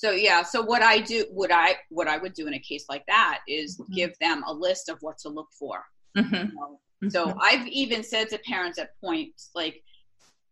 So 0.00 0.12
yeah, 0.12 0.42
so 0.42 0.62
what 0.62 0.80
I 0.82 0.98
do, 1.00 1.26
what 1.30 1.52
I 1.52 1.76
what 1.90 2.08
I 2.08 2.16
would 2.16 2.32
do 2.32 2.46
in 2.46 2.54
a 2.54 2.58
case 2.58 2.86
like 2.88 3.04
that 3.06 3.40
is 3.46 3.76
Mhm. 3.76 3.94
give 3.94 4.18
them 4.18 4.42
a 4.46 4.52
list 4.66 4.88
of 4.88 4.96
what 5.02 5.18
to 5.18 5.28
look 5.28 5.48
for. 5.52 5.84
Mhm. 6.16 6.48
you 6.48 6.54
know. 6.54 6.80
So 7.10 7.26
Mhm. 7.26 7.38
I've 7.42 7.66
even 7.66 8.02
said 8.02 8.30
to 8.30 8.38
parents 8.38 8.78
at 8.78 8.98
points 8.98 9.50
like, 9.54 9.84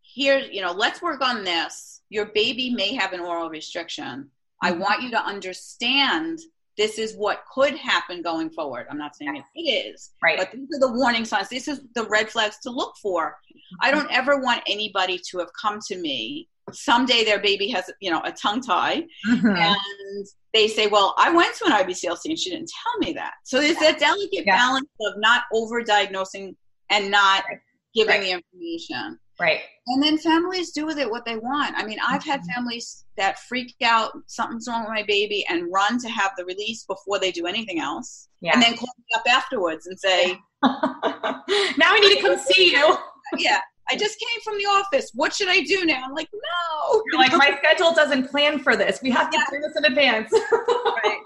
here, 0.03 0.39
you 0.39 0.61
know, 0.61 0.73
let's 0.73 1.01
work 1.01 1.23
on 1.23 1.45
this. 1.45 2.03
Your 2.11 2.27
baby 2.27 2.69
may 2.75 2.95
have 2.95 3.15
an 3.15 3.21
oral 3.21 3.49
restriction. 3.49 4.31
I 4.63 4.73
Mhm. 4.73 4.81
want 4.81 5.03
you 5.03 5.11
to 5.13 5.23
understand 5.25 6.41
this 6.77 6.99
is 6.99 7.17
what 7.17 7.43
could 7.53 7.75
happen 7.75 8.21
going 8.21 8.51
forward. 8.51 8.87
I'm 8.91 8.99
not 8.99 9.17
saying 9.17 9.43
it 9.55 9.61
is, 9.61 10.13
right. 10.23 10.37
but 10.39 10.53
these 10.53 10.69
are 10.77 10.81
the 10.81 10.93
warning 10.93 11.25
signs. 11.25 11.49
This 11.49 11.69
is 11.69 11.81
the 11.95 12.05
red 12.05 12.31
flags 12.31 12.59
to 12.65 12.71
look 12.71 12.95
for. 13.03 13.37
I 13.81 13.91
don't 13.91 14.11
ever 14.13 14.37
want 14.39 14.63
anybody 14.67 15.19
to 15.31 15.39
have 15.39 15.51
come 15.61 15.81
to 15.89 15.97
me. 15.97 16.49
Someday 16.73 17.25
their 17.25 17.41
baby 17.41 17.69
has, 17.69 17.91
you 18.01 18.11
know, 18.11 18.21
a 18.25 18.33
tongue 18.33 18.61
tie, 18.61 19.03
Mhm. 19.27 19.59
and 19.59 20.27
they 20.55 20.69
say, 20.69 20.87
"Well, 20.87 21.15
I 21.19 21.31
went 21.31 21.55
to 21.57 21.67
an 21.67 21.73
IBCLC 21.73 22.31
and 22.31 22.39
she 22.39 22.51
didn't 22.51 22.71
tell 22.83 22.99
me 22.99 23.13
that." 23.15 23.35
So 23.45 23.61
there's 23.61 23.77
that 23.79 23.99
delicate 23.99 24.45
Yeah. 24.47 24.57
balance 24.57 24.89
of 25.01 25.15
not 25.19 25.45
over-diagnosing 25.53 26.57
and 26.91 27.11
not 27.11 27.45
Right. 27.49 27.59
giving 27.95 28.21
Right. 28.21 28.23
the 28.23 28.31
information. 28.33 29.19
Right. 29.41 29.61
And 29.87 30.03
then 30.03 30.19
families 30.19 30.73
do 30.73 30.85
with 30.85 30.99
it 30.99 31.09
what 31.09 31.25
they 31.25 31.37
want. 31.37 31.75
I 31.77 31.85
mean, 31.85 31.99
I've 32.05 32.25
had 32.25 32.41
Mhm. 32.41 32.55
families 32.55 33.05
that 33.17 33.39
freak 33.39 33.75
out, 33.85 34.13
something's 34.27 34.67
wrong 34.69 34.81
with 34.81 34.91
my 34.91 35.05
baby, 35.05 35.47
and 35.49 35.71
run 35.73 35.99
to 36.01 36.09
have 36.09 36.33
the 36.37 36.45
release 36.45 36.85
before 36.85 37.19
they 37.21 37.31
do 37.31 37.47
anything 37.47 37.79
else, 37.81 38.29
Yeah. 38.41 38.53
and 38.55 38.63
then 38.63 38.77
call 38.77 38.93
me 38.99 39.05
up 39.15 39.23
afterwards 39.29 39.87
and 39.87 39.99
say, 39.99 40.39
now 40.63 41.93
I 41.93 42.01
need 42.01 42.17
to 42.17 42.21
come 42.23 42.39
see 42.39 42.73
you. 42.73 42.99
"Yeah, 43.37 43.61
I 43.91 43.97
just 43.97 44.19
came 44.19 44.41
from 44.43 44.59
the 44.59 44.65
office. 44.65 45.11
What 45.15 45.35
should 45.35 45.49
I 45.49 45.61
do 45.63 45.85
now?" 45.85 46.03
I'm 46.05 46.15
like, 46.15 46.29
"No." 46.33 47.03
You're 47.11 47.21
like, 47.21 47.33
my 47.33 47.57
schedule 47.59 47.93
doesn't 47.93 48.29
plan 48.29 48.59
for 48.59 48.77
this. 48.77 49.01
We 49.03 49.11
have 49.11 49.31
to 49.31 49.39
Yeah. 49.39 49.45
plan 49.49 49.61
this 49.63 49.77
in 49.77 49.85
advance. 49.85 50.31
right. 50.33 51.21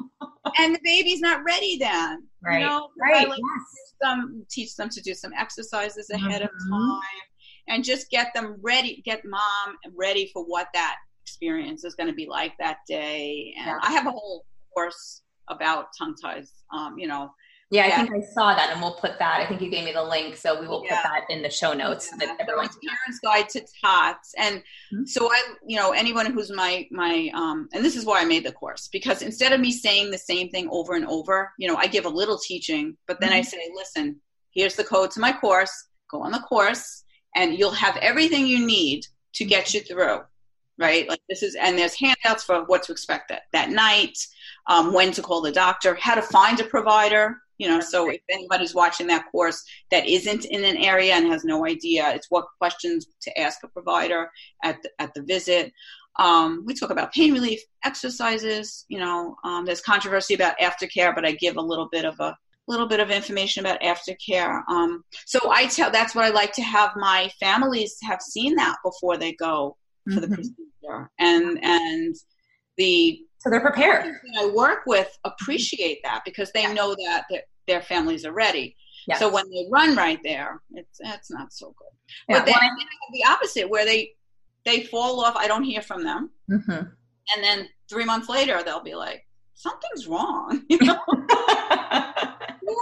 And 0.59 0.75
the 0.75 0.81
baby's 0.85 1.20
not 1.20 1.42
ready 1.44 1.79
then. 1.79 2.27
Right. 2.44 2.61
You 2.61 2.66
know, 2.66 2.88
right. 3.01 3.27
I 3.27 3.29
like 3.29 3.38
yes. 3.38 3.94
them 4.01 4.44
teach 4.51 4.75
them 4.77 4.88
to 4.90 5.01
do 5.01 5.14
some 5.14 5.33
exercises 5.38 6.11
ahead 6.11 6.42
of 6.42 6.51
Mhm. 6.51 6.70
time 6.70 7.20
and 7.68 7.85
just 7.85 8.11
get 8.11 8.35
them 8.35 8.57
ready 8.61 9.01
get 9.05 9.25
mom 9.25 9.77
ready 9.94 10.29
for 10.33 10.42
what 10.44 10.66
that 10.75 10.96
experience 11.25 11.85
is 11.85 11.94
going 11.94 12.09
to 12.09 12.12
be 12.14 12.27
like 12.27 12.53
that 12.59 12.79
day 12.88 13.55
and 13.57 13.66
Yeah. 13.66 13.79
i 13.83 13.92
have 13.92 14.07
a 14.09 14.11
whole 14.11 14.44
course 14.75 15.22
about 15.48 15.87
tongue 15.96 16.16
ties 16.20 16.51
um, 16.75 16.98
you 16.98 17.07
know 17.07 17.33
Yeah, 17.72 17.85
I 17.85 17.88
Yeah. 17.88 18.04
think 18.04 18.14
I 18.22 18.26
saw 18.35 18.54
that, 18.54 18.68
and 18.70 18.82
we'll 18.82 18.96
put 18.96 19.18
that. 19.18 19.40
I 19.40 19.46
think 19.46 19.62
you 19.62 19.70
gave 19.70 19.85
me 19.87 19.92
the 19.92 20.02
link, 20.04 20.37
so 20.37 20.61
we 20.61 20.66
will 20.68 20.85
Yeah. 20.85 20.96
put 21.00 21.04
that 21.11 21.22
in 21.30 21.40
the 21.40 21.48
show 21.48 21.72
notes 21.72 22.11
so 22.11 22.16
that 22.18 22.28
so 22.28 22.37
everyone 22.38 22.68
can. 22.68 22.78
parents 22.87 23.18
guide 23.24 23.48
to 23.48 23.66
tots 23.82 24.35
and 24.37 24.62
Mhm. 24.92 25.08
so 25.08 25.32
i 25.32 25.40
you 25.66 25.76
know 25.78 25.92
anyone 25.92 26.26
who's 26.26 26.50
my 26.52 26.87
my 26.90 27.30
um 27.32 27.68
and 27.72 27.82
this 27.85 27.96
is 27.96 28.04
why 28.04 28.20
i 28.20 28.24
made 28.26 28.44
the 28.44 28.52
course 28.52 28.88
because 28.92 29.22
instead 29.22 29.52
of 29.54 29.61
me 29.61 29.72
saying 29.72 30.11
the 30.11 30.18
same 30.18 30.50
thing 30.50 30.68
over 30.70 30.92
and 30.94 31.06
over 31.06 31.52
you 31.58 31.66
know 31.68 31.76
i 31.76 31.87
give 31.87 32.04
a 32.04 32.08
little 32.20 32.38
teaching 32.38 32.96
but 33.08 33.18
then 33.20 33.32
i 33.32 33.40
Mhm. 33.40 33.46
say 33.46 33.70
listen 33.74 34.20
here's 34.50 34.76
the 34.76 34.85
code 34.85 35.11
to 35.12 35.20
my 35.20 35.32
course 35.32 35.74
go 36.11 36.20
on 36.20 36.32
the 36.32 36.40
course 36.40 37.04
and 37.35 37.58
you'll 37.58 37.70
have 37.87 37.96
everything 37.98 38.46
you 38.46 38.61
need 38.66 39.06
to 39.38 39.44
get 39.46 39.72
you 39.72 39.80
through 39.80 40.18
right 40.78 41.08
like 41.08 41.22
this 41.30 41.42
is 41.42 41.54
and 41.54 41.78
there's 41.78 41.94
handouts 41.94 42.44
for 42.44 42.64
what 42.66 42.82
to 42.82 42.92
expect 42.92 43.28
that 43.30 43.42
that 43.52 43.70
night 43.70 44.18
um, 44.66 44.92
when 44.92 45.11
to 45.12 45.22
call 45.22 45.40
the 45.40 45.52
doctor 45.52 45.94
how 45.94 46.14
to 46.14 46.22
find 46.22 46.61
a 46.61 46.64
provider 46.64 47.40
you 47.62 47.68
know 47.70 47.81
so 47.92 47.98
if 48.11 48.20
anybody's 48.37 48.75
watching 48.83 49.07
that 49.09 49.25
course 49.33 49.59
that 49.92 50.05
isn't 50.16 50.44
in 50.57 50.62
an 50.64 50.79
area 50.92 51.12
and 51.14 51.27
has 51.35 51.44
no 51.44 51.59
idea 51.75 52.03
it's 52.16 52.31
what 52.35 52.46
questions 52.61 53.01
to 53.25 53.31
ask 53.44 53.57
a 53.64 53.68
provider 53.68 54.22
at 54.68 54.77
the, 54.83 54.90
at 55.05 55.11
the 55.14 55.22
visit. 55.35 55.64
Um, 56.27 56.48
we 56.66 56.72
talk 56.75 56.90
about 56.90 57.12
pain 57.18 57.33
relief 57.38 57.61
exercises 57.90 58.85
you 58.88 58.98
know 59.05 59.18
um, 59.44 59.61
there's 59.66 59.81
controversy 59.92 60.35
about 60.35 60.59
aftercare 60.68 61.14
but 61.14 61.25
i 61.25 61.33
give 61.44 61.57
a 61.57 61.66
little 61.70 61.88
bit 61.96 62.05
of 62.05 62.16
a 62.20 62.37
little 62.68 62.87
bit 62.92 63.01
of 63.01 63.11
information 63.11 63.59
about 63.64 63.81
aftercare. 63.92 64.55
Um, 64.75 64.90
so 65.33 65.38
i 65.51 65.62
tell 65.66 65.90
that's 65.90 66.14
what 66.16 66.25
i 66.29 66.31
like 66.31 66.53
to 66.61 66.62
have 66.62 66.90
my 66.96 67.20
families 67.44 67.92
have 68.11 68.20
seen 68.35 68.53
that 68.57 68.77
before 68.88 69.16
they 69.22 69.33
go 69.48 69.77
for 70.12 70.20
the 70.20 70.27
Mhm. 70.27 70.35
procedure. 70.35 71.11
And 71.18 71.46
and 71.62 72.14
the 72.77 72.94
So 73.42 73.51
they're 73.51 73.61
prepared. 73.70 74.05
I 74.40 74.46
work 74.64 74.81
with 74.87 75.11
appreciate 75.25 75.98
that 76.07 76.20
because 76.29 76.51
they 76.53 76.64
know 76.79 76.90
that 77.05 77.25
their, 77.31 77.42
their 77.66 77.81
families 77.83 78.25
are 78.25 78.33
ready. 78.33 78.77
Yes. 79.07 79.18
So 79.18 79.29
when 79.31 79.48
they 79.51 79.66
run 79.70 79.96
right 79.96 80.20
there, 80.22 80.61
it's 80.75 80.98
it's 81.01 81.31
not 81.31 81.53
so 81.53 81.75
good. 81.77 81.88
Yeah, 82.29 82.38
but 82.38 82.46
then 82.46 82.55
well, 82.61 82.87
the 83.12 83.25
opposite 83.29 83.68
where 83.68 83.85
they 83.85 84.12
they 84.64 84.85
fall 84.85 85.20
off. 85.25 85.35
I 85.37 85.48
don't 85.48 85.64
hear 85.64 85.83
from 85.83 86.05
them, 86.05 86.31
Mhm. 86.51 86.92
and 87.35 87.44
then 87.44 87.68
three 87.90 88.05
months 88.05 88.29
later 88.29 88.62
they'll 88.62 88.83
be 88.83 88.94
like, 88.94 89.27
something's 89.55 90.07
wrong. 90.07 90.64
You 90.68 90.79
know? 90.83 90.98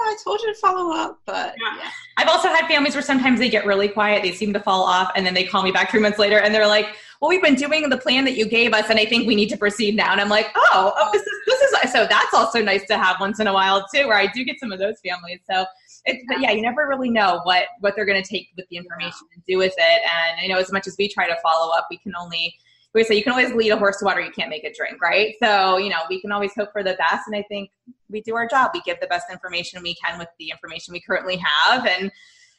I 0.02 0.16
told 0.24 0.40
you 0.40 0.52
to 0.52 0.58
follow 0.60 0.94
up, 0.94 1.20
but 1.26 1.54
Yeah. 1.58 1.82
yeah. 1.82 1.90
I've 2.16 2.28
also 2.28 2.48
had 2.48 2.66
families 2.66 2.94
where 2.94 3.02
sometimes 3.02 3.38
they 3.38 3.48
get 3.48 3.66
really 3.66 3.88
quiet, 3.88 4.22
they 4.22 4.32
seem 4.32 4.52
to 4.52 4.60
fall 4.60 4.84
off, 4.84 5.10
and 5.16 5.24
then 5.24 5.34
they 5.34 5.44
call 5.44 5.62
me 5.62 5.72
back 5.72 5.90
three 5.90 6.00
months 6.00 6.18
later 6.18 6.38
and 6.38 6.54
they're 6.54 6.66
like, 6.66 6.86
Well, 7.20 7.28
we've 7.28 7.42
been 7.42 7.54
doing 7.54 7.88
the 7.88 7.98
plan 7.98 8.24
that 8.24 8.36
you 8.36 8.48
gave 8.48 8.72
us, 8.72 8.88
and 8.90 8.98
I 8.98 9.04
think 9.04 9.26
we 9.26 9.34
need 9.34 9.48
to 9.50 9.56
proceed 9.56 9.96
now. 9.96 10.12
And 10.12 10.20
I'm 10.20 10.28
like, 10.28 10.46
Oh, 10.56 10.92
oh 10.96 11.08
this 11.12 11.22
is 11.22 11.32
this 11.46 11.60
is 11.60 11.70
so 11.90 12.06
that's 12.06 12.34
also 12.34 12.62
nice 12.62 12.86
to 12.86 12.96
have 12.96 13.16
once 13.20 13.40
in 13.40 13.46
a 13.46 13.52
while 13.52 13.86
too, 13.92 14.06
where 14.06 14.16
I 14.16 14.26
do 14.26 14.44
get 14.44 14.58
some 14.58 14.72
of 14.72 14.78
those 14.78 14.96
families. 15.04 15.40
So 15.50 15.64
it's 16.06 16.24
but 16.28 16.40
yeah, 16.40 16.50
you 16.52 16.62
never 16.62 16.86
really 16.88 17.10
know 17.10 17.40
what 17.44 17.64
what 17.80 17.94
they're 17.94 18.06
gonna 18.06 18.22
take 18.22 18.48
with 18.56 18.66
the 18.70 18.76
information 18.76 19.26
and 19.34 19.42
do 19.46 19.58
with 19.58 19.74
it. 19.76 20.02
And 20.14 20.40
you 20.42 20.48
know, 20.48 20.58
as 20.58 20.72
much 20.72 20.86
as 20.86 20.96
we 20.98 21.08
try 21.08 21.28
to 21.28 21.36
follow 21.42 21.72
up, 21.72 21.86
we 21.90 21.98
can 21.98 22.12
only 22.18 22.54
we 22.94 23.04
say 23.04 23.14
you 23.14 23.22
can 23.22 23.32
always 23.32 23.52
lead 23.52 23.70
a 23.70 23.76
horse 23.76 23.98
to 23.98 24.04
water, 24.04 24.20
you 24.20 24.32
can't 24.32 24.50
make 24.50 24.64
it 24.64 24.74
drink, 24.76 25.00
right? 25.00 25.34
So, 25.42 25.76
you 25.78 25.88
know, 25.90 25.98
we 26.08 26.20
can 26.20 26.32
always 26.32 26.52
hope 26.56 26.72
for 26.72 26.82
the 26.82 26.94
best. 26.94 27.22
And 27.26 27.36
I 27.36 27.42
think 27.48 27.70
we 28.08 28.20
do 28.20 28.34
our 28.34 28.48
job. 28.48 28.70
We 28.74 28.80
give 28.82 28.98
the 29.00 29.06
best 29.06 29.26
information 29.30 29.82
we 29.82 29.94
can 29.94 30.18
with 30.18 30.28
the 30.38 30.50
information 30.50 30.92
we 30.92 31.00
currently 31.00 31.36
have 31.36 31.86
and 31.86 32.10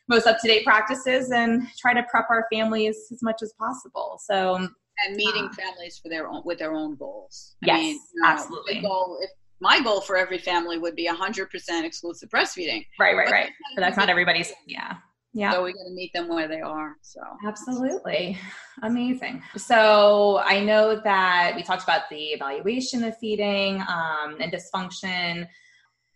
most 0.08 0.28
up 0.28 0.40
to 0.42 0.48
date 0.48 0.64
practices 0.66 1.32
and 1.32 1.64
try 1.78 1.94
to 1.94 2.04
prep 2.10 2.28
our 2.30 2.48
families 2.52 2.98
as 3.12 3.22
much 3.22 3.42
as 3.42 3.54
possible. 3.60 4.20
So, 4.24 4.56
and 4.56 5.16
meeting 5.16 5.50
Ah. 5.52 5.56
families 5.56 5.98
for 5.98 6.10
their 6.10 6.28
own 6.28 6.42
with 6.46 6.60
their 6.60 6.74
own 6.74 6.96
goals. 6.96 7.56
Yes, 7.64 7.82
you 7.82 8.22
know, 8.22 8.28
absolutely. 8.30 8.82
Goal, 8.82 9.18
if 9.22 9.30
my 9.60 9.80
goal 9.82 10.02
for 10.02 10.18
every 10.18 10.38
family 10.38 10.78
would 10.78 10.96
be 10.96 11.08
100% 11.08 11.84
exclusive 11.86 12.30
breastfeeding. 12.30 12.86
right, 13.00 13.16
right, 13.16 13.26
But 13.28 13.32
right. 13.34 13.50
But 13.76 13.82
that's 13.82 13.98
not 13.98 14.10
everybody's, 14.10 14.52
yeah. 14.66 14.96
Yeah. 15.34 15.54
So 15.54 15.64
we 15.64 15.74
got 15.74 15.84
to 15.84 15.92
meet 15.92 16.12
them 16.14 16.28
where 16.28 16.48
they 16.48 16.60
are. 16.60 16.96
So 17.02 17.22
Absolutely. 17.46 18.38
Amazing. 18.84 19.42
So 19.56 20.42
I 20.44 20.60
know 20.60 21.00
that 21.04 21.54
we 21.56 21.64
talked 21.64 21.84
about 21.84 22.10
the 22.10 22.32
evaluation 22.32 23.04
of 23.04 23.18
feeding 23.18 23.82
um, 23.82 24.38
and 24.40 24.52
dysfunction. 24.52 25.48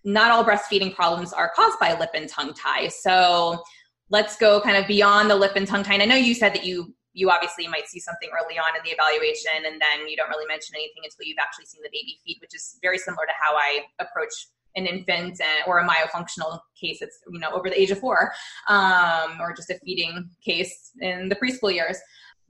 Not 0.04 0.32
all 0.32 0.44
breastfeeding 0.44 0.94
problems 0.94 1.34
are 1.34 1.52
caused 1.56 1.80
by 1.80 1.98
lip 1.98 2.12
and 2.14 2.28
tongue 2.28 2.54
tie. 2.54 2.90
So 2.90 3.64
let's 4.10 4.38
go 4.38 4.60
kind 4.62 4.78
of 4.78 4.86
beyond 4.86 5.30
the 5.30 5.36
lip 5.36 5.54
and 5.56 5.68
tongue 5.68 5.84
tie. 5.84 5.94
And 5.94 6.04
I 6.04 6.06
know 6.06 6.16
you 6.16 6.34
said 6.34 6.54
that 6.54 6.66
you 6.66 6.94
you 7.16 7.32
obviously 7.32 7.66
might 7.70 7.88
see 7.88 8.00
something 8.00 8.28
early 8.36 8.60
on 8.60 8.76
in 8.76 8.84
the 8.84 8.92
evaluation 8.92 9.64
and 9.64 9.80
then 9.80 10.06
you 10.06 10.18
don't 10.18 10.28
really 10.28 10.46
mention 10.52 10.76
anything 10.76 11.08
until 11.08 11.24
you've 11.24 11.40
actually 11.40 11.64
seen 11.64 11.80
the 11.82 11.88
baby 11.88 12.20
feed, 12.28 12.36
which 12.42 12.54
is 12.54 12.76
very 12.84 12.98
similar 12.98 13.24
to 13.24 13.32
how 13.40 13.56
I 13.56 13.88
approach 14.04 14.52
an 14.76 14.86
infant 14.86 15.40
and, 15.42 15.68
or 15.68 15.80
a 15.80 15.88
myofunctional 15.88 16.60
case 16.80 17.02
it's 17.02 17.20
you 17.32 17.40
know 17.40 17.50
over 17.52 17.70
the 17.70 17.80
age 17.80 17.92
of 17.92 18.00
four 18.00 18.32
um, 18.70 19.38
or 19.40 19.54
just 19.54 19.70
a 19.70 19.80
feeding 19.84 20.30
case 20.44 20.92
in 21.02 21.30
the 21.30 21.36
preschool 21.36 21.74
years. 21.74 21.98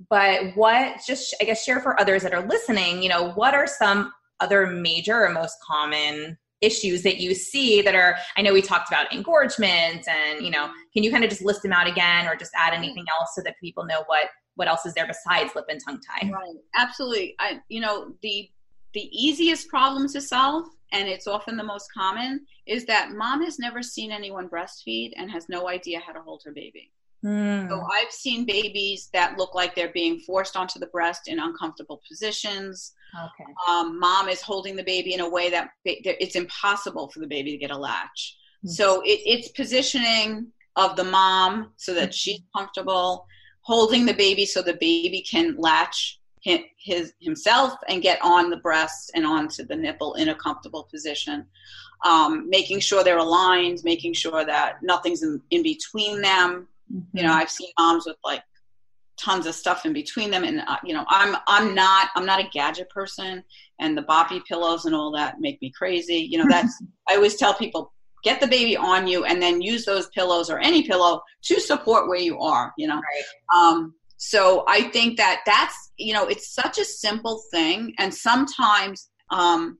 But 0.09 0.55
what 0.55 0.97
just 1.07 1.33
i 1.41 1.45
guess 1.45 1.63
share 1.63 1.79
for 1.79 1.99
others 1.99 2.21
that 2.23 2.33
are 2.33 2.45
listening 2.45 3.01
you 3.01 3.07
know 3.07 3.31
what 3.31 3.53
are 3.53 3.65
some 3.65 4.11
other 4.41 4.67
major 4.67 5.23
or 5.23 5.29
most 5.29 5.55
common 5.65 6.37
issues 6.59 7.01
that 7.03 7.17
you 7.17 7.33
see 7.33 7.81
that 7.81 7.95
are 7.95 8.17
i 8.35 8.41
know 8.41 8.51
we 8.51 8.61
talked 8.61 8.89
about 8.89 9.13
engorgement 9.13 10.05
and 10.05 10.43
you 10.43 10.51
know 10.51 10.69
can 10.93 11.01
you 11.01 11.11
kind 11.11 11.23
of 11.23 11.29
just 11.29 11.45
list 11.45 11.61
them 11.61 11.71
out 11.71 11.87
again 11.87 12.27
or 12.27 12.35
just 12.35 12.51
add 12.57 12.73
anything 12.73 13.05
else 13.17 13.29
so 13.35 13.41
that 13.41 13.55
people 13.61 13.85
know 13.85 14.03
what 14.07 14.27
what 14.55 14.67
else 14.67 14.85
is 14.85 14.93
there 14.93 15.07
besides 15.07 15.53
lip 15.55 15.65
and 15.69 15.79
tongue 15.85 15.99
tie? 15.99 16.29
Right, 16.29 16.55
absolutely. 16.73 17.35
I, 17.39 17.59
you 17.69 17.81
know, 17.81 18.13
the 18.21 18.49
the 18.93 19.09
easiest 19.11 19.67
problem 19.67 20.07
to 20.07 20.21
solve, 20.21 20.65
and 20.95 21.09
it's 21.09 21.27
often 21.27 21.57
the 21.57 21.63
most 21.63 21.91
common, 21.93 22.45
is 22.65 22.85
that 22.85 23.11
mom 23.11 23.43
has 23.43 23.59
never 23.59 23.83
seen 23.83 24.11
anyone 24.11 24.47
breastfeed 24.47 25.11
and 25.17 25.29
has 25.29 25.49
no 25.49 25.67
idea 25.67 25.99
how 25.99 26.13
to 26.13 26.21
hold 26.21 26.41
her 26.45 26.51
baby. 26.51 26.91
Hmm. 27.21 27.67
So 27.69 27.85
I've 27.91 28.11
seen 28.11 28.45
babies 28.45 29.09
that 29.13 29.37
look 29.37 29.55
like 29.55 29.75
they're 29.75 29.91
being 29.91 30.19
forced 30.19 30.55
onto 30.55 30.79
the 30.79 30.87
breast 30.87 31.27
in 31.27 31.39
uncomfortable 31.39 32.01
positions. 32.07 32.93
okay 33.25 33.51
Um, 33.67 33.99
mom 33.99 34.29
is 34.29 34.41
holding 34.41 34.75
the 34.75 34.83
baby 34.83 35.13
in 35.13 35.21
a 35.21 35.29
way 35.29 35.49
that 35.49 35.71
it's 35.85 36.35
impossible 36.35 37.09
for 37.09 37.19
the 37.19 37.27
baby 37.27 37.51
to 37.51 37.57
get 37.57 37.71
a 37.71 37.77
latch. 37.77 38.37
So 38.67 39.01
it, 39.01 39.19
it's 39.25 39.49
positioning 39.49 40.47
of 40.75 40.95
the 40.95 41.03
mom 41.03 41.71
so 41.77 41.93
that 41.93 42.13
she's 42.15 42.41
comfortable, 42.55 43.27
holding 43.61 44.07
the 44.07 44.13
baby 44.13 44.45
so 44.45 44.63
the 44.63 44.73
baby 44.73 45.21
can 45.21 45.55
latch 45.57 46.19
his, 46.45 46.59
his 46.77 47.13
himself 47.19 47.73
and 47.89 48.03
get 48.03 48.19
on 48.21 48.51
the 48.51 48.57
breast 48.57 49.11
and 49.15 49.25
onto 49.25 49.65
the 49.65 49.75
nipple 49.75 50.13
in 50.13 50.29
a 50.29 50.35
comfortable 50.35 50.87
position. 50.91 51.45
Um, 52.05 52.47
making 52.49 52.81
sure 52.81 53.03
they're 53.03 53.17
aligned, 53.17 53.79
making 53.83 54.13
sure 54.13 54.45
that 54.45 54.83
nothing's 54.83 55.23
in, 55.23 55.41
in 55.49 55.63
between 55.63 56.21
them. 56.21 56.67
You 57.13 57.23
know, 57.23 57.33
I've 57.33 57.49
seen 57.49 57.69
moms 57.79 58.05
with 58.05 58.17
like 58.23 58.43
tons 59.17 59.47
of 59.47 59.55
stuff 59.55 59.85
in 59.85 59.93
between 59.93 60.29
them 60.29 60.43
and 60.43 60.59
uh, 60.67 60.75
you 60.83 60.93
know 60.93 61.05
i'm 61.07 61.37
i'm 61.47 61.73
not 61.73 62.09
i'm 62.15 62.25
not 62.25 62.43
a 62.43 62.49
gadget 62.49 62.89
person 62.89 63.41
and 63.79 63.97
the 63.97 64.01
boppy 64.01 64.43
pillows 64.43 64.83
and 64.83 64.93
all 64.93 65.09
that 65.09 65.39
make 65.39 65.59
me 65.61 65.71
crazy 65.71 66.17
you 66.17 66.37
know 66.37 66.43
that's 66.49 66.83
i 67.07 67.15
always 67.15 67.37
tell 67.37 67.53
people 67.53 67.93
get 68.25 68.41
the 68.41 68.47
baby 68.47 68.75
on 68.75 69.07
you 69.07 69.23
and 69.23 69.41
then 69.41 69.61
use 69.61 69.85
those 69.85 70.09
pillows 70.09 70.49
or 70.49 70.59
any 70.59 70.83
pillow 70.83 71.21
to 71.41 71.61
support 71.61 72.09
where 72.09 72.19
you 72.19 72.37
are 72.41 72.73
you 72.77 72.85
know 72.89 72.95
right. 72.95 73.57
um, 73.57 73.93
so 74.17 74.65
i 74.67 74.81
think 74.81 75.15
that 75.15 75.39
that's 75.45 75.84
you 75.97 76.13
know 76.13 76.25
it's 76.27 76.53
such 76.53 76.77
a 76.77 76.85
simple 76.85 77.41
thing 77.51 77.93
and 77.99 78.13
sometimes 78.13 79.09
um, 79.31 79.77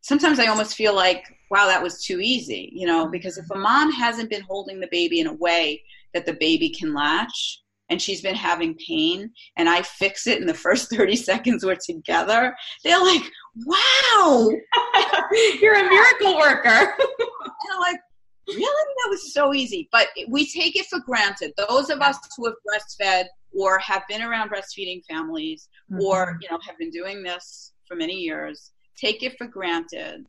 sometimes 0.00 0.38
i 0.38 0.46
almost 0.46 0.74
feel 0.74 0.94
like 0.94 1.24
wow 1.50 1.66
that 1.66 1.82
was 1.82 2.02
too 2.04 2.20
easy 2.20 2.70
you 2.74 2.86
know 2.86 3.08
because 3.08 3.38
if 3.38 3.46
a 3.50 3.58
mom 3.58 3.90
hasn't 3.92 4.30
been 4.30 4.42
holding 4.42 4.80
the 4.80 4.88
baby 4.90 5.20
in 5.20 5.26
a 5.26 5.34
way 5.34 5.82
that 6.14 6.26
the 6.26 6.34
baby 6.34 6.70
can 6.70 6.94
latch 6.94 7.62
and 7.92 8.00
she's 8.00 8.22
been 8.22 8.34
having 8.34 8.74
pain 8.86 9.30
and 9.56 9.68
I 9.68 9.82
fix 9.82 10.26
it 10.26 10.40
in 10.40 10.46
the 10.46 10.54
first 10.54 10.90
30 10.96 11.14
seconds 11.14 11.64
we're 11.64 11.76
together, 11.76 12.56
they're 12.84 12.98
like, 12.98 13.22
wow, 13.66 14.48
you're 15.60 15.74
a 15.74 15.88
miracle 15.88 16.36
worker. 16.38 16.68
and 16.68 17.72
I'm 17.72 17.80
like, 17.80 18.00
really? 18.48 18.94
That 19.04 19.10
was 19.10 19.32
so 19.34 19.52
easy. 19.52 19.88
But 19.92 20.08
we 20.28 20.50
take 20.50 20.74
it 20.74 20.86
for 20.86 21.00
granted. 21.00 21.52
Those 21.68 21.90
of 21.90 22.00
us 22.00 22.16
who 22.36 22.46
have 22.46 22.54
breastfed 22.66 23.26
or 23.54 23.78
have 23.78 24.02
been 24.08 24.22
around 24.22 24.50
breastfeeding 24.50 25.02
families 25.04 25.68
mm-hmm. 25.90 26.02
or, 26.02 26.38
you 26.40 26.48
know, 26.50 26.58
have 26.66 26.78
been 26.78 26.90
doing 26.90 27.22
this 27.22 27.72
for 27.86 27.96
many 27.96 28.14
years, 28.14 28.72
take 28.96 29.22
it 29.22 29.36
for 29.38 29.46
granted 29.46 30.26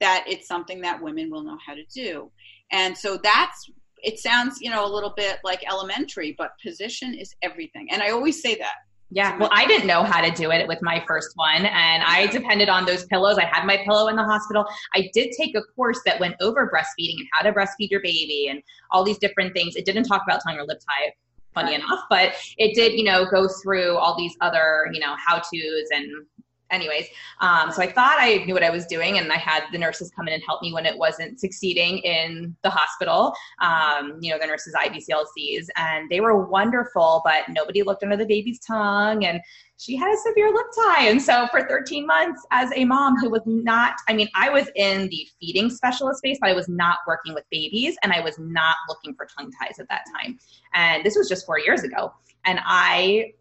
that 0.00 0.24
it's 0.26 0.48
something 0.48 0.80
that 0.80 1.00
women 1.02 1.30
will 1.30 1.42
know 1.42 1.58
how 1.64 1.74
to 1.74 1.84
do. 1.94 2.30
And 2.72 2.96
so 2.96 3.18
that's 3.22 3.70
it 4.04 4.18
sounds 4.18 4.58
you 4.60 4.70
know 4.70 4.86
a 4.86 4.92
little 4.92 5.14
bit 5.16 5.38
like 5.44 5.64
elementary 5.66 6.34
but 6.36 6.50
position 6.64 7.14
is 7.14 7.34
everything. 7.42 7.88
And 7.90 8.02
i 8.02 8.10
always 8.10 8.40
say 8.42 8.54
that. 8.56 8.74
Yeah 9.10 9.36
well 9.38 9.50
i 9.52 9.66
didn't 9.66 9.86
know 9.86 10.02
how 10.02 10.20
to 10.20 10.30
do 10.30 10.50
it 10.50 10.66
with 10.68 10.78
my 10.82 11.02
first 11.06 11.30
one 11.36 11.66
and 11.66 12.02
i 12.02 12.26
depended 12.26 12.68
on 12.68 12.84
those 12.84 13.04
pillows. 13.06 13.38
I 13.38 13.44
had 13.44 13.64
my 13.66 13.78
pillow 13.84 14.08
in 14.08 14.16
the 14.16 14.24
hospital. 14.24 14.64
I 14.94 15.10
did 15.12 15.32
take 15.38 15.56
a 15.56 15.62
course 15.74 16.00
that 16.06 16.20
went 16.20 16.36
over 16.40 16.70
breastfeeding 16.74 17.16
and 17.18 17.28
how 17.32 17.44
to 17.44 17.52
breastfeed 17.52 17.90
your 17.90 18.02
baby 18.02 18.48
and 18.50 18.62
all 18.90 19.04
these 19.04 19.18
different 19.18 19.54
things. 19.54 19.76
It 19.76 19.84
didn't 19.84 20.04
talk 20.04 20.22
about 20.26 20.40
tongue 20.46 20.58
or 20.58 20.64
lip 20.64 20.80
tie 20.80 21.12
funny 21.54 21.74
enough 21.74 22.00
but 22.10 22.34
it 22.58 22.74
did 22.74 22.92
you 22.92 23.04
know 23.04 23.24
go 23.30 23.48
through 23.62 23.96
all 23.96 24.16
these 24.18 24.36
other 24.40 24.88
you 24.92 25.00
know 25.00 25.14
how 25.24 25.36
to's 25.36 25.88
and 25.92 26.26
anyways, 26.70 27.06
um, 27.40 27.70
so 27.70 27.82
I 27.82 27.90
thought 27.90 28.16
I 28.18 28.44
knew 28.44 28.54
what 28.54 28.62
I 28.62 28.70
was 28.70 28.86
doing, 28.86 29.18
and 29.18 29.30
I 29.32 29.36
had 29.36 29.64
the 29.72 29.78
nurses 29.78 30.10
come 30.14 30.28
in 30.28 30.34
and 30.34 30.42
help 30.46 30.62
me 30.62 30.72
when 30.72 30.86
it 30.86 30.96
wasn't 30.96 31.40
succeeding 31.40 31.98
in 31.98 32.56
the 32.62 32.70
hospital. 32.70 33.34
Um, 33.60 34.18
you 34.20 34.30
know, 34.30 34.38
the 34.38 34.46
nurses 34.46 34.74
IBCLCs, 34.74 35.66
and 35.76 36.08
they 36.10 36.20
were 36.20 36.46
wonderful, 36.46 37.22
but 37.24 37.44
nobody 37.48 37.82
looked 37.82 38.02
under 38.02 38.16
the 38.16 38.26
baby's 38.26 38.58
tongue, 38.60 39.24
and 39.24 39.40
she 39.78 39.96
had 39.96 40.12
a 40.12 40.16
severe 40.18 40.52
lip 40.52 40.66
tie. 40.74 41.06
And 41.08 41.20
so 41.20 41.46
for 41.50 41.66
13 41.66 42.06
months, 42.06 42.44
as 42.50 42.70
a 42.74 42.84
mom 42.84 43.16
who 43.18 43.28
was 43.28 43.42
not, 43.44 43.94
I 44.08 44.14
mean, 44.14 44.28
I 44.34 44.48
was 44.48 44.70
in 44.76 45.08
the 45.08 45.26
feeding 45.40 45.68
specialist 45.68 46.18
space, 46.18 46.38
but 46.40 46.50
I 46.50 46.54
was 46.54 46.68
not 46.68 46.98
working 47.06 47.34
with 47.34 47.44
babies, 47.50 47.96
and 48.02 48.12
I 48.12 48.20
was 48.20 48.38
not 48.38 48.76
looking 48.88 49.14
for 49.14 49.26
tongue 49.38 49.50
ties 49.60 49.78
at 49.78 49.88
that 49.88 50.04
time. 50.16 50.38
And 50.74 51.04
this 51.04 51.16
was 51.16 51.28
just 51.28 51.46
four 51.46 51.58
years 51.58 51.82
ago, 51.82 52.12
and 52.44 52.60
I 52.64 53.32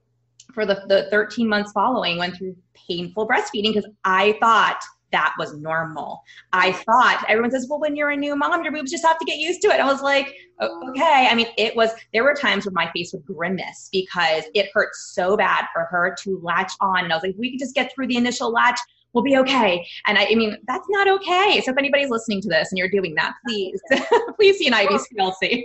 for 0.53 0.65
the, 0.65 0.83
the 0.87 1.07
13 1.11 1.47
months 1.47 1.71
following 1.71 2.17
went 2.17 2.35
through 2.35 2.55
painful 2.87 3.27
breastfeeding 3.27 3.73
because 3.73 3.89
I 4.03 4.37
thought 4.39 4.81
that 5.13 5.33
was 5.37 5.55
normal. 5.55 6.23
I 6.51 6.73
thought 6.73 7.23
everyone 7.29 7.51
says, 7.51 7.67
well, 7.69 7.79
when 7.79 7.95
you're 7.95 8.09
a 8.09 8.17
new 8.17 8.35
mom, 8.35 8.63
your 8.63 8.73
boobs 8.73 8.91
just 8.91 9.05
have 9.05 9.17
to 9.19 9.25
get 9.25 9.37
used 9.37 9.61
to 9.61 9.67
it. 9.69 9.79
I 9.79 9.85
was 9.85 10.01
like, 10.01 10.35
okay. 10.59 11.27
I 11.29 11.35
mean, 11.35 11.47
it 11.57 11.75
was, 11.75 11.91
there 12.11 12.23
were 12.23 12.33
times 12.33 12.65
where 12.65 12.73
my 12.73 12.91
face 12.91 13.13
would 13.13 13.23
grimace 13.23 13.89
because 13.91 14.43
it 14.53 14.69
hurt 14.73 14.93
so 14.95 15.37
bad 15.37 15.65
for 15.71 15.83
her 15.83 16.15
to 16.23 16.39
latch 16.41 16.73
on. 16.81 17.03
And 17.03 17.13
I 17.13 17.15
was 17.15 17.23
like, 17.23 17.35
we 17.37 17.51
can 17.51 17.59
just 17.59 17.75
get 17.75 17.93
through 17.93 18.07
the 18.07 18.17
initial 18.17 18.51
latch. 18.51 18.79
We'll 19.13 19.23
be 19.23 19.37
okay. 19.37 19.85
And 20.07 20.17
I, 20.17 20.25
I 20.31 20.35
mean, 20.35 20.57
that's 20.67 20.87
not 20.89 21.07
okay. 21.07 21.61
So 21.63 21.71
if 21.71 21.77
anybody's 21.77 22.09
listening 22.09 22.41
to 22.41 22.49
this 22.49 22.71
and 22.71 22.79
you're 22.79 22.89
doing 22.89 23.13
that, 23.15 23.35
please, 23.47 23.79
please 24.35 24.57
see 24.57 24.67
an 24.67 24.73
IBCLC. 24.73 25.63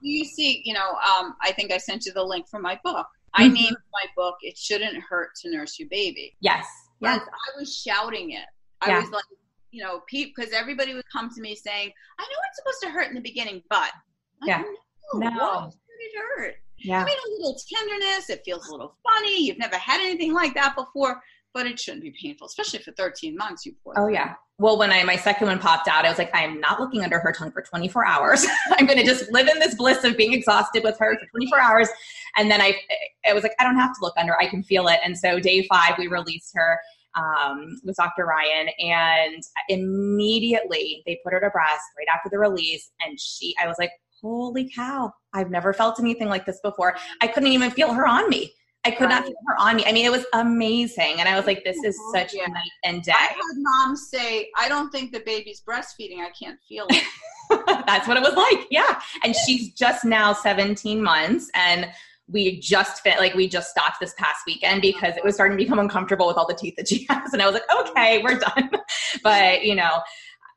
You 0.00 0.24
see, 0.24 0.62
you 0.64 0.72
know, 0.72 0.90
um, 0.90 1.34
I 1.42 1.52
think 1.52 1.72
I 1.72 1.78
sent 1.78 2.06
you 2.06 2.12
the 2.12 2.24
link 2.24 2.48
for 2.48 2.60
my 2.60 2.80
book. 2.82 3.06
I 3.34 3.44
mm-hmm. 3.44 3.54
named 3.54 3.76
my 3.92 4.04
book 4.16 4.36
"It 4.42 4.56
Shouldn't 4.56 5.02
Hurt 5.02 5.30
to 5.42 5.50
Nurse 5.50 5.78
Your 5.78 5.88
Baby." 5.88 6.36
Yes, 6.40 6.66
yes. 7.00 7.20
I 7.20 7.58
was 7.58 7.76
shouting 7.76 8.32
it. 8.32 8.46
I 8.80 8.88
yeah. 8.88 9.00
was 9.00 9.10
like, 9.10 9.24
you 9.70 9.82
know, 9.82 10.02
because 10.10 10.52
everybody 10.52 10.94
would 10.94 11.04
come 11.12 11.30
to 11.34 11.40
me 11.40 11.54
saying, 11.54 11.92
"I 12.18 12.22
know 12.22 12.38
it's 12.48 12.58
supposed 12.58 12.82
to 12.82 12.90
hurt 12.90 13.08
in 13.08 13.14
the 13.14 13.20
beginning, 13.20 13.62
but 13.70 13.90
yeah, 14.44 14.62
no, 15.14 15.28
no. 15.28 15.72
it 16.00 16.22
hurt." 16.36 16.54
Yeah. 16.78 17.02
I 17.02 17.04
mean, 17.04 17.16
a 17.16 17.30
little 17.32 17.58
tenderness. 17.72 18.30
It 18.30 18.42
feels 18.44 18.68
a 18.68 18.72
little 18.72 18.96
funny. 19.02 19.46
You've 19.46 19.58
never 19.58 19.76
had 19.76 20.00
anything 20.00 20.34
like 20.34 20.54
that 20.54 20.76
before 20.76 21.20
but 21.54 21.66
it 21.66 21.78
shouldn't 21.78 22.02
be 22.02 22.12
painful, 22.20 22.48
especially 22.48 22.80
for 22.80 22.90
13 22.92 23.36
months. 23.36 23.64
You 23.64 23.74
poor. 23.82 23.94
Oh 23.96 24.06
thing. 24.06 24.16
yeah. 24.16 24.34
Well, 24.58 24.78
when 24.78 24.90
I 24.90 25.02
my 25.04 25.16
second 25.16 25.46
one 25.46 25.58
popped 25.58 25.88
out, 25.88 26.04
I 26.04 26.08
was 26.08 26.18
like, 26.18 26.34
I 26.34 26.42
am 26.42 26.60
not 26.60 26.80
looking 26.80 27.02
under 27.02 27.18
her 27.20 27.32
tongue 27.32 27.52
for 27.52 27.62
24 27.62 28.06
hours. 28.06 28.44
I'm 28.72 28.86
going 28.86 28.98
to 28.98 29.04
just 29.04 29.32
live 29.32 29.48
in 29.48 29.58
this 29.60 29.74
bliss 29.74 30.04
of 30.04 30.16
being 30.16 30.32
exhausted 30.32 30.82
with 30.84 30.98
her 30.98 31.16
for 31.18 31.26
24 31.30 31.60
hours, 31.60 31.88
and 32.36 32.50
then 32.50 32.60
I, 32.60 32.76
I 33.26 33.32
was 33.32 33.42
like, 33.42 33.54
I 33.58 33.64
don't 33.64 33.76
have 33.76 33.94
to 33.94 33.98
look 34.02 34.14
under. 34.16 34.36
I 34.40 34.48
can 34.48 34.62
feel 34.62 34.88
it. 34.88 35.00
And 35.04 35.16
so 35.16 35.40
day 35.40 35.66
five, 35.68 35.94
we 35.96 36.08
released 36.08 36.52
her 36.54 36.78
um, 37.14 37.80
with 37.84 37.96
Dr. 37.96 38.26
Ryan, 38.26 38.68
and 38.80 39.42
immediately 39.68 41.02
they 41.06 41.20
put 41.24 41.32
her 41.32 41.40
to 41.40 41.50
breast 41.50 41.84
right 41.96 42.08
after 42.12 42.28
the 42.28 42.38
release, 42.38 42.90
and 43.00 43.18
she, 43.18 43.54
I 43.62 43.68
was 43.68 43.76
like, 43.78 43.90
holy 44.20 44.70
cow, 44.70 45.12
I've 45.32 45.50
never 45.50 45.72
felt 45.72 46.00
anything 46.00 46.28
like 46.28 46.46
this 46.46 46.60
before. 46.62 46.96
I 47.20 47.26
couldn't 47.26 47.50
even 47.50 47.70
feel 47.70 47.92
her 47.92 48.06
on 48.06 48.28
me. 48.28 48.52
I 48.84 48.90
could 48.90 49.04
right. 49.04 49.10
not 49.10 49.24
feel 49.24 49.34
her 49.46 49.56
on 49.58 49.76
me. 49.76 49.84
I 49.86 49.92
mean, 49.92 50.04
it 50.04 50.12
was 50.12 50.26
amazing. 50.34 51.16
And 51.18 51.28
I 51.28 51.36
was 51.36 51.46
like, 51.46 51.64
this 51.64 51.82
is 51.84 51.98
oh, 51.98 52.12
such 52.14 52.34
yeah. 52.34 52.46
night 52.46 52.70
and 52.84 53.02
day. 53.02 53.12
I 53.14 53.28
heard 53.28 53.56
moms 53.56 54.10
say, 54.10 54.50
I 54.58 54.68
don't 54.68 54.90
think 54.90 55.12
the 55.12 55.20
baby's 55.20 55.62
breastfeeding. 55.66 56.18
I 56.18 56.30
can't 56.38 56.58
feel 56.68 56.86
it. 56.90 57.02
That's 57.86 58.06
what 58.06 58.18
it 58.18 58.22
was 58.22 58.34
like. 58.34 58.66
Yeah. 58.70 59.00
And 59.22 59.34
she's 59.34 59.72
just 59.72 60.04
now 60.04 60.34
17 60.34 61.02
months. 61.02 61.50
And 61.54 61.88
we 62.28 62.60
just 62.60 63.02
fit, 63.02 63.18
like, 63.18 63.34
we 63.34 63.48
just 63.48 63.70
stopped 63.70 64.00
this 64.00 64.14
past 64.18 64.40
weekend 64.46 64.82
because 64.82 65.16
it 65.16 65.24
was 65.24 65.34
starting 65.34 65.56
to 65.56 65.64
become 65.64 65.78
uncomfortable 65.78 66.26
with 66.26 66.36
all 66.36 66.46
the 66.46 66.54
teeth 66.54 66.74
that 66.76 66.88
she 66.88 67.06
has. 67.10 67.32
And 67.32 67.40
I 67.40 67.46
was 67.46 67.54
like, 67.54 67.88
okay, 67.88 68.20
mm-hmm. 68.20 68.24
we're 68.26 68.38
done. 68.38 68.70
but, 69.22 69.64
you 69.64 69.74
know, 69.74 70.02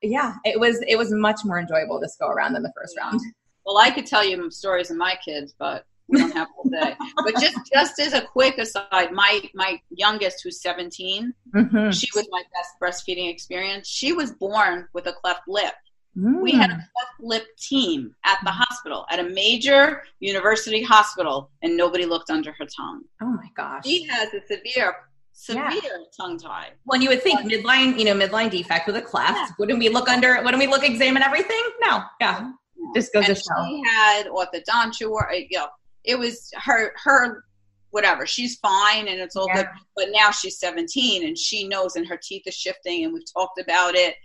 yeah, 0.01 0.35
it 0.43 0.59
was, 0.59 0.81
it 0.87 0.97
was 0.97 1.13
much 1.13 1.41
more 1.45 1.59
enjoyable 1.59 1.99
this 1.99 2.17
go 2.19 2.27
around 2.27 2.53
than 2.53 2.63
the 2.63 2.73
first 2.75 2.97
round. 2.97 3.21
Well, 3.65 3.77
I 3.77 3.89
could 3.89 4.05
tell 4.05 4.25
you 4.25 4.49
stories 4.51 4.91
of 4.91 4.97
my 4.97 5.17
kids, 5.23 5.53
but 5.57 5.85
we 6.08 6.20
don't 6.20 6.32
have 6.32 6.48
all 6.58 6.70
day. 6.70 6.96
but 7.24 7.34
just 7.39 7.58
just 7.72 8.00
as 8.00 8.13
a 8.13 8.22
quick 8.22 8.58
aside, 8.58 9.12
my 9.12 9.41
my 9.54 9.80
youngest, 9.89 10.41
who's 10.43 10.62
17, 10.62 11.34
mm-hmm. 11.56 11.91
she 11.91 12.08
was 12.15 12.28
my 12.32 12.43
best 12.54 12.72
breastfeeding 12.82 13.32
experience. 13.32 13.88
She 13.88 14.13
was 14.13 14.32
born 14.32 14.88
with 14.93 15.08
a 15.08 15.13
cleft 15.13 15.41
lip. 15.48 15.74
Mm. 16.17 16.41
We 16.41 16.52
had 16.52 16.72
a 16.72 16.76
cleft 16.76 17.20
lip 17.20 17.46
team 17.58 18.15
at 18.26 18.39
the 18.43 18.50
hospital, 18.50 19.06
at 19.10 19.20
a 19.20 19.24
major 19.24 20.04
university 20.20 20.82
hospital, 20.82 21.52
and 21.62 21.78
nobody 21.78 22.06
looked 22.06 22.32
under 22.32 22.52
her 22.54 22.65
tongue. 22.65 23.04
Oh 23.22 23.28
my 23.28 23.50
gosh. 23.56 23.86
She 23.86 24.04
has 24.06 24.34
a 24.34 24.41
severe 24.48 24.96
severe 25.34 25.70
yeah. 25.72 25.89
tongue 26.20 26.39
tie. 26.39 26.70
When 26.86 27.02
you 27.02 27.10
would 27.10 27.22
think 27.22 27.39
midline, 27.41 28.00
you 28.00 28.06
know, 28.06 28.15
midline 28.15 28.50
defect 28.50 28.88
with 28.88 28.96
a 28.96 29.02
cleft, 29.02 29.34
yeah. 29.36 29.48
wouldn't 29.60 29.80
we 29.80 29.89
look 29.89 30.10
under? 30.10 30.41
Wouldn't 30.41 30.60
we 30.60 30.67
look 30.67 30.84
examine 30.84 31.22
everything? 31.22 31.62
No, 31.82 32.02
yeah, 32.20 32.52
just 32.96 33.13
goes 33.13 33.28
and 33.28 33.36
to 33.36 33.41
show. 33.41 33.65
She 33.67 33.84
had 33.86 34.26
orthodontia, 34.28 35.10
or 35.10 35.32
you 35.32 35.60
know, 35.60 35.67
it 36.08 36.17
was 36.17 36.50
her 36.56 36.93
her 37.04 37.43
whatever 37.91 38.26
she's 38.26 38.58
fine 38.58 39.08
and 39.08 39.20
it's 39.20 39.36
all 39.36 39.48
yeah. 39.50 39.63
good 39.63 39.67
but 39.96 40.08
now 40.12 40.32
she's 40.32 40.60
17 40.60 41.26
and 41.26 41.38
she 41.38 41.67
knows 41.67 41.96
and 41.96 42.08
her 42.08 42.20
teeth 42.22 42.43
are 42.48 42.52
shifting 42.52 43.04
and 43.04 43.13
we've 43.13 43.32
talked 43.32 43.60
about 43.60 43.96
it. 43.96 44.15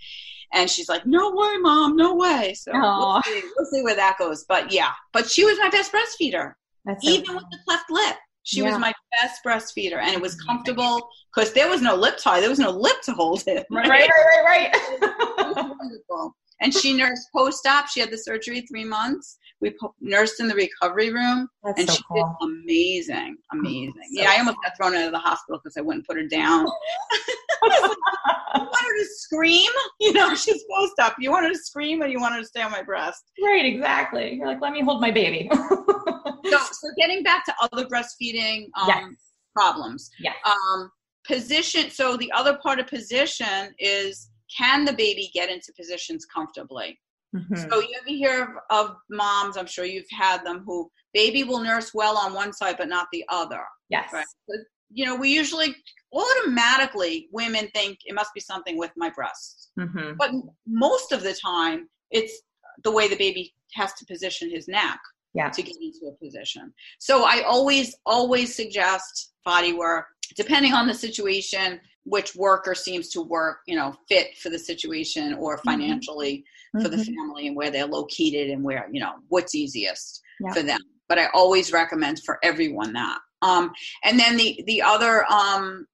And 0.55 0.69
she's 0.69 0.89
like 0.89 1.07
no 1.07 1.31
way 1.31 1.57
mom 1.59 1.97
no 1.97 2.15
way. 2.15 2.55
So 2.55 2.73
we'll 2.75 3.23
see, 3.23 3.43
we'll 3.57 3.67
see, 3.67 3.83
where 3.83 3.97
that 3.97 4.17
goes. 4.19 4.45
But 4.49 4.73
yeah 4.73 4.91
but 5.13 5.31
she 5.31 5.45
was 5.45 5.59
my 5.59 5.71
best 5.71 5.93
breastfeeder 5.93 6.53
That's 6.85 7.05
even 7.05 7.27
so 7.27 7.35
with 7.35 7.45
the 7.51 7.59
cleft 7.65 7.91
lip. 7.91 8.17
She 8.45 8.61
yeah. 8.61 8.71
was 8.71 8.79
my 8.79 8.93
best 9.13 9.41
breastfeeder 9.47 9.99
and 9.99 10.13
it 10.13 10.21
was 10.21 10.35
comfortable 10.35 11.09
because 11.35 11.53
there 11.53 11.69
was 11.69 11.81
no 11.81 11.95
lip 11.95 12.19
tie 12.19 12.41
there 12.41 12.51
was 12.51 12.59
no 12.59 12.71
lip 12.71 13.01
to 13.05 13.13
hold 13.13 13.43
it. 13.47 13.67
Right 13.71 13.89
right 13.89 14.11
right 14.11 14.45
right, 14.45 15.07
right. 16.11 16.31
and 16.61 16.75
she 16.75 16.93
nursed 16.93 17.29
post-op. 17.35 17.89
She 17.89 18.01
had 18.01 18.11
the 18.11 18.19
surgery 18.19 18.63
three 18.63 18.85
months 18.85 19.39
we 19.63 19.73
nursed 20.01 20.41
in 20.41 20.49
the 20.49 20.55
recovery 20.55 21.13
room, 21.13 21.49
That's 21.63 21.79
and 21.79 21.89
so 21.89 21.95
she 21.95 22.03
cool. 22.09 22.37
did 22.41 22.49
amazing, 22.65 23.37
amazing. 23.53 23.93
So 24.15 24.23
yeah, 24.23 24.31
I 24.31 24.39
almost 24.39 24.59
got 24.63 24.77
thrown 24.77 24.95
out 24.95 25.07
of 25.07 25.13
the 25.13 25.21
hospital 25.21 25.61
because 25.63 25.77
I 25.79 25.81
wouldn't 25.81 26.07
put 26.07 26.17
her 26.17 26.27
down. 26.27 26.67
I 27.63 28.59
want 28.59 28.75
her 28.75 28.99
to 28.99 29.07
scream. 29.17 29.71
You 30.01 30.13
know, 30.13 30.35
she's 30.35 30.61
supposed 30.63 30.99
up. 31.01 31.15
You 31.21 31.31
want 31.31 31.47
her 31.47 31.53
to 31.53 31.59
scream, 31.59 32.03
or 32.03 32.07
you 32.07 32.21
want 32.21 32.35
her 32.35 32.41
to 32.41 32.47
stay 32.47 32.61
on 32.61 32.73
my 32.73 32.83
breast? 32.83 33.23
Right, 33.43 33.65
exactly. 33.65 34.35
You're 34.35 34.49
like, 34.49 34.61
let 34.61 34.73
me 34.73 34.83
hold 34.83 35.01
my 35.01 35.13
baby. 35.13 35.49
so, 35.55 36.59
so 36.59 36.89
getting 36.99 37.23
back 37.23 37.45
to 37.47 37.55
other 37.63 37.87
breastfeeding 37.87 38.67
um, 38.81 38.89
yes. 38.89 39.15
problems. 39.55 40.11
Yeah. 40.19 40.33
Um, 40.45 40.91
position. 41.25 41.91
So 41.91 42.17
the 42.17 42.33
other 42.33 42.59
part 42.63 42.81
of 42.81 42.89
position 42.89 43.73
is 43.79 44.29
can 44.59 44.85
the 44.85 44.93
baby 44.93 45.31
get 45.33 45.49
into 45.49 45.73
positions 45.79 46.27
comfortably? 46.27 46.99
Mm-hmm. 47.35 47.71
So 47.71 47.81
you 47.81 47.95
ever 47.99 48.09
hear 48.09 48.43
of, 48.71 48.91
of, 48.91 48.97
moms? 49.11 49.57
I'm 49.57 49.67
sure 49.67 49.85
you've 49.85 50.05
had 50.11 50.45
them 50.45 50.63
who 50.67 50.91
baby 51.15 51.45
will 51.45 51.61
nurse 51.61 51.93
well 51.95 52.19
on 52.19 52.35
one 52.35 52.53
side 52.53 52.77
but 52.79 52.89
not 52.89 53.09
the 53.13 53.25
other. 53.29 53.63
Yes. 53.89 54.13
Right. 54.13 54.27
But, 54.49 54.59
you 54.93 55.07
know, 55.07 55.17
we 55.17 55.31
usually 55.31 55.75
automatically 56.13 57.29
women 57.33 57.69
think 57.75 57.99
it 58.05 58.15
must 58.15 58.35
be 58.35 58.41
something 58.41 58.77
with 58.77 58.91
my 58.97 59.11
breasts, 59.11 59.71
mm-hmm. 59.79 60.13
but 60.19 60.31
most 60.67 61.13
of 61.13 61.23
the 61.23 61.33
time 61.33 61.89
it's 62.11 62.43
the 62.85 62.91
way 62.91 63.09
the 63.09 63.17
baby 63.17 63.55
has 63.75 63.95
to 63.95 64.05
position 64.05 64.51
his 64.51 64.69
neck 64.69 64.99
yeah. 65.35 65.49
to 65.49 65.63
get 65.63 65.77
into 65.81 66.07
a 66.09 66.25
position. 66.25 66.73
So 66.99 67.25
I 67.25 67.43
always 67.43 67.97
always 68.05 68.55
suggest 68.55 69.33
body 69.45 69.73
work 69.73 70.07
depending 70.37 70.73
on 70.73 70.87
the 70.87 70.95
situation 70.95 71.81
which 72.05 72.35
worker 72.35 72.75
seems 72.75 73.09
to 73.11 73.23
work, 73.23 73.59
you 73.67 73.77
know, 73.77 73.95
fit 74.09 74.37
for 74.39 74.51
the 74.51 74.59
situation 74.59 75.35
or 75.35 75.57
mm-hmm. 75.57 75.71
financially 75.71 76.45
mm-hmm. 76.75 76.83
for 76.83 76.89
the 76.89 76.97
mm-hmm. 76.97 77.15
family 77.15 77.47
and 77.47 77.57
where 77.57 77.71
they're 77.71 77.87
located 77.87 78.51
and 78.51 78.63
where, 78.63 78.89
you 78.93 79.01
know, 79.01 79.15
what's 79.29 79.55
easiest 79.55 80.21
yeah. 80.41 80.53
for 80.53 80.63
them. 80.63 80.81
But 81.09 81.19
I 81.19 81.29
always 81.35 81.73
recommend 81.73 82.21
for 82.25 82.39
everyone 82.43 82.93
that. 82.95 83.19
Um, 83.43 83.73
and 84.05 84.19
then 84.19 84.37
the 84.37 84.63
the 84.67 84.83
other 84.83 85.25
um, 85.31 85.87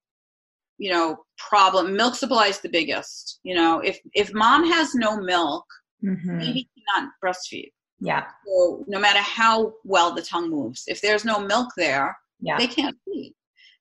you 0.79 0.89
know 0.89 1.17
problem 1.37 1.95
milk 1.95 2.15
supply 2.15 2.47
is 2.47 2.59
the 2.61 2.69
biggest 2.69 3.39
you 3.43 3.53
know 3.53 3.79
if 3.81 3.99
if 4.13 4.33
mom 4.33 4.65
has 4.65 4.95
no 4.95 5.17
milk 5.17 5.65
mm-hmm. 6.03 6.39
baby 6.39 6.67
cannot 6.95 7.11
breastfeed 7.23 7.71
yeah 7.99 8.23
so 8.47 8.83
no 8.87 8.99
matter 8.99 9.19
how 9.19 9.73
well 9.83 10.13
the 10.15 10.21
tongue 10.21 10.49
moves 10.49 10.83
if 10.87 11.01
there's 11.01 11.25
no 11.25 11.39
milk 11.39 11.69
there 11.77 12.17
yeah. 12.39 12.57
they 12.57 12.67
can't 12.67 12.95
feed 13.05 13.33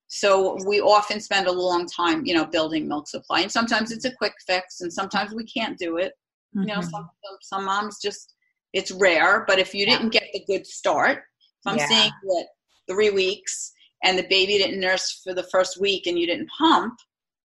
so 0.08 0.56
we 0.66 0.80
often 0.80 1.20
spend 1.20 1.46
a 1.46 1.52
long 1.52 1.86
time, 1.86 2.24
you 2.24 2.34
know, 2.34 2.46
building 2.46 2.88
milk 2.88 3.08
supply. 3.08 3.40
And 3.40 3.52
sometimes 3.52 3.92
it's 3.92 4.06
a 4.06 4.10
quick 4.10 4.32
fix 4.46 4.80
and 4.80 4.92
sometimes 4.92 5.34
we 5.34 5.44
can't 5.44 5.78
do 5.78 5.98
it. 5.98 6.14
Mm-hmm. 6.56 6.62
You 6.62 6.66
know, 6.74 6.80
mm-hmm. 6.80 6.88
some, 6.88 7.08
some 7.42 7.64
moms 7.66 7.98
just, 8.02 8.34
it's 8.72 8.90
rare, 8.90 9.44
but 9.46 9.58
if 9.58 9.74
you 9.74 9.84
didn't 9.84 10.08
get 10.08 10.24
the 10.32 10.42
good 10.46 10.66
start, 10.66 11.18
if 11.18 11.72
I'm 11.72 11.76
yeah. 11.76 11.88
saying 11.88 12.10
that 12.22 12.46
three 12.88 13.10
weeks 13.10 13.72
and 14.02 14.18
the 14.18 14.26
baby 14.28 14.56
didn't 14.56 14.80
nurse 14.80 15.20
for 15.22 15.34
the 15.34 15.42
first 15.44 15.78
week 15.78 16.06
and 16.06 16.18
you 16.18 16.26
didn't 16.26 16.48
pump, 16.56 16.94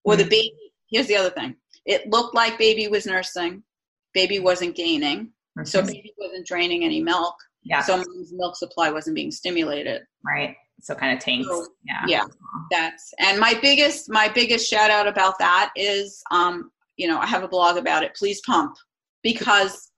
or 0.04 0.14
mm-hmm. 0.14 0.22
the 0.22 0.28
baby, 0.28 0.72
here's 0.90 1.06
the 1.06 1.16
other 1.16 1.30
thing. 1.30 1.56
It 1.84 2.08
looked 2.08 2.34
like 2.34 2.58
baby 2.58 2.88
was 2.88 3.04
nursing, 3.04 3.62
baby 4.14 4.38
wasn't 4.38 4.74
gaining, 4.74 5.32
mm-hmm. 5.58 5.64
so 5.64 5.82
baby 5.82 6.14
wasn't 6.16 6.46
draining 6.46 6.82
any 6.82 7.02
milk. 7.02 7.34
Yeah. 7.62 7.80
So 7.80 7.96
mom's 7.96 8.32
milk 8.32 8.56
supply 8.56 8.90
wasn't 8.90 9.16
being 9.16 9.30
stimulated. 9.30 10.02
Right 10.24 10.56
so 10.80 10.94
kind 10.94 11.16
of 11.16 11.22
tanks. 11.22 11.48
So, 11.48 11.66
yeah. 11.84 12.04
yeah 12.06 12.24
that's 12.70 13.12
and 13.18 13.38
my 13.38 13.54
biggest 13.60 14.10
my 14.10 14.28
biggest 14.28 14.68
shout 14.68 14.90
out 14.90 15.08
about 15.08 15.38
that 15.38 15.72
is 15.76 16.22
um 16.30 16.70
you 16.96 17.08
know 17.08 17.18
i 17.18 17.26
have 17.26 17.42
a 17.42 17.48
blog 17.48 17.76
about 17.76 18.02
it 18.02 18.14
please 18.14 18.40
pump 18.46 18.76
because 19.22 19.90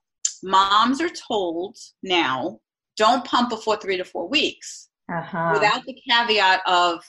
moms 0.43 1.01
are 1.01 1.11
told 1.11 1.77
now 2.03 2.59
don't 2.97 3.25
pump 3.25 3.51
before 3.51 3.77
three 3.77 3.97
to 3.97 4.05
four 4.05 4.29
weeks 4.29 4.89
uh-huh. 5.13 5.51
without 5.55 5.85
the 5.87 5.97
caveat 6.09 6.61
of 6.67 7.03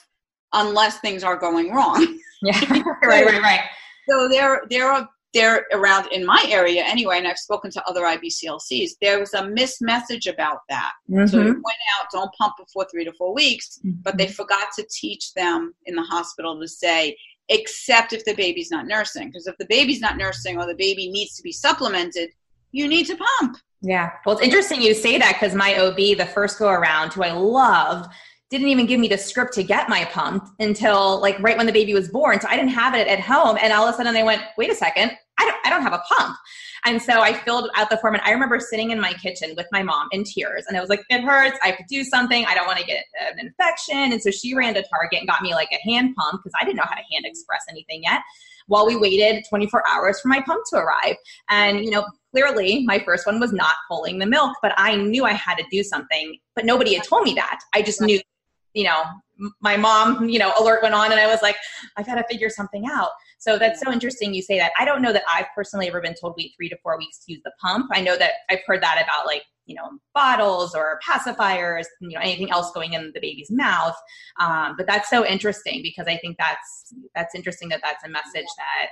unless 0.52 0.98
things 1.00 1.24
are 1.24 1.36
going 1.36 1.72
wrong. 1.72 2.18
Yeah 2.42 2.60
right 3.02 3.26
right 3.26 3.42
right. 3.42 3.60
so 4.08 4.28
there 4.28 4.62
there 4.70 4.90
are 4.90 5.08
they're 5.38 5.66
around 5.72 6.12
in 6.12 6.26
my 6.26 6.44
area 6.48 6.82
anyway, 6.82 7.18
and 7.18 7.28
I've 7.28 7.38
spoken 7.38 7.70
to 7.70 7.88
other 7.88 8.02
IBCLCs. 8.02 8.90
There 9.00 9.20
was 9.20 9.34
a 9.34 9.46
missed 9.46 9.80
message 9.80 10.26
about 10.26 10.58
that. 10.68 10.92
Mm-hmm. 11.08 11.26
So 11.26 11.38
it 11.38 11.44
went 11.44 11.62
out, 11.94 12.08
don't 12.12 12.34
pump 12.36 12.54
before 12.58 12.86
three 12.90 13.04
to 13.04 13.12
four 13.12 13.32
weeks, 13.32 13.78
mm-hmm. 13.78 14.00
but 14.02 14.18
they 14.18 14.26
forgot 14.26 14.68
to 14.76 14.86
teach 14.90 15.32
them 15.34 15.74
in 15.86 15.94
the 15.94 16.02
hospital 16.02 16.60
to 16.60 16.66
say, 16.66 17.16
except 17.48 18.12
if 18.12 18.24
the 18.24 18.34
baby's 18.34 18.72
not 18.72 18.86
nursing. 18.86 19.28
Because 19.28 19.46
if 19.46 19.56
the 19.58 19.66
baby's 19.66 20.00
not 20.00 20.16
nursing 20.16 20.58
or 20.58 20.66
the 20.66 20.74
baby 20.74 21.08
needs 21.08 21.36
to 21.36 21.42
be 21.42 21.52
supplemented, 21.52 22.30
you 22.72 22.88
need 22.88 23.06
to 23.06 23.16
pump. 23.16 23.58
Yeah. 23.80 24.10
Well, 24.26 24.36
it's 24.36 24.44
interesting 24.44 24.82
you 24.82 24.92
say 24.92 25.18
that 25.18 25.36
because 25.40 25.54
my 25.54 25.78
OB, 25.78 26.18
the 26.18 26.28
first 26.34 26.58
go 26.58 26.68
around, 26.68 27.12
who 27.12 27.22
I 27.22 27.30
loved, 27.30 28.10
didn't 28.50 28.68
even 28.68 28.86
give 28.86 28.98
me 28.98 29.08
the 29.08 29.18
script 29.18 29.52
to 29.54 29.62
get 29.62 29.88
my 29.88 30.04
pump 30.06 30.48
until 30.58 31.20
like 31.20 31.38
right 31.40 31.56
when 31.56 31.66
the 31.66 31.72
baby 31.72 31.94
was 31.94 32.08
born. 32.08 32.40
So 32.40 32.48
I 32.48 32.56
didn't 32.56 32.70
have 32.70 32.94
it 32.94 33.06
at 33.06 33.20
home. 33.20 33.58
And 33.60 33.72
all 33.72 33.86
of 33.86 33.94
a 33.94 33.96
sudden 33.96 34.14
they 34.14 34.22
went, 34.22 34.42
wait 34.56 34.72
a 34.72 34.74
second, 34.74 35.12
I 35.38 35.44
don't, 35.44 35.66
I 35.66 35.70
don't 35.70 35.82
have 35.82 35.92
a 35.92 36.02
pump. 36.08 36.36
And 36.84 37.00
so 37.00 37.20
I 37.20 37.32
filled 37.32 37.70
out 37.76 37.90
the 37.90 37.96
form. 37.98 38.14
And 38.14 38.22
I 38.24 38.30
remember 38.30 38.60
sitting 38.60 38.90
in 38.90 39.00
my 39.00 39.12
kitchen 39.14 39.54
with 39.56 39.66
my 39.72 39.82
mom 39.82 40.08
in 40.12 40.24
tears. 40.24 40.64
And 40.68 40.76
I 40.76 40.80
was 40.80 40.88
like, 40.88 41.02
it 41.10 41.22
hurts. 41.22 41.58
I 41.62 41.68
have 41.68 41.78
to 41.78 41.84
do 41.88 42.04
something. 42.04 42.44
I 42.46 42.54
don't 42.54 42.66
want 42.66 42.78
to 42.78 42.84
get 42.84 43.04
an 43.20 43.38
infection. 43.38 44.12
And 44.12 44.22
so 44.22 44.30
she 44.30 44.54
ran 44.54 44.74
to 44.74 44.82
Target 44.82 45.20
and 45.20 45.28
got 45.28 45.42
me 45.42 45.54
like 45.54 45.70
a 45.72 45.88
hand 45.88 46.14
pump 46.16 46.42
because 46.42 46.52
I 46.60 46.64
didn't 46.64 46.76
know 46.76 46.86
how 46.86 46.94
to 46.94 47.02
hand 47.12 47.24
express 47.24 47.64
anything 47.68 48.02
yet 48.02 48.20
while 48.66 48.86
we 48.86 48.96
waited 48.96 49.44
24 49.48 49.82
hours 49.88 50.20
for 50.20 50.28
my 50.28 50.42
pump 50.42 50.62
to 50.70 50.76
arrive. 50.76 51.16
And, 51.48 51.84
you 51.84 51.90
know, 51.90 52.06
clearly 52.32 52.84
my 52.84 52.98
first 52.98 53.26
one 53.26 53.40
was 53.40 53.52
not 53.52 53.74
pulling 53.88 54.18
the 54.18 54.26
milk, 54.26 54.56
but 54.60 54.74
I 54.76 54.94
knew 54.96 55.24
I 55.24 55.32
had 55.32 55.56
to 55.56 55.64
do 55.70 55.82
something. 55.82 56.38
But 56.54 56.66
nobody 56.66 56.94
had 56.94 57.04
told 57.04 57.24
me 57.24 57.34
that. 57.34 57.60
I 57.74 57.82
just 57.82 58.00
knew 58.00 58.20
you 58.74 58.84
know, 58.84 59.02
my 59.60 59.76
mom, 59.76 60.28
you 60.28 60.38
know, 60.38 60.52
alert 60.58 60.82
went 60.82 60.94
on 60.94 61.12
and 61.12 61.20
I 61.20 61.26
was 61.26 61.42
like, 61.42 61.56
I 61.96 62.02
got 62.02 62.16
to 62.16 62.24
figure 62.28 62.50
something 62.50 62.86
out. 62.90 63.10
So 63.38 63.58
that's 63.58 63.80
so 63.80 63.92
interesting 63.92 64.34
you 64.34 64.42
say 64.42 64.58
that. 64.58 64.72
I 64.78 64.84
don't 64.84 65.00
know 65.00 65.12
that 65.12 65.22
I've 65.30 65.46
personally 65.54 65.88
ever 65.88 66.00
been 66.00 66.14
told 66.20 66.34
wait 66.36 66.52
three 66.56 66.68
to 66.68 66.76
four 66.82 66.98
weeks 66.98 67.24
to 67.24 67.32
use 67.32 67.40
the 67.44 67.52
pump. 67.60 67.90
I 67.92 68.00
know 68.00 68.16
that 68.16 68.32
I've 68.50 68.60
heard 68.66 68.82
that 68.82 69.02
about 69.02 69.26
like, 69.26 69.42
you 69.66 69.74
know, 69.74 69.90
bottles 70.14 70.74
or 70.74 70.98
pacifiers, 71.08 71.84
you 72.00 72.16
know, 72.16 72.20
anything 72.20 72.50
else 72.50 72.72
going 72.72 72.94
in 72.94 73.12
the 73.14 73.20
baby's 73.20 73.50
mouth. 73.50 73.96
Um, 74.40 74.74
but 74.76 74.86
that's 74.86 75.10
so 75.10 75.26
interesting 75.26 75.82
because 75.82 76.06
I 76.08 76.16
think 76.16 76.36
that's, 76.38 76.94
that's 77.14 77.34
interesting 77.34 77.68
that 77.68 77.80
that's 77.84 78.02
a 78.04 78.08
message 78.08 78.46
that 78.56 78.88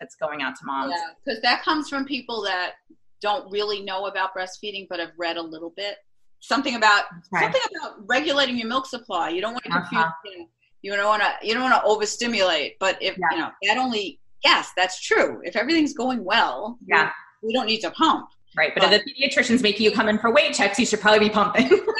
that's 0.00 0.14
going 0.14 0.40
out 0.40 0.54
to 0.56 0.64
moms. 0.64 0.92
Yeah, 0.96 1.10
because 1.24 1.42
that 1.42 1.62
comes 1.62 1.88
from 1.88 2.04
people 2.04 2.42
that 2.42 2.74
don't 3.20 3.50
really 3.50 3.82
know 3.82 4.06
about 4.06 4.34
breastfeeding, 4.34 4.86
but 4.88 5.00
have 5.00 5.12
read 5.18 5.36
a 5.36 5.42
little 5.42 5.72
bit 5.76 5.96
something 6.46 6.76
about 6.76 7.04
right. 7.32 7.42
something 7.42 7.62
about 7.80 7.96
regulating 8.06 8.56
your 8.56 8.68
milk 8.68 8.86
supply. 8.86 9.30
You 9.30 9.40
don't 9.40 9.52
want 9.52 9.64
to 9.64 9.70
confuse. 9.70 10.02
Uh-huh. 10.02 10.10
You, 10.24 10.38
know, 10.38 10.46
you 10.82 10.96
don't 10.96 11.06
want 11.06 11.22
to. 11.22 11.46
You 11.46 11.54
don't 11.54 11.62
want 11.62 11.74
to 11.74 11.88
overstimulate. 11.88 12.78
But 12.78 13.02
if 13.02 13.16
yeah. 13.18 13.26
you 13.30 13.38
know 13.38 13.50
that 13.62 13.78
only 13.78 14.20
yes, 14.44 14.70
that's 14.76 15.00
true. 15.00 15.40
If 15.44 15.56
everything's 15.56 15.94
going 15.94 16.24
well, 16.24 16.78
yeah, 16.86 17.10
we, 17.42 17.48
we 17.48 17.52
don't 17.52 17.66
need 17.66 17.80
to 17.80 17.90
pump. 17.90 18.28
Right, 18.56 18.72
but, 18.74 18.84
but 18.84 18.92
if 18.92 19.02
the 19.04 19.14
pediatrician's 19.14 19.62
making 19.62 19.84
you 19.84 19.90
come 19.90 20.08
in 20.08 20.18
for 20.18 20.32
weight 20.32 20.54
checks, 20.54 20.78
you 20.78 20.86
should 20.86 21.00
probably 21.00 21.28
be 21.28 21.30
pumping. 21.30 21.66
exactly. 21.66 21.82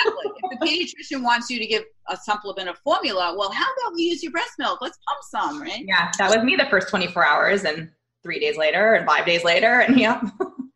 If 0.47 0.61
the 0.61 0.67
pediatrician 0.67 1.25
wants 1.25 1.49
you 1.49 1.59
to 1.59 1.67
give 1.67 1.85
a 2.09 2.17
supplement 2.19 2.69
of 2.69 2.77
formula, 2.79 3.35
well, 3.37 3.51
how 3.51 3.65
about 3.65 3.95
we 3.97 4.03
use 4.03 4.23
your 4.23 4.31
breast 4.31 4.53
milk? 4.59 4.81
Let's 4.83 4.99
pump 5.09 5.19
some, 5.23 5.63
right? 5.63 5.83
Yeah, 5.85 6.13
that 6.19 6.29
was 6.29 6.45
me 6.45 6.55
the 6.55 6.67
first 6.67 6.91
24 6.91 7.27
hours, 7.27 7.65
and 7.65 7.91
three 8.23 8.39
days 8.39 8.57
later, 8.57 8.95
and 8.95 9.07
five 9.07 9.25
days 9.25 9.43
later, 9.43 9.81
and 9.81 9.99
yeah, 10.01 10.21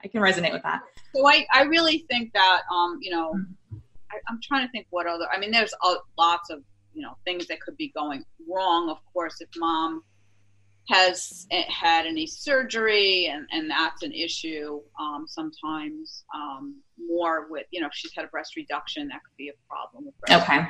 I 0.02 0.09
can 0.09 0.22
resonate 0.22 0.52
with 0.52 0.62
that. 0.62 0.81
So 1.14 1.28
I, 1.28 1.46
I 1.52 1.62
really 1.64 2.07
think 2.11 2.33
that, 2.33 2.62
um, 2.72 2.98
you 3.00 3.11
know, 3.11 3.35
I, 4.12 4.33
am 4.33 4.40
trying 4.42 4.66
to 4.66 4.71
think 4.71 4.87
what 4.90 5.07
other. 5.07 5.27
I 5.33 5.38
mean, 5.38 5.51
there's 5.51 5.75
lots 6.16 6.51
of 6.51 6.61
you 6.94 7.03
know 7.03 7.16
things 7.25 7.47
that 7.47 7.61
could 7.61 7.77
be 7.77 7.92
going 7.94 8.25
wrong. 8.49 8.90
Of 8.90 8.99
course, 9.12 9.40
if 9.40 9.49
mom 9.57 10.03
has 10.88 11.47
eh, 11.51 11.64
had 11.68 12.07
any 12.07 12.27
surgery 12.27 13.27
and, 13.27 13.47
and 13.53 13.71
that's 13.71 14.03
an 14.03 14.12
issue 14.12 14.81
um, 14.99 15.27
sometimes 15.29 16.25
um, 16.35 16.77
more 17.09 17.47
with 17.51 17.66
you 17.71 17.81
know 17.81 17.87
if 17.87 17.92
she's 17.94 18.12
had 18.16 18.25
a 18.25 18.29
breast 18.29 18.57
reduction 18.57 19.09
that 19.09 19.21
could 19.23 19.37
be 19.37 19.49
a 19.49 19.53
problem 19.68 20.07
with 20.07 20.18
breast 20.21 20.51
okay 20.51 20.66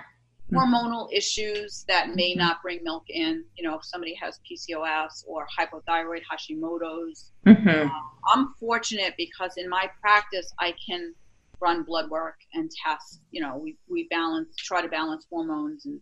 hormonal 0.53 1.09
issues 1.13 1.85
that 1.89 2.15
may 2.15 2.31
mm-hmm. 2.31 2.41
not 2.41 2.63
bring 2.63 2.83
milk 2.83 3.05
in 3.09 3.45
you 3.57 3.69
know 3.69 3.77
if 3.77 3.85
somebody 3.85 4.15
has 4.15 4.41
pcos 4.51 5.25
or 5.27 5.47
hypothyroid 5.59 6.23
hashimoto's 6.31 7.33
mm-hmm. 7.47 7.69
uh, 7.69 7.91
i'm 8.35 8.55
fortunate 8.59 9.15
because 9.17 9.53
in 9.57 9.69
my 9.69 9.89
practice 10.01 10.53
i 10.59 10.73
can 10.89 11.15
run 11.61 11.83
blood 11.83 12.11
work 12.11 12.37
and 12.55 12.71
test. 12.85 13.21
You 13.31 13.43
know, 13.43 13.57
we, 13.57 13.77
we 13.89 14.07
balance, 14.11 14.55
try 14.57 14.83
to 14.83 14.89
balance 14.89 15.27
hormones. 15.31 15.87
And 15.87 16.01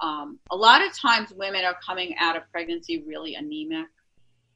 um, 0.00 0.38
a 0.50 0.56
lot 0.56 0.84
of 0.84 0.96
times 0.96 1.32
women 1.32 1.64
are 1.64 1.76
coming 1.86 2.14
out 2.18 2.36
of 2.36 2.42
pregnancy 2.50 3.04
really 3.06 3.34
anemic. 3.34 3.86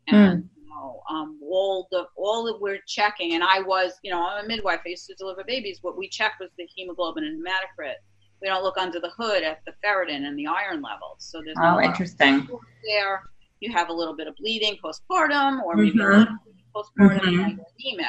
And, 0.08 0.44
mm. 0.44 0.48
you 0.56 0.68
know, 0.68 1.00
um, 1.10 1.38
all 1.42 1.88
the, 1.90 2.06
all 2.16 2.44
that 2.44 2.60
we're 2.60 2.80
checking, 2.86 3.34
and 3.34 3.42
I 3.42 3.60
was, 3.60 3.92
you 4.02 4.10
know, 4.10 4.24
I'm 4.24 4.44
a 4.44 4.48
midwife. 4.48 4.80
I 4.86 4.90
used 4.90 5.06
to 5.06 5.14
deliver 5.14 5.42
babies. 5.44 5.78
What 5.82 5.96
we 5.96 6.08
checked 6.08 6.40
was 6.40 6.50
the 6.58 6.68
hemoglobin 6.74 7.24
and 7.24 7.40
hematocrit. 7.40 7.94
We 8.42 8.48
don't 8.48 8.62
look 8.62 8.76
under 8.76 9.00
the 9.00 9.10
hood 9.16 9.42
at 9.42 9.62
the 9.64 9.72
ferritin 9.84 10.26
and 10.26 10.38
the 10.38 10.46
iron 10.46 10.82
levels. 10.82 11.16
So 11.18 11.40
there's 11.44 11.56
oh, 11.60 11.80
interesting. 11.80 12.46
There, 12.84 13.22
you 13.60 13.72
have 13.72 13.88
a 13.88 13.92
little 13.92 14.14
bit 14.14 14.28
of 14.28 14.36
bleeding 14.36 14.76
postpartum, 14.84 15.62
or 15.62 15.74
maybe 15.74 15.98
mm-hmm. 15.98 16.34
postpartum, 16.76 17.20
mm-hmm. 17.20 17.40
and 17.40 17.60
anemic. 17.80 18.06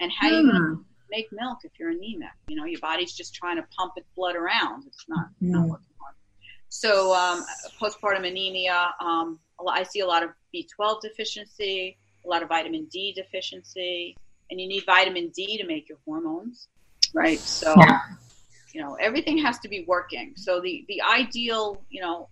And 0.00 0.12
how 0.12 0.30
mm. 0.30 0.42
you 0.44 0.86
make 1.10 1.28
milk 1.32 1.58
if 1.64 1.72
you're 1.78 1.90
anemic. 1.90 2.28
You 2.48 2.56
know, 2.56 2.64
your 2.64 2.80
body's 2.80 3.12
just 3.12 3.34
trying 3.34 3.56
to 3.56 3.64
pump 3.76 3.94
its 3.96 4.08
blood 4.16 4.36
around. 4.36 4.84
It's 4.86 5.04
not, 5.08 5.26
mm. 5.42 5.50
not 5.50 5.68
working 5.68 5.86
hard. 6.00 6.14
So 6.68 7.14
um, 7.14 7.44
postpartum 7.80 8.26
anemia, 8.26 8.94
um, 9.00 9.38
I 9.66 9.82
see 9.82 10.00
a 10.00 10.06
lot 10.06 10.22
of 10.22 10.30
B12 10.54 11.00
deficiency, 11.00 11.96
a 12.24 12.28
lot 12.28 12.42
of 12.42 12.48
vitamin 12.48 12.86
D 12.86 13.12
deficiency, 13.12 14.16
and 14.50 14.60
you 14.60 14.68
need 14.68 14.84
vitamin 14.86 15.28
D 15.28 15.58
to 15.58 15.66
make 15.66 15.88
your 15.88 15.98
hormones, 16.04 16.68
right? 17.14 17.38
So, 17.38 17.74
yeah. 17.76 18.00
you 18.72 18.80
know, 18.80 18.94
everything 18.94 19.38
has 19.38 19.58
to 19.60 19.68
be 19.68 19.84
working. 19.86 20.34
So 20.36 20.60
the 20.60 20.84
the 20.88 21.02
ideal, 21.02 21.82
you 21.90 22.00
know, 22.00 22.28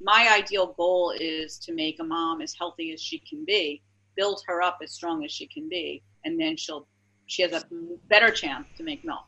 my 0.00 0.28
ideal 0.32 0.74
goal 0.76 1.14
is 1.18 1.58
to 1.60 1.72
make 1.72 1.98
a 2.00 2.04
mom 2.04 2.42
as 2.42 2.54
healthy 2.54 2.92
as 2.92 3.00
she 3.00 3.18
can 3.18 3.44
be, 3.44 3.82
build 4.16 4.42
her 4.46 4.62
up 4.62 4.78
as 4.82 4.92
strong 4.92 5.24
as 5.24 5.32
she 5.32 5.46
can 5.46 5.68
be, 5.68 6.02
and 6.24 6.38
then 6.38 6.56
she'll 6.56 6.86
she 7.26 7.42
has 7.42 7.52
a 7.52 7.64
better 8.08 8.30
chance 8.30 8.66
to 8.76 8.82
make 8.82 9.04
milk. 9.04 9.24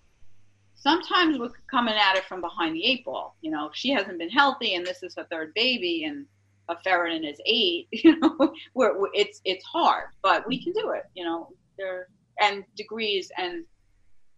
Sometimes 0.74 1.38
we're 1.38 1.50
coming 1.70 1.94
at 1.94 2.16
it 2.16 2.24
from 2.24 2.40
behind 2.40 2.74
the 2.74 2.84
eight 2.84 3.04
ball. 3.04 3.36
You 3.40 3.50
know, 3.50 3.70
she 3.74 3.90
hasn't 3.90 4.18
been 4.18 4.30
healthy 4.30 4.74
and 4.74 4.86
this 4.86 5.02
is 5.02 5.14
her 5.16 5.26
third 5.30 5.52
baby 5.54 6.04
and 6.04 6.26
a 6.68 6.76
ferritin 6.76 7.28
is 7.28 7.40
eight, 7.46 7.88
you 7.92 8.18
know, 8.20 8.54
we're, 8.74 8.98
we're, 8.98 9.08
it's 9.14 9.40
it's 9.44 9.64
hard, 9.64 10.08
but 10.22 10.46
we 10.46 10.62
can 10.62 10.72
do 10.74 10.90
it. 10.90 11.04
You 11.14 11.24
know, 11.24 11.48
there 11.78 12.08
and 12.40 12.64
degrees 12.76 13.30
and 13.36 13.64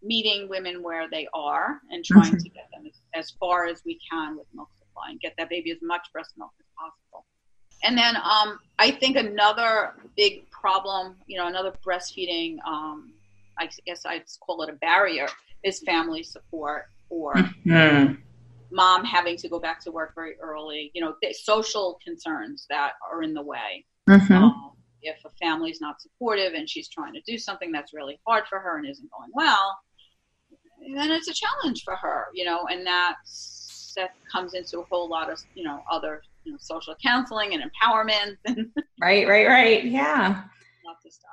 meeting 0.01 0.49
women 0.49 0.81
where 0.81 1.07
they 1.09 1.27
are 1.33 1.79
and 1.91 2.03
trying 2.03 2.23
mm-hmm. 2.23 2.37
to 2.37 2.49
get 2.49 2.67
them 2.73 2.85
as, 2.87 2.99
as, 3.13 3.31
far 3.39 3.67
as 3.67 3.83
we 3.85 3.99
can 4.09 4.35
with 4.35 4.47
milk 4.53 4.69
supply 4.79 5.11
and 5.11 5.19
get 5.19 5.33
that 5.37 5.49
baby 5.49 5.69
as 5.71 5.77
much 5.83 6.07
breast 6.11 6.31
milk 6.37 6.51
as 6.59 6.65
possible. 6.75 7.25
And 7.83 7.95
then 7.95 8.15
um, 8.15 8.59
I 8.79 8.91
think 8.91 9.15
another 9.15 9.93
big 10.17 10.49
problem, 10.49 11.17
you 11.27 11.37
know, 11.37 11.47
another 11.47 11.73
breastfeeding, 11.85 12.57
um, 12.65 13.13
I 13.61 13.69
guess 13.85 14.05
I'd 14.05 14.23
call 14.39 14.63
it 14.63 14.69
a 14.69 14.73
barrier, 14.73 15.27
is 15.63 15.79
family 15.81 16.23
support 16.23 16.85
or 17.09 17.33
mm-hmm. 17.33 18.15
mom 18.71 19.05
having 19.05 19.37
to 19.37 19.49
go 19.49 19.59
back 19.59 19.79
to 19.83 19.91
work 19.91 20.13
very 20.15 20.35
early. 20.39 20.91
You 20.93 21.01
know, 21.01 21.15
the 21.21 21.33
social 21.33 21.99
concerns 22.03 22.65
that 22.69 22.93
are 23.11 23.23
in 23.23 23.33
the 23.33 23.41
way. 23.41 23.85
Mm-hmm. 24.09 24.33
Um, 24.33 24.71
if 25.03 25.17
a 25.25 25.29
family's 25.41 25.81
not 25.81 26.01
supportive 26.01 26.53
and 26.53 26.69
she's 26.69 26.87
trying 26.87 27.13
to 27.13 27.21
do 27.25 27.37
something 27.37 27.71
that's 27.71 27.93
really 27.93 28.19
hard 28.27 28.45
for 28.47 28.59
her 28.59 28.77
and 28.77 28.87
isn't 28.87 29.09
going 29.11 29.31
well, 29.33 29.79
then 30.95 31.11
it's 31.11 31.27
a 31.27 31.33
challenge 31.33 31.83
for 31.83 31.95
her, 31.95 32.25
you 32.33 32.45
know, 32.45 32.65
and 32.69 32.85
that 32.85 33.15
that 33.95 34.11
comes 34.31 34.53
into 34.53 34.79
a 34.79 34.83
whole 34.85 35.09
lot 35.09 35.29
of, 35.29 35.39
you 35.53 35.63
know, 35.63 35.83
other 35.91 36.21
you 36.43 36.51
know, 36.51 36.57
social 36.61 36.95
counseling 37.03 37.53
and 37.53 37.63
empowerment. 37.63 38.37
right, 39.01 39.27
right, 39.27 39.47
right. 39.47 39.83
Yeah. 39.83 40.43
Lots 40.85 41.05
of 41.05 41.11
stuff. 41.11 41.31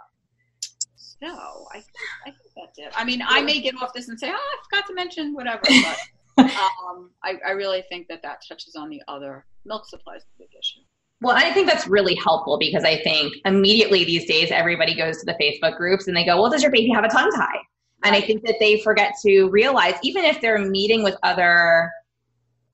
So 1.23 1.67
I 1.73 1.75
think, 1.75 1.87
I 2.27 2.31
think 2.31 2.53
that's 2.57 2.79
it. 2.79 2.93
I 2.97 3.05
mean, 3.05 3.23
I 3.27 3.43
may 3.43 3.61
get 3.61 3.75
off 3.81 3.93
this 3.93 4.09
and 4.09 4.19
say, 4.19 4.31
oh, 4.31 4.35
I 4.35 4.57
forgot 4.71 4.87
to 4.87 4.95
mention 4.95 5.35
whatever, 5.35 5.63
but 6.37 6.47
um, 6.89 7.11
I, 7.25 7.35
I 7.47 7.51
really 7.51 7.85
think 7.89 8.07
that 8.09 8.23
that 8.23 8.43
touches 8.49 8.77
on 8.77 8.89
the 8.89 9.03
other 9.09 9.45
milk 9.65 9.87
supplies 9.87 10.23
big 10.39 10.49
issue. 10.59 10.81
Well, 11.21 11.37
I 11.37 11.51
think 11.53 11.67
that's 11.67 11.89
really 11.89 12.15
helpful 12.15 12.59
because 12.59 12.85
I 12.85 12.99
think 13.03 13.35
immediately 13.45 14.05
these 14.05 14.25
days 14.27 14.53
everybody 14.53 14.95
goes 14.95 15.19
to 15.19 15.27
the 15.27 15.35
Facebook 15.43 15.77
groups 15.77 16.07
and 16.07 16.17
they 16.17 16.25
go, 16.25 16.41
Well, 16.41 16.51
does 16.51 16.63
your 16.63 16.71
baby 16.71 16.91
have 16.91 17.05
a 17.05 17.09
tongue 17.09 17.33
tie? 17.33 17.59
And 18.05 18.15
I 18.15 18.21
think 18.21 18.45
that 18.47 18.57
they 18.61 18.81
forget 18.81 19.15
to 19.27 19.49
realize, 19.49 19.95
even 20.05 20.25
if 20.25 20.41
they're 20.41 20.59
meeting 20.59 21.03
with 21.03 21.17
other 21.25 21.91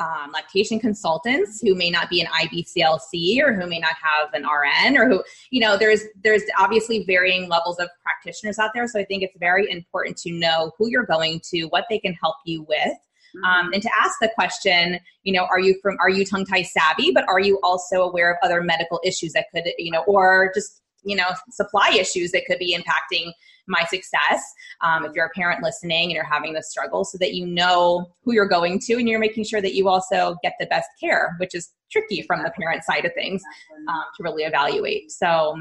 um, 0.01 0.33
lactation 0.33 0.81
consultants 0.81 1.61
who 1.61 1.75
may 1.75 1.91
not 1.91 2.11
be 2.11 2.21
an 2.21 2.27
IBCLC 2.27 3.41
or 3.41 3.53
who 3.53 3.67
may 3.67 3.79
not 3.79 3.95
have 4.03 4.33
an 4.35 4.43
RN 4.43 4.97
or 4.97 5.09
who, 5.09 5.23
you 5.51 5.61
know, 5.61 5.77
there's 5.77 6.03
there's 6.23 6.43
obviously 6.59 7.05
varying 7.05 7.49
levels 7.49 7.79
of 7.79 7.89
practitioners 8.03 8.59
out 8.59 8.71
there. 8.75 8.89
So 8.89 8.99
I 8.99 9.05
think 9.05 9.23
it's 9.23 9.37
very 9.39 9.71
important 9.71 10.17
to 10.19 10.33
know 10.33 10.73
who 10.79 10.89
you're 10.89 11.07
going 11.07 11.41
to, 11.51 11.65
what 11.67 11.85
they 11.89 11.99
can 11.99 12.15
help 12.15 12.37
you 12.45 12.65
with. 12.69 12.97
Um, 13.45 13.67
mm-hmm. 13.67 13.73
and 13.75 13.83
to 13.83 13.91
ask 14.01 14.19
the 14.21 14.31
question, 14.35 15.01
you 15.25 15.33
know, 15.33 15.45
are 15.47 15.59
you 15.59 15.77
from, 15.83 15.97
are 16.01 16.11
you 16.11 16.25
tongue 16.25 16.45
tie 16.45 16.63
savvy, 16.63 17.11
but 17.11 17.25
are 17.29 17.41
you 17.41 17.59
also 17.63 18.03
aware 18.03 18.31
of 18.31 18.37
other 18.43 18.63
medical 18.63 19.01
issues 19.05 19.33
that 19.33 19.47
could, 19.53 19.65
you 19.77 19.91
know, 19.91 20.05
or 20.07 20.53
just, 20.55 20.83
you 21.05 21.17
know, 21.17 21.27
supply 21.51 21.91
issues 21.99 22.31
that 22.31 22.45
could 22.47 22.59
be 22.59 22.77
impacting 22.77 23.33
my 23.67 23.85
success 23.85 24.43
um, 24.83 25.05
if 25.05 25.13
you're 25.15 25.27
a 25.27 25.31
parent 25.31 25.63
listening 25.63 26.05
and 26.05 26.13
you're 26.13 26.25
having 26.25 26.53
this 26.53 26.71
struggle 26.71 27.05
so 27.05 27.17
that 27.19 27.35
you 27.35 27.47
know 27.47 28.11
who 28.23 28.33
you're 28.35 28.49
going 28.49 28.79
to 28.79 28.95
and 28.95 29.09
you're 29.09 29.19
making 29.19 29.45
sure 29.45 29.61
that 29.61 29.75
you 29.75 29.89
also 29.89 30.37
get 30.43 30.55
the 30.61 30.67
best 30.67 30.89
care 31.01 31.35
which 31.39 31.55
is 31.55 31.73
tricky 31.91 32.23
from 32.23 32.43
the 32.43 32.51
parent 32.51 32.83
side 32.85 33.05
of 33.05 33.13
things 33.15 33.43
um, 33.89 34.05
to 34.17 34.23
really 34.23 34.45
evaluate 34.45 35.11
so 35.11 35.57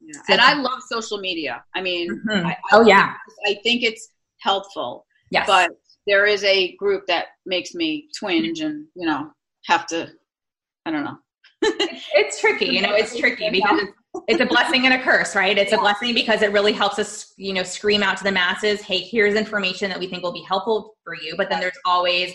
yeah. 0.00 0.20
and 0.30 0.40
i 0.40 0.54
love 0.54 0.80
social 0.88 1.18
media 1.18 1.64
i 1.74 1.80
mean 1.80 2.10
mm-hmm. 2.10 2.46
I, 2.46 2.52
I, 2.52 2.56
oh 2.72 2.82
yeah 2.82 3.14
i 3.46 3.54
think 3.62 3.82
it's 3.82 4.10
helpful 4.40 5.06
yes. 5.30 5.46
but 5.46 5.70
there 6.06 6.26
is 6.26 6.44
a 6.44 6.76
group 6.76 7.06
that 7.06 7.26
makes 7.46 7.74
me 7.74 8.08
twinge 8.18 8.60
and 8.60 8.86
you 8.94 9.06
know 9.06 9.30
have 9.64 9.86
to 9.86 10.08
i 10.84 10.90
don't 10.90 11.04
know 11.04 11.18
it's 11.62 12.40
tricky 12.40 12.66
you 12.66 12.82
know 12.82 12.94
it's 12.94 13.16
tricky 13.18 13.48
because 13.50 13.80
it's 14.28 14.40
a 14.40 14.46
blessing 14.46 14.84
and 14.86 14.94
a 14.94 15.02
curse, 15.02 15.34
right? 15.34 15.56
It's 15.56 15.72
yeah. 15.72 15.78
a 15.78 15.80
blessing 15.80 16.14
because 16.14 16.42
it 16.42 16.52
really 16.52 16.72
helps 16.72 16.98
us, 16.98 17.34
you 17.36 17.52
know, 17.52 17.62
scream 17.62 18.02
out 18.02 18.16
to 18.18 18.24
the 18.24 18.32
masses, 18.32 18.80
hey, 18.80 18.98
here's 18.98 19.34
information 19.34 19.88
that 19.90 19.98
we 19.98 20.06
think 20.06 20.22
will 20.22 20.32
be 20.32 20.42
helpful 20.42 20.96
for 21.04 21.14
you. 21.14 21.34
But 21.36 21.48
then 21.50 21.60
there's 21.60 21.78
always 21.84 22.32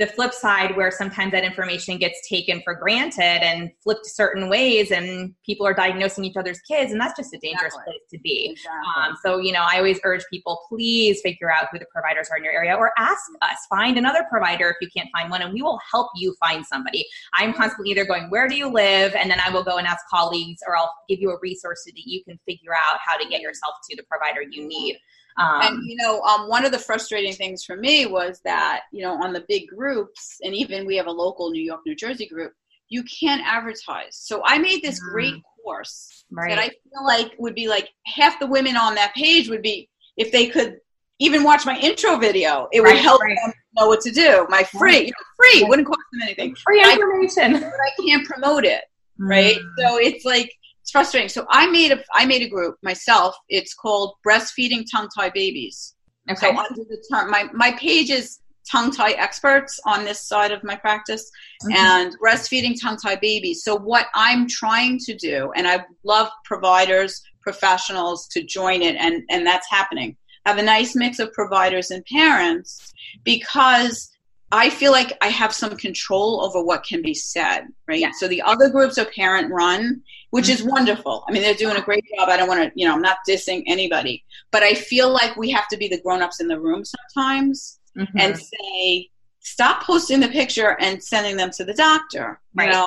the 0.00 0.06
flip 0.06 0.32
side 0.32 0.74
where 0.76 0.90
sometimes 0.90 1.30
that 1.32 1.44
information 1.44 1.98
gets 1.98 2.26
taken 2.26 2.62
for 2.64 2.74
granted 2.74 3.44
and 3.44 3.70
flipped 3.84 4.06
certain 4.06 4.48
ways 4.48 4.90
and 4.90 5.34
people 5.44 5.66
are 5.66 5.74
diagnosing 5.74 6.24
each 6.24 6.36
other's 6.36 6.58
kids 6.62 6.90
and 6.90 7.00
that's 7.00 7.16
just 7.16 7.34
a 7.34 7.38
dangerous 7.38 7.74
exactly. 7.74 7.92
place 7.92 8.02
to 8.10 8.18
be. 8.20 8.48
Exactly. 8.50 8.80
um, 8.96 9.16
so 9.22 9.38
you 9.38 9.52
know 9.52 9.64
i 9.70 9.76
always 9.76 10.00
urge 10.04 10.22
people 10.30 10.58
please 10.68 11.20
figure 11.20 11.52
out 11.52 11.68
who 11.70 11.78
the 11.78 11.84
providers 11.92 12.28
are 12.30 12.38
in 12.38 12.44
your 12.44 12.52
area 12.52 12.74
or 12.74 12.92
ask 12.98 13.20
us. 13.42 13.58
Find 13.68 13.98
another 13.98 14.24
provider 14.30 14.70
if 14.70 14.76
you 14.80 14.88
can't 14.96 15.08
find 15.12 15.30
one 15.30 15.42
and 15.42 15.52
we 15.52 15.62
will 15.62 15.78
help 15.90 16.08
you 16.16 16.34
find 16.40 16.64
somebody. 16.64 17.06
I'm 17.34 17.52
constantly 17.52 17.90
either 17.90 18.06
going 18.06 18.30
where 18.30 18.48
do 18.48 18.56
you 18.56 18.68
live? 18.72 19.14
and 19.14 19.30
then 19.30 19.38
i 19.44 19.50
will 19.50 19.62
go 19.62 19.76
and 19.76 19.86
ask 19.86 20.04
colleagues 20.08 20.62
or 20.66 20.76
i'll 20.76 20.92
give 21.08 21.20
you 21.20 21.30
a 21.30 21.38
resource 21.42 21.82
so 21.84 21.90
that 21.94 22.02
you 22.06 22.24
can 22.24 22.38
figure 22.46 22.72
out 22.72 22.98
how 23.04 23.16
to 23.16 23.28
get 23.28 23.40
yourself 23.40 23.74
to 23.88 23.96
the 23.96 24.02
provider 24.04 24.42
you 24.42 24.66
need 24.66 24.98
um, 25.38 25.60
and 25.62 25.86
you 25.86 25.96
know, 25.96 26.20
um, 26.22 26.48
one 26.48 26.64
of 26.64 26.72
the 26.72 26.78
frustrating 26.78 27.32
things 27.32 27.64
for 27.64 27.76
me 27.76 28.06
was 28.06 28.40
that 28.44 28.82
you 28.92 29.02
know 29.02 29.14
on 29.22 29.32
the 29.32 29.44
big 29.48 29.68
groups, 29.68 30.36
and 30.42 30.54
even 30.54 30.86
we 30.86 30.96
have 30.96 31.06
a 31.06 31.12
local 31.12 31.50
New 31.50 31.62
York, 31.62 31.80
New 31.86 31.96
Jersey 31.96 32.26
group, 32.26 32.52
you 32.88 33.04
can't 33.04 33.42
advertise. 33.44 34.16
So 34.16 34.42
I 34.44 34.58
made 34.58 34.82
this 34.82 35.00
mm. 35.00 35.12
great 35.12 35.34
course 35.64 36.24
right. 36.30 36.50
that 36.50 36.58
I 36.58 36.68
feel 36.68 37.04
like 37.04 37.32
would 37.38 37.54
be 37.54 37.68
like 37.68 37.88
half 38.06 38.38
the 38.38 38.46
women 38.46 38.76
on 38.76 38.94
that 38.96 39.14
page 39.14 39.48
would 39.48 39.62
be 39.62 39.88
if 40.16 40.32
they 40.32 40.48
could 40.48 40.78
even 41.20 41.44
watch 41.44 41.66
my 41.66 41.78
intro 41.78 42.16
video, 42.16 42.66
it 42.72 42.80
would 42.80 42.96
help 42.96 43.20
right. 43.20 43.36
them 43.44 43.52
know 43.76 43.86
what 43.86 44.00
to 44.00 44.10
do. 44.10 44.46
My 44.48 44.64
free, 44.64 44.98
you 44.98 45.06
know, 45.06 45.12
free 45.36 45.64
wouldn't 45.64 45.86
cost 45.86 46.00
them 46.12 46.22
anything. 46.22 46.54
Free 46.56 46.82
information, 46.82 47.56
I, 47.56 47.60
but 47.60 47.72
I 47.72 48.02
can't 48.02 48.26
promote 48.26 48.64
it, 48.64 48.82
right? 49.18 49.56
Mm. 49.56 49.70
So 49.78 49.98
it's 49.98 50.24
like 50.24 50.50
it's 50.90 50.92
frustrating. 50.92 51.28
So 51.28 51.46
I 51.48 51.66
made 51.70 51.92
a 51.92 52.02
I 52.12 52.26
made 52.26 52.42
a 52.42 52.48
group 52.48 52.76
myself. 52.82 53.36
It's 53.48 53.74
called 53.74 54.14
Breastfeeding 54.26 54.84
Tongue 54.90 55.08
Tie 55.16 55.30
Babies. 55.30 55.94
Okay. 56.28 56.52
So 56.52 56.58
under 56.58 56.84
the 56.84 57.02
term, 57.10 57.30
my 57.30 57.48
my 57.52 57.72
page 57.72 58.10
is 58.10 58.40
tongue 58.70 58.90
tie 58.90 59.12
experts 59.12 59.80
on 59.86 60.04
this 60.04 60.26
side 60.26 60.52
of 60.52 60.62
my 60.62 60.76
practice 60.76 61.30
mm-hmm. 61.64 61.76
and 61.76 62.16
breastfeeding 62.24 62.80
tongue 62.80 62.96
tie 62.96 63.16
babies. 63.16 63.62
So 63.64 63.76
what 63.76 64.06
I'm 64.14 64.46
trying 64.48 64.98
to 65.06 65.14
do, 65.14 65.50
and 65.56 65.66
I 65.66 65.84
love 66.04 66.28
providers, 66.44 67.22
professionals 67.40 68.26
to 68.28 68.42
join 68.42 68.82
it, 68.82 68.96
and 68.96 69.22
and 69.30 69.46
that's 69.46 69.70
happening. 69.70 70.16
I 70.44 70.50
have 70.50 70.58
a 70.58 70.62
nice 70.62 70.96
mix 70.96 71.20
of 71.20 71.32
providers 71.32 71.90
and 71.92 72.04
parents 72.06 72.92
because 73.22 74.10
I 74.52 74.68
feel 74.68 74.90
like 74.90 75.16
I 75.20 75.28
have 75.28 75.52
some 75.52 75.76
control 75.76 76.44
over 76.44 76.62
what 76.62 76.84
can 76.84 77.02
be 77.02 77.14
said, 77.14 77.68
right? 77.86 78.00
Yeah. 78.00 78.10
So 78.18 78.26
the 78.26 78.42
other 78.42 78.68
groups 78.68 78.98
are 78.98 79.04
parent 79.04 79.52
run, 79.52 80.02
which 80.30 80.46
mm-hmm. 80.46 80.54
is 80.54 80.62
wonderful. 80.62 81.24
I 81.28 81.32
mean, 81.32 81.42
they're 81.42 81.54
doing 81.54 81.76
a 81.76 81.82
great 81.82 82.04
job. 82.16 82.28
I 82.28 82.36
don't 82.36 82.48
want 82.48 82.62
to, 82.62 82.72
you 82.74 82.86
know, 82.86 82.94
I'm 82.94 83.02
not 83.02 83.18
dissing 83.28 83.62
anybody, 83.66 84.24
but 84.50 84.62
I 84.62 84.74
feel 84.74 85.10
like 85.10 85.36
we 85.36 85.50
have 85.50 85.68
to 85.68 85.76
be 85.76 85.86
the 85.86 86.00
grown-ups 86.00 86.40
in 86.40 86.48
the 86.48 86.60
room 86.60 86.82
sometimes 86.84 87.78
mm-hmm. 87.96 88.18
and 88.18 88.36
say, 88.36 89.08
stop 89.38 89.84
posting 89.84 90.18
the 90.18 90.28
picture 90.28 90.76
and 90.80 91.02
sending 91.02 91.36
them 91.36 91.50
to 91.52 91.64
the 91.64 91.74
doctor. 91.74 92.40
Right. 92.54 92.66
You 92.66 92.72
know, 92.72 92.86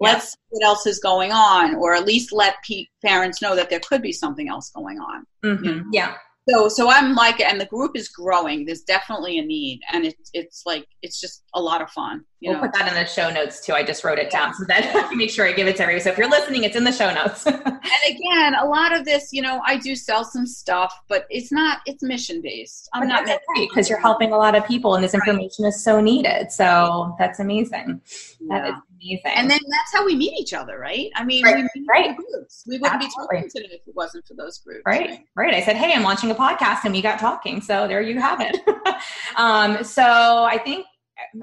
yeah. 0.00 0.12
let's 0.12 0.32
see 0.32 0.38
what 0.48 0.64
else 0.64 0.86
is 0.86 1.00
going 1.00 1.32
on, 1.32 1.74
or 1.74 1.94
at 1.94 2.06
least 2.06 2.32
let 2.32 2.54
pe- 2.66 2.86
parents 3.04 3.42
know 3.42 3.54
that 3.56 3.68
there 3.68 3.80
could 3.80 4.00
be 4.00 4.12
something 4.12 4.48
else 4.48 4.70
going 4.70 4.98
on. 5.00 5.26
Mm-hmm. 5.44 5.64
You 5.64 5.74
know? 5.74 5.84
Yeah 5.92 6.14
so 6.48 6.68
so 6.68 6.90
i'm 6.90 7.14
like 7.14 7.40
and 7.40 7.60
the 7.60 7.66
group 7.66 7.92
is 7.94 8.08
growing 8.08 8.64
there's 8.64 8.82
definitely 8.82 9.38
a 9.38 9.44
need 9.44 9.80
and 9.92 10.04
it's 10.04 10.30
it's 10.32 10.62
like 10.66 10.86
it's 11.02 11.20
just 11.20 11.44
a 11.54 11.60
lot 11.60 11.80
of 11.80 11.90
fun 11.90 12.24
we'll 12.42 12.54
know? 12.54 12.60
put 12.60 12.72
that 12.72 12.86
in 12.88 12.94
the 12.94 13.06
show 13.06 13.30
notes 13.30 13.64
too 13.64 13.72
i 13.72 13.82
just 13.82 14.04
wrote 14.04 14.18
it 14.18 14.28
yeah. 14.32 14.46
down 14.46 14.54
so 14.54 14.64
that 14.66 14.94
I 15.04 15.08
can 15.08 15.18
make 15.18 15.30
sure 15.30 15.46
i 15.46 15.52
give 15.52 15.66
it 15.66 15.76
to 15.76 15.82
everybody 15.82 16.02
so 16.02 16.10
if 16.10 16.18
you're 16.18 16.30
listening 16.30 16.64
it's 16.64 16.76
in 16.76 16.84
the 16.84 16.92
show 16.92 17.12
notes 17.12 17.46
and 17.46 17.80
again 18.08 18.54
a 18.54 18.64
lot 18.64 18.94
of 18.96 19.04
this 19.04 19.32
you 19.32 19.42
know 19.42 19.60
i 19.66 19.76
do 19.76 19.94
sell 19.94 20.24
some 20.24 20.46
stuff 20.46 20.94
but 21.08 21.26
it's 21.30 21.50
not 21.52 21.78
it's 21.86 22.02
mission 22.02 22.40
based 22.42 22.88
i'm 22.92 23.08
but 23.08 23.24
not 23.24 23.40
because 23.54 23.88
you're 23.88 24.00
helping 24.00 24.32
a 24.32 24.36
lot 24.36 24.54
of 24.54 24.66
people 24.66 24.94
and 24.94 25.04
this 25.04 25.14
information 25.14 25.64
right. 25.64 25.68
is 25.68 25.82
so 25.82 26.00
needed 26.00 26.50
so 26.50 27.14
that's 27.18 27.40
amazing 27.40 28.00
yeah. 28.40 28.60
that 28.60 28.68
is 28.68 28.74
amazing. 29.12 29.38
And 29.38 29.50
then 29.50 29.60
that's 29.68 29.92
how 29.92 30.04
we 30.04 30.14
meet 30.14 30.32
each 30.38 30.52
other, 30.52 30.78
right? 30.78 31.10
I 31.14 31.24
mean, 31.24 31.44
right. 31.44 31.64
we 31.74 31.86
right. 31.88 32.16
groups. 32.16 32.64
We 32.66 32.78
wouldn't 32.78 33.02
Absolutely. 33.02 33.36
be 33.36 33.42
talking 33.42 33.50
today 33.54 33.74
if 33.74 33.88
it 33.88 33.94
wasn't 33.94 34.26
for 34.26 34.34
those 34.34 34.58
groups. 34.58 34.82
Right. 34.86 35.08
right. 35.08 35.20
Right. 35.36 35.54
I 35.54 35.62
said, 35.62 35.76
hey, 35.76 35.92
I'm 35.94 36.02
launching 36.02 36.30
a 36.30 36.34
podcast, 36.34 36.84
and 36.84 36.92
we 36.92 37.02
got 37.02 37.18
talking. 37.18 37.60
So 37.60 37.86
there 37.88 38.00
you 38.00 38.20
have 38.20 38.40
it. 38.40 38.56
um, 39.36 39.84
so 39.84 40.02
I 40.02 40.58
think 40.58 40.86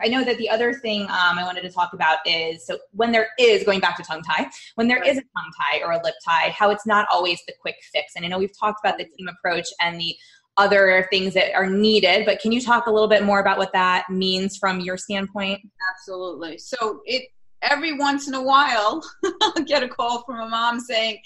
I 0.03 0.07
know 0.07 0.23
that 0.23 0.37
the 0.37 0.49
other 0.49 0.73
thing 0.73 1.03
um, 1.03 1.39
I 1.39 1.43
wanted 1.43 1.61
to 1.61 1.69
talk 1.69 1.93
about 1.93 2.17
is 2.25 2.65
so 2.65 2.77
when 2.91 3.11
there 3.11 3.29
is 3.39 3.63
going 3.63 3.79
back 3.79 3.97
to 3.97 4.03
tongue 4.03 4.21
tie, 4.21 4.49
when 4.75 4.87
there 4.87 4.99
right. 4.99 5.09
is 5.09 5.17
a 5.17 5.21
tongue 5.21 5.51
tie 5.59 5.81
or 5.85 5.93
a 5.93 6.01
lip 6.03 6.15
tie, 6.25 6.49
how 6.49 6.69
it's 6.71 6.85
not 6.85 7.07
always 7.11 7.39
the 7.47 7.53
quick 7.61 7.75
fix. 7.93 8.13
And 8.15 8.25
I 8.25 8.27
know 8.27 8.39
we've 8.39 8.57
talked 8.57 8.79
about 8.83 8.97
the 8.97 9.05
team 9.05 9.27
approach 9.27 9.67
and 9.79 9.99
the 9.99 10.15
other 10.57 11.07
things 11.09 11.33
that 11.33 11.53
are 11.55 11.67
needed, 11.67 12.25
but 12.25 12.39
can 12.39 12.51
you 12.51 12.61
talk 12.61 12.87
a 12.87 12.91
little 12.91 13.07
bit 13.07 13.23
more 13.23 13.39
about 13.39 13.57
what 13.57 13.71
that 13.73 14.09
means 14.09 14.57
from 14.57 14.79
your 14.81 14.97
standpoint? 14.97 15.61
Absolutely. 15.95 16.57
So 16.57 17.01
it 17.05 17.29
every 17.61 17.93
once 17.93 18.27
in 18.27 18.33
a 18.33 18.41
while, 18.41 19.03
I'll 19.41 19.53
get 19.65 19.83
a 19.83 19.87
call 19.87 20.23
from 20.23 20.39
a 20.39 20.49
mom 20.49 20.79
saying, 20.79 21.19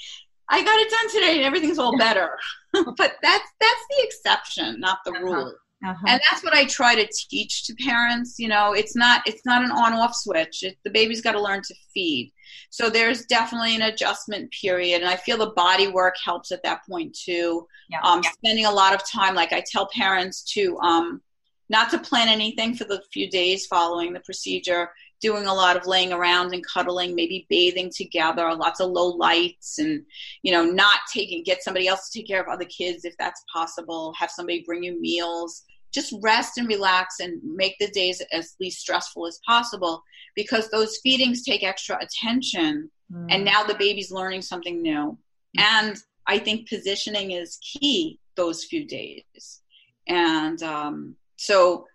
I 0.49 0.63
got 0.63 0.79
it 0.79 0.91
done 0.91 1.11
today 1.11 1.37
and 1.37 1.45
everything's 1.45 1.79
all 1.79 1.97
better. 1.97 2.37
but 2.73 3.15
that's 3.21 3.49
that's 3.59 3.85
the 3.89 4.03
exception, 4.03 4.79
not 4.79 4.99
the 5.05 5.11
uh-huh. 5.11 5.23
rule. 5.23 5.53
Uh-huh. 5.85 6.05
And 6.07 6.21
that's 6.29 6.43
what 6.43 6.53
I 6.53 6.65
try 6.65 6.95
to 6.95 7.07
teach 7.29 7.65
to 7.65 7.75
parents. 7.75 8.35
You 8.39 8.47
know, 8.47 8.73
it's 8.73 8.95
not 8.95 9.21
it's 9.25 9.45
not 9.45 9.63
an 9.63 9.71
on-off 9.71 10.15
switch. 10.15 10.63
It, 10.63 10.77
the 10.83 10.89
baby's 10.89 11.21
got 11.21 11.33
to 11.33 11.41
learn 11.41 11.61
to 11.63 11.75
feed. 11.93 12.31
So 12.69 12.89
there's 12.89 13.25
definitely 13.25 13.75
an 13.75 13.83
adjustment 13.83 14.51
period, 14.51 15.01
and 15.01 15.09
I 15.09 15.15
feel 15.15 15.37
the 15.37 15.51
body 15.51 15.87
work 15.87 16.15
helps 16.23 16.51
at 16.51 16.63
that 16.63 16.81
point 16.89 17.15
too. 17.15 17.67
Yeah. 17.89 18.01
Um, 18.01 18.21
yeah. 18.23 18.31
Spending 18.31 18.65
a 18.65 18.71
lot 18.71 18.93
of 18.93 19.07
time, 19.07 19.35
like 19.35 19.53
I 19.53 19.63
tell 19.65 19.87
parents 19.93 20.43
to 20.53 20.77
um, 20.79 21.21
not 21.69 21.89
to 21.91 21.99
plan 21.99 22.29
anything 22.29 22.75
for 22.75 22.85
the 22.85 23.01
few 23.11 23.29
days 23.29 23.65
following 23.65 24.13
the 24.13 24.19
procedure 24.21 24.89
doing 25.21 25.45
a 25.45 25.53
lot 25.53 25.77
of 25.77 25.87
laying 25.87 26.13
around 26.13 26.53
and 26.53 26.65
cuddling, 26.65 27.15
maybe 27.15 27.45
bathing 27.49 27.91
together, 27.95 28.53
lots 28.53 28.79
of 28.79 28.91
low 28.91 29.07
lights, 29.07 29.79
and 29.79 30.03
you 30.43 30.51
know, 30.51 30.63
not 30.63 30.99
taking 31.11 31.43
get 31.43 31.63
somebody 31.63 31.87
else 31.87 32.09
to 32.09 32.19
take 32.19 32.27
care 32.27 32.41
of 32.41 32.47
other 32.47 32.65
kids 32.65 33.05
if 33.05 33.15
that's 33.17 33.43
possible. 33.51 34.13
Have 34.17 34.31
somebody 34.31 34.63
bring 34.65 34.83
you 34.83 34.99
meals. 34.99 35.63
Just 35.93 36.13
rest 36.21 36.57
and 36.57 36.67
relax 36.67 37.21
and 37.21 37.41
make 37.43 37.77
the 37.79 37.87
days 37.87 38.21
as 38.33 38.55
least 38.59 38.81
stressful 38.81 39.27
as 39.27 39.39
possible 39.45 40.03
because 40.35 40.69
those 40.69 40.97
feedings 40.97 41.43
take 41.43 41.63
extra 41.63 41.97
attention 42.01 42.91
mm. 43.09 43.27
and 43.29 43.45
now 43.45 43.63
the 43.63 43.75
baby's 43.75 44.11
learning 44.11 44.41
something 44.41 44.81
new. 44.81 45.17
Mm. 45.57 45.61
And 45.61 45.97
I 46.27 46.39
think 46.39 46.67
positioning 46.67 47.31
is 47.31 47.59
key 47.61 48.19
those 48.35 48.65
few 48.65 48.85
days. 48.85 49.61
And 50.07 50.61
um, 50.63 51.15
so 51.37 51.85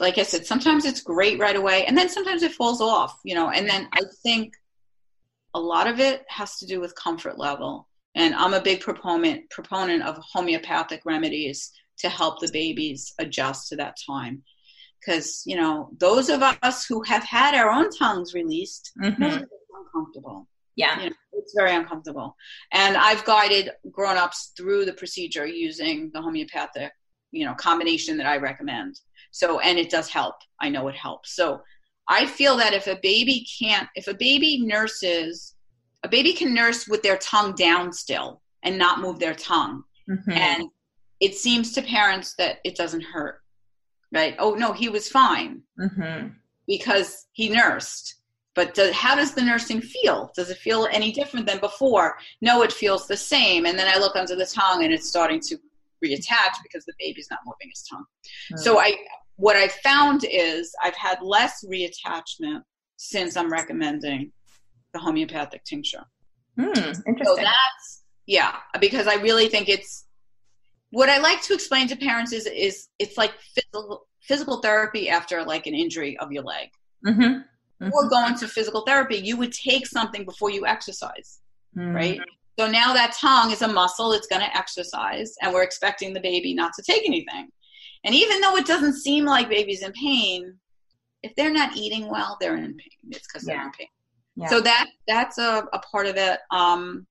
like 0.00 0.18
I 0.18 0.22
said, 0.22 0.46
sometimes 0.46 0.84
it's 0.84 1.00
great 1.00 1.38
right 1.38 1.56
away, 1.56 1.84
and 1.84 1.96
then 1.96 2.08
sometimes 2.08 2.42
it 2.42 2.52
falls 2.52 2.80
off, 2.80 3.18
you 3.24 3.34
know. 3.34 3.50
And 3.50 3.68
then 3.68 3.88
I 3.92 4.00
think 4.22 4.54
a 5.54 5.60
lot 5.60 5.86
of 5.86 6.00
it 6.00 6.24
has 6.28 6.58
to 6.58 6.66
do 6.66 6.80
with 6.80 6.94
comfort 6.94 7.38
level. 7.38 7.88
And 8.14 8.34
I'm 8.34 8.54
a 8.54 8.60
big 8.60 8.80
proponent 8.80 9.50
proponent 9.50 10.02
of 10.02 10.18
homeopathic 10.18 11.02
remedies 11.04 11.70
to 11.98 12.08
help 12.08 12.40
the 12.40 12.50
babies 12.52 13.12
adjust 13.18 13.68
to 13.68 13.76
that 13.76 13.96
time. 14.06 14.42
Because 15.00 15.42
you 15.46 15.56
know, 15.56 15.90
those 15.98 16.28
of 16.28 16.42
us 16.42 16.86
who 16.86 17.02
have 17.02 17.24
had 17.24 17.54
our 17.54 17.70
own 17.70 17.90
tongues 17.90 18.34
released, 18.34 18.92
mm-hmm. 19.00 19.44
uncomfortable. 19.84 20.48
Yeah, 20.76 21.02
you 21.02 21.10
know, 21.10 21.16
it's 21.32 21.54
very 21.56 21.74
uncomfortable. 21.74 22.36
And 22.72 22.96
I've 22.96 23.24
guided 23.24 23.70
grown-ups 23.90 24.52
through 24.56 24.84
the 24.84 24.92
procedure 24.92 25.44
using 25.44 26.10
the 26.14 26.22
homeopathic, 26.22 26.92
you 27.32 27.44
know, 27.44 27.54
combination 27.54 28.16
that 28.18 28.26
I 28.26 28.36
recommend. 28.36 29.00
So, 29.30 29.60
and 29.60 29.78
it 29.78 29.90
does 29.90 30.08
help. 30.08 30.36
I 30.60 30.68
know 30.68 30.88
it 30.88 30.96
helps. 30.96 31.34
So, 31.34 31.62
I 32.08 32.26
feel 32.26 32.56
that 32.56 32.72
if 32.72 32.86
a 32.86 32.98
baby 33.02 33.46
can't, 33.60 33.88
if 33.94 34.08
a 34.08 34.14
baby 34.14 34.62
nurses, 34.64 35.54
a 36.02 36.08
baby 36.08 36.32
can 36.32 36.54
nurse 36.54 36.88
with 36.88 37.02
their 37.02 37.18
tongue 37.18 37.54
down 37.54 37.92
still 37.92 38.40
and 38.62 38.78
not 38.78 39.00
move 39.00 39.18
their 39.18 39.34
tongue. 39.34 39.82
Mm-hmm. 40.08 40.30
And 40.30 40.70
it 41.20 41.34
seems 41.34 41.72
to 41.72 41.82
parents 41.82 42.34
that 42.38 42.58
it 42.64 42.76
doesn't 42.76 43.02
hurt, 43.02 43.42
right? 44.12 44.34
Oh, 44.38 44.54
no, 44.54 44.72
he 44.72 44.88
was 44.88 45.08
fine 45.08 45.62
mm-hmm. 45.78 46.28
because 46.66 47.26
he 47.32 47.50
nursed. 47.50 48.14
But 48.54 48.74
does, 48.74 48.92
how 48.92 49.14
does 49.14 49.34
the 49.34 49.42
nursing 49.42 49.80
feel? 49.80 50.32
Does 50.34 50.50
it 50.50 50.58
feel 50.58 50.88
any 50.90 51.12
different 51.12 51.46
than 51.46 51.60
before? 51.60 52.16
No, 52.40 52.62
it 52.62 52.72
feels 52.72 53.06
the 53.06 53.16
same. 53.16 53.66
And 53.66 53.78
then 53.78 53.86
I 53.86 53.98
look 53.98 54.16
under 54.16 54.34
the 54.34 54.46
tongue 54.46 54.82
and 54.82 54.92
it's 54.92 55.08
starting 55.08 55.40
to 55.40 55.58
reattach 56.04 56.54
because 56.62 56.84
the 56.84 56.94
baby's 56.98 57.28
not 57.30 57.40
moving 57.46 57.70
his 57.70 57.84
tongue. 57.88 58.04
Mm-hmm. 58.52 58.58
So 58.58 58.80
I 58.80 58.96
what 59.36 59.56
I 59.56 59.68
found 59.68 60.24
is 60.28 60.74
I've 60.82 60.96
had 60.96 61.18
less 61.22 61.64
reattachment 61.64 62.62
since 62.96 63.36
I'm 63.36 63.50
recommending 63.50 64.32
the 64.92 64.98
homeopathic 64.98 65.64
tincture. 65.64 66.04
Mm, 66.58 66.76
interesting. 67.06 67.24
So 67.24 67.36
that's 67.36 68.02
yeah, 68.26 68.56
because 68.80 69.06
I 69.06 69.14
really 69.14 69.48
think 69.48 69.68
it's 69.68 70.04
what 70.90 71.08
I 71.08 71.18
like 71.18 71.42
to 71.42 71.54
explain 71.54 71.88
to 71.88 71.96
parents 71.96 72.32
is 72.32 72.46
is 72.46 72.88
it's 72.98 73.16
like 73.16 73.32
physical 73.54 74.06
physical 74.22 74.60
therapy 74.60 75.08
after 75.08 75.44
like 75.44 75.66
an 75.66 75.74
injury 75.74 76.18
of 76.18 76.32
your 76.32 76.42
leg. 76.42 76.68
Mm-hmm. 77.06 77.22
Mm-hmm. 77.22 77.84
Before 77.84 78.08
going 78.08 78.34
to 78.36 78.48
physical 78.48 78.82
therapy, 78.82 79.16
you 79.16 79.36
would 79.36 79.52
take 79.52 79.86
something 79.86 80.24
before 80.24 80.50
you 80.50 80.66
exercise, 80.66 81.38
mm-hmm. 81.76 81.94
right? 81.94 82.20
So 82.58 82.66
now 82.66 82.92
that 82.92 83.14
tongue 83.20 83.52
is 83.52 83.62
a 83.62 83.68
muscle, 83.68 84.12
it's 84.12 84.26
going 84.26 84.42
to 84.42 84.56
exercise, 84.56 85.34
and 85.40 85.54
we're 85.54 85.62
expecting 85.62 86.12
the 86.12 86.20
baby 86.20 86.54
not 86.54 86.72
to 86.74 86.82
take 86.82 87.06
anything. 87.06 87.48
And 88.04 88.14
even 88.14 88.40
though 88.40 88.56
it 88.56 88.66
doesn't 88.66 88.94
seem 88.94 89.24
like 89.24 89.48
baby's 89.48 89.82
in 89.82 89.92
pain, 89.92 90.54
if 91.22 91.34
they're 91.36 91.52
not 91.52 91.76
eating 91.76 92.08
well, 92.08 92.36
they're 92.40 92.56
in 92.56 92.74
pain. 92.74 93.10
It's 93.10 93.26
because 93.26 93.44
they're 93.46 93.62
in 93.62 93.70
pain. 93.72 93.88
Yeah. 94.36 94.48
So 94.48 94.60
that 94.60 94.88
that's 95.06 95.38
a, 95.38 95.68
a 95.72 95.78
part 95.80 96.06
of 96.06 96.16
it. 96.16 96.40
Um, 96.50 97.06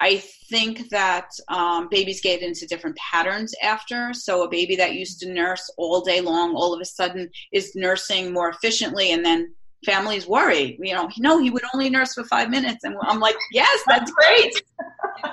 I 0.00 0.16
think 0.48 0.88
that 0.90 1.28
um, 1.48 1.88
babies 1.90 2.20
get 2.20 2.42
into 2.42 2.66
different 2.66 2.96
patterns 2.96 3.54
after. 3.62 4.14
So 4.14 4.44
a 4.44 4.48
baby 4.48 4.74
that 4.76 4.94
used 4.94 5.20
to 5.20 5.32
nurse 5.32 5.70
all 5.76 6.00
day 6.00 6.20
long, 6.20 6.54
all 6.54 6.72
of 6.72 6.80
a 6.80 6.84
sudden 6.84 7.28
is 7.52 7.76
nursing 7.76 8.32
more 8.32 8.48
efficiently, 8.48 9.12
and 9.12 9.24
then 9.24 9.54
families 9.84 10.26
worry. 10.26 10.78
You 10.82 10.94
know, 10.94 11.08
no, 11.18 11.38
he 11.38 11.50
would 11.50 11.62
only 11.74 11.90
nurse 11.90 12.14
for 12.14 12.24
five 12.24 12.50
minutes, 12.50 12.84
and 12.84 12.96
I'm 13.02 13.20
like, 13.20 13.36
yes, 13.52 13.82
that's 13.86 14.10
great. 14.12 14.62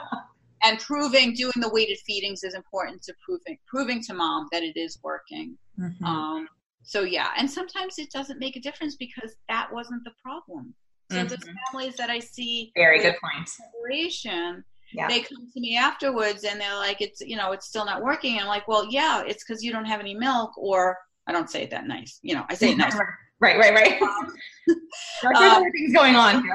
and 0.64 0.80
proving 0.80 1.34
doing 1.34 1.54
the 1.58 1.70
weighted 1.70 1.98
feedings 2.00 2.44
is 2.44 2.54
important 2.54 3.02
to 3.04 3.14
proving 3.24 3.58
proving 3.68 4.02
to 4.02 4.14
mom 4.14 4.48
that 4.52 4.64
it 4.64 4.78
is 4.78 5.00
working 5.04 5.58
mm-hmm. 5.80 6.04
um, 6.04 6.48
so 6.84 7.02
yeah 7.02 7.30
and 7.38 7.50
sometimes 7.50 7.96
it 7.98 8.12
doesn't 8.12 8.40
make 8.40 8.56
a 8.56 8.60
difference 8.60 8.96
because 8.96 9.36
that 9.50 9.72
wasn't 9.72 10.04
the 10.04 10.12
problem 10.22 10.74
so 11.12 11.18
mm-hmm. 11.18 11.28
the 11.28 11.38
families 11.38 11.96
that 11.96 12.10
i 12.10 12.20
see 12.20 12.72
very 12.76 13.00
good 13.00 13.16
point 13.22 13.48
separation 13.48 14.64
yeah. 14.94 15.08
they 15.08 15.20
come 15.20 15.48
to 15.54 15.60
me 15.60 15.78
afterwards 15.78 16.44
and 16.44 16.60
they're 16.60 16.76
like 16.76 17.02
it's 17.02 17.22
you 17.22 17.36
know 17.36 17.52
it's 17.52 17.68
still 17.68 17.86
not 17.86 18.02
working 18.02 18.34
and 18.34 18.42
i'm 18.42 18.48
like 18.48 18.68
well 18.68 18.88
yeah 18.90 19.24
it's 19.26 19.44
because 19.44 19.64
you 19.64 19.72
don't 19.72 19.86
have 19.86 20.00
any 20.00 20.16
milk 20.16 20.58
or 20.58 20.98
i 21.28 21.32
don't 21.32 21.50
say 21.50 21.64
it 21.64 21.70
that 21.70 21.88
nice 21.88 22.20
you 22.22 22.34
know 22.34 22.46
i 22.50 22.54
say 22.54 22.72
it 22.72 22.78
nice 22.78 22.98
right 23.40 23.58
right 23.58 23.74
right 23.74 24.02
um, 24.02 25.36
um, 25.36 25.72
things 25.72 25.94
going 25.94 26.16
on 26.16 26.44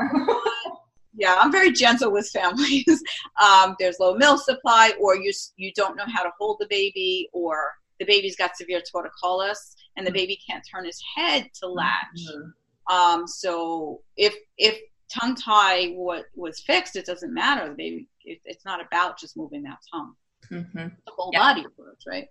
yeah, 1.15 1.37
I'm 1.39 1.53
very 1.53 1.73
gentle 1.73 2.11
with 2.11 2.29
families. 2.31 3.03
um, 3.43 3.77
there's 3.79 4.01
low 4.01 4.15
milk 4.15 4.43
supply, 4.43 4.93
or 5.01 5.17
you 5.17 5.33
you 5.57 5.73
don't 5.75 5.97
know 5.97 6.07
how 6.07 6.23
to 6.23 6.31
hold 6.39 6.57
the 6.59 6.67
baby, 6.69 7.29
or 7.33 7.73
the 7.99 8.07
baby's 8.07 8.37
got 8.37 8.57
severe 8.57 8.81
torticollis, 8.81 9.75
and 9.97 10.07
the 10.07 10.11
mm-hmm. 10.11 10.17
baby 10.17 10.39
can't 10.49 10.65
turn 10.71 10.85
his 10.85 11.03
head 11.17 11.49
to 11.61 11.69
latch. 11.69 11.93
Mm-hmm. 12.29 12.95
Um, 12.95 13.27
so 13.27 14.01
if 14.17 14.35
if 14.59 14.79
tongue 15.13 15.35
tie 15.35 15.89
what 15.89 16.25
was 16.35 16.61
fixed, 16.61 16.97
it 16.97 17.07
doesn't 17.07 17.35
matter. 17.35 17.69
The 17.69 17.75
baby, 17.75 18.09
it, 18.25 18.41
it's 18.45 18.65
not 18.65 18.85
about 18.85 19.19
just 19.19 19.37
moving 19.37 19.63
that 19.65 19.79
tongue. 19.93 20.15
Mm-hmm. 20.51 20.79
The 20.79 21.13
whole 21.15 21.33
body 21.33 21.65
approach, 21.65 22.03
right? 22.07 22.29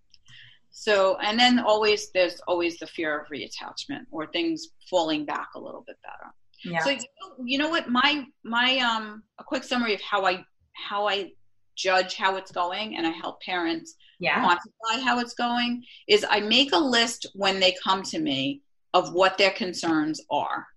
So, 0.71 1.17
and 1.17 1.39
then 1.39 1.59
always 1.59 2.11
there's 2.11 2.39
always 2.47 2.77
the 2.79 2.87
fear 2.87 3.19
of 3.19 3.27
reattachment 3.27 4.05
or 4.09 4.27
things 4.27 4.69
falling 4.89 5.25
back 5.25 5.49
a 5.55 5.59
little 5.59 5.83
bit 5.85 5.97
better. 6.03 6.33
Yeah. 6.63 6.83
So 6.83 6.91
you 6.91 6.97
know, 6.97 7.45
you 7.45 7.57
know 7.57 7.69
what 7.69 7.89
my 7.89 8.25
my 8.43 8.77
um 8.77 9.23
a 9.39 9.43
quick 9.43 9.63
summary 9.63 9.93
of 9.93 10.01
how 10.01 10.25
I 10.25 10.43
how 10.73 11.07
I 11.07 11.31
judge 11.75 12.15
how 12.15 12.35
it's 12.35 12.51
going 12.51 12.97
and 12.97 13.07
I 13.07 13.11
help 13.11 13.41
parents 13.41 13.95
yeah. 14.19 14.43
quantify 14.43 15.01
how 15.03 15.19
it's 15.19 15.33
going 15.33 15.83
is 16.07 16.25
I 16.29 16.39
make 16.41 16.73
a 16.73 16.77
list 16.77 17.25
when 17.33 17.59
they 17.59 17.75
come 17.83 18.03
to 18.03 18.19
me 18.19 18.61
of 18.93 19.13
what 19.13 19.37
their 19.37 19.51
concerns 19.51 20.21
are. 20.29 20.67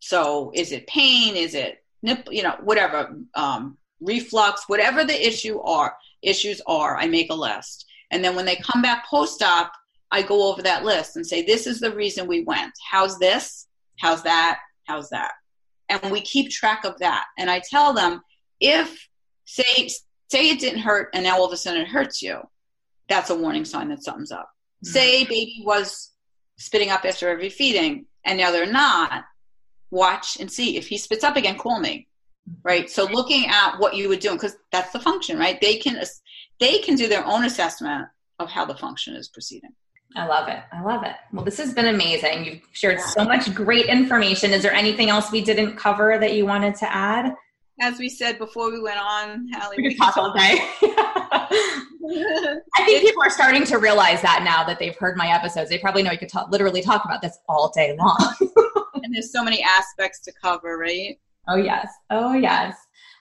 So 0.00 0.50
is 0.54 0.72
it 0.72 0.86
pain? 0.86 1.36
Is 1.36 1.54
it 1.54 1.82
nip? 2.02 2.28
You 2.30 2.42
know, 2.42 2.56
whatever 2.62 3.16
um, 3.34 3.78
reflux, 4.00 4.68
whatever 4.68 5.04
the 5.04 5.26
issue 5.26 5.60
are 5.60 5.94
issues 6.22 6.60
are. 6.66 6.96
I 6.98 7.06
make 7.06 7.30
a 7.30 7.34
list, 7.34 7.86
and 8.10 8.24
then 8.24 8.34
when 8.34 8.44
they 8.44 8.56
come 8.56 8.82
back 8.82 9.06
post 9.06 9.42
op, 9.42 9.72
I 10.10 10.22
go 10.22 10.50
over 10.50 10.62
that 10.62 10.84
list 10.84 11.16
and 11.16 11.26
say, 11.26 11.42
"This 11.42 11.66
is 11.66 11.80
the 11.80 11.94
reason 11.94 12.26
we 12.26 12.42
went. 12.42 12.72
How's 12.90 13.18
this? 13.18 13.66
How's 13.98 14.22
that? 14.24 14.60
How's 14.84 15.10
that? 15.10 15.32
And 15.88 16.10
we 16.10 16.20
keep 16.20 16.50
track 16.50 16.84
of 16.84 16.98
that. 16.98 17.26
And 17.38 17.50
I 17.50 17.60
tell 17.60 17.92
them 17.92 18.22
if 18.60 19.08
say 19.44 19.88
say 20.28 20.50
it 20.50 20.60
didn't 20.60 20.80
hurt 20.80 21.10
and 21.14 21.24
now 21.24 21.36
all 21.36 21.44
of 21.44 21.52
a 21.52 21.56
sudden 21.56 21.82
it 21.82 21.88
hurts 21.88 22.22
you, 22.22 22.40
that's 23.08 23.30
a 23.30 23.34
warning 23.34 23.64
sign 23.64 23.88
that 23.88 24.02
something's 24.02 24.32
up. 24.32 24.50
Mm-hmm. 24.84 24.92
Say 24.92 25.24
baby 25.24 25.62
was 25.64 26.12
spitting 26.56 26.90
up 26.90 27.04
after 27.04 27.28
every 27.28 27.48
feeding 27.48 28.06
and 28.24 28.38
now 28.38 28.50
they're 28.52 28.70
not, 28.70 29.24
watch 29.90 30.38
and 30.38 30.50
see 30.50 30.76
if 30.76 30.86
he 30.86 30.98
spits 30.98 31.24
up 31.24 31.36
again, 31.36 31.58
call 31.58 31.80
me. 31.80 32.06
Right? 32.62 32.90
So 32.90 33.04
looking 33.04 33.46
at 33.46 33.78
what 33.78 33.94
you 33.94 34.08
would 34.08 34.20
do 34.20 34.32
because 34.32 34.56
that's 34.72 34.92
the 34.92 35.00
function, 35.00 35.38
right? 35.38 35.60
They 35.60 35.76
can 35.76 36.02
they 36.58 36.78
can 36.78 36.94
do 36.94 37.08
their 37.08 37.24
own 37.24 37.44
assessment 37.44 38.08
of 38.38 38.50
how 38.50 38.64
the 38.64 38.74
function 38.74 39.14
is 39.14 39.28
proceeding. 39.28 39.70
I 40.16 40.26
love 40.26 40.48
it. 40.48 40.58
I 40.72 40.82
love 40.82 41.04
it. 41.04 41.14
Well, 41.32 41.44
this 41.44 41.58
has 41.58 41.72
been 41.72 41.86
amazing. 41.86 42.44
You've 42.44 42.60
shared 42.72 43.00
so 43.00 43.24
much 43.24 43.54
great 43.54 43.86
information. 43.86 44.50
Is 44.50 44.62
there 44.62 44.72
anything 44.72 45.08
else 45.08 45.30
we 45.30 45.40
didn't 45.40 45.76
cover 45.76 46.18
that 46.18 46.34
you 46.34 46.44
wanted 46.44 46.74
to 46.76 46.92
add? 46.92 47.32
As 47.80 47.98
we 47.98 48.08
said 48.08 48.36
before 48.36 48.70
we 48.72 48.80
went 48.80 48.98
on, 48.98 49.48
Hallie, 49.54 49.76
we, 49.78 49.84
we 49.84 49.94
could 49.94 49.98
talk 49.98 50.16
all 50.16 50.32
day. 50.32 50.58
I 52.12 52.84
think 52.84 53.02
people 53.02 53.22
are 53.22 53.30
starting 53.30 53.64
to 53.64 53.78
realize 53.78 54.20
that 54.22 54.42
now 54.42 54.64
that 54.64 54.78
they've 54.78 54.96
heard 54.96 55.16
my 55.16 55.28
episodes. 55.28 55.70
They 55.70 55.78
probably 55.78 56.02
know 56.02 56.10
you 56.10 56.18
could 56.18 56.28
talk, 56.28 56.50
literally 56.50 56.82
talk 56.82 57.04
about 57.04 57.22
this 57.22 57.38
all 57.48 57.70
day 57.74 57.96
long. 57.96 58.34
and 59.02 59.14
there's 59.14 59.32
so 59.32 59.44
many 59.44 59.62
aspects 59.62 60.20
to 60.22 60.32
cover, 60.42 60.76
right? 60.76 61.18
Oh 61.48 61.56
yes. 61.56 61.88
Oh 62.10 62.34
yes. 62.34 62.76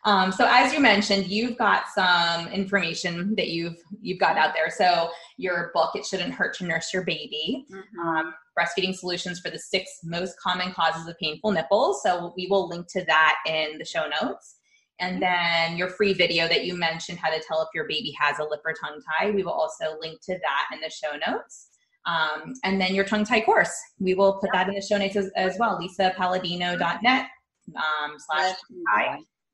Um, 0.06 0.32
so 0.32 0.48
as 0.50 0.74
you 0.74 0.80
mentioned, 0.80 1.28
you've 1.28 1.58
got 1.58 1.84
some 1.94 2.48
information 2.48 3.36
that 3.36 3.50
you've 3.50 3.76
you've 4.02 4.20
got 4.20 4.38
out 4.38 4.54
there. 4.54 4.70
So 4.70 5.10
your 5.38 5.72
book, 5.74 5.96
"It 5.96 6.06
Shouldn't 6.06 6.34
Hurt 6.34 6.56
to 6.58 6.66
Nurse 6.66 6.94
Your 6.94 7.04
Baby," 7.04 7.66
mm-hmm. 7.72 8.00
um, 8.00 8.34
breastfeeding 8.58 8.96
solutions 8.96 9.40
for 9.40 9.50
the 9.50 9.60
six 9.60 9.90
most 10.04 10.40
common 10.40 10.72
causes 10.72 11.08
of 11.08 11.18
painful 11.20 11.52
nipples. 11.52 12.02
So 12.04 12.34
we 12.38 12.48
will 12.50 12.68
link 12.68 12.88
to 12.94 13.04
that 13.06 13.38
in 13.46 13.78
the 13.78 13.86
show 13.86 14.08
notes. 14.22 14.56
And 15.02 15.22
then 15.22 15.78
your 15.78 15.90
free 15.90 16.14
video 16.14 16.48
that 16.50 16.66
you 16.66 16.76
mentioned, 16.78 17.20
how 17.20 17.30
to 17.30 17.42
tell 17.48 17.62
if 17.62 17.70
your 17.74 17.88
baby 17.88 18.14
has 18.20 18.40
a 18.40 18.44
lip 18.44 18.60
or 18.66 18.74
tongue 18.74 19.02
tie. 19.18 19.32
We 19.32 19.44
will 19.44 19.54
also 19.54 19.98
link 20.02 20.20
to 20.24 20.34
that 20.34 20.66
in 20.74 20.82
the 20.82 20.90
show 20.90 21.18
notes. 21.26 21.70
Um, 22.06 22.54
and 22.66 22.82
then 22.82 22.94
your 22.94 23.06
tongue 23.06 23.24
tie 23.24 23.42
course. 23.42 23.74
We 24.00 24.14
will 24.14 24.40
put 24.40 24.50
that 24.52 24.68
in 24.68 24.76
the 24.76 24.82
show 24.82 24.98
notes 24.98 25.16
as, 25.16 25.30
as 25.38 25.58
well. 25.58 25.80
LisaPaladino.net 25.80 27.28
um, 27.76 28.16
slash. 28.18 28.56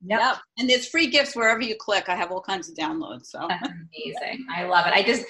Yep. 0.07 0.19
yep. 0.19 0.37
And 0.57 0.69
there's 0.69 0.87
free 0.87 1.07
gifts 1.07 1.35
wherever 1.35 1.61
you 1.61 1.75
click. 1.75 2.09
I 2.09 2.15
have 2.15 2.31
all 2.31 2.41
kinds 2.41 2.69
of 2.69 2.75
downloads. 2.75 3.25
So 3.25 3.45
That's 3.49 3.67
amazing. 3.67 4.45
I 4.53 4.63
love 4.67 4.85
it. 4.85 4.93
I 4.93 5.01
just 5.01 5.25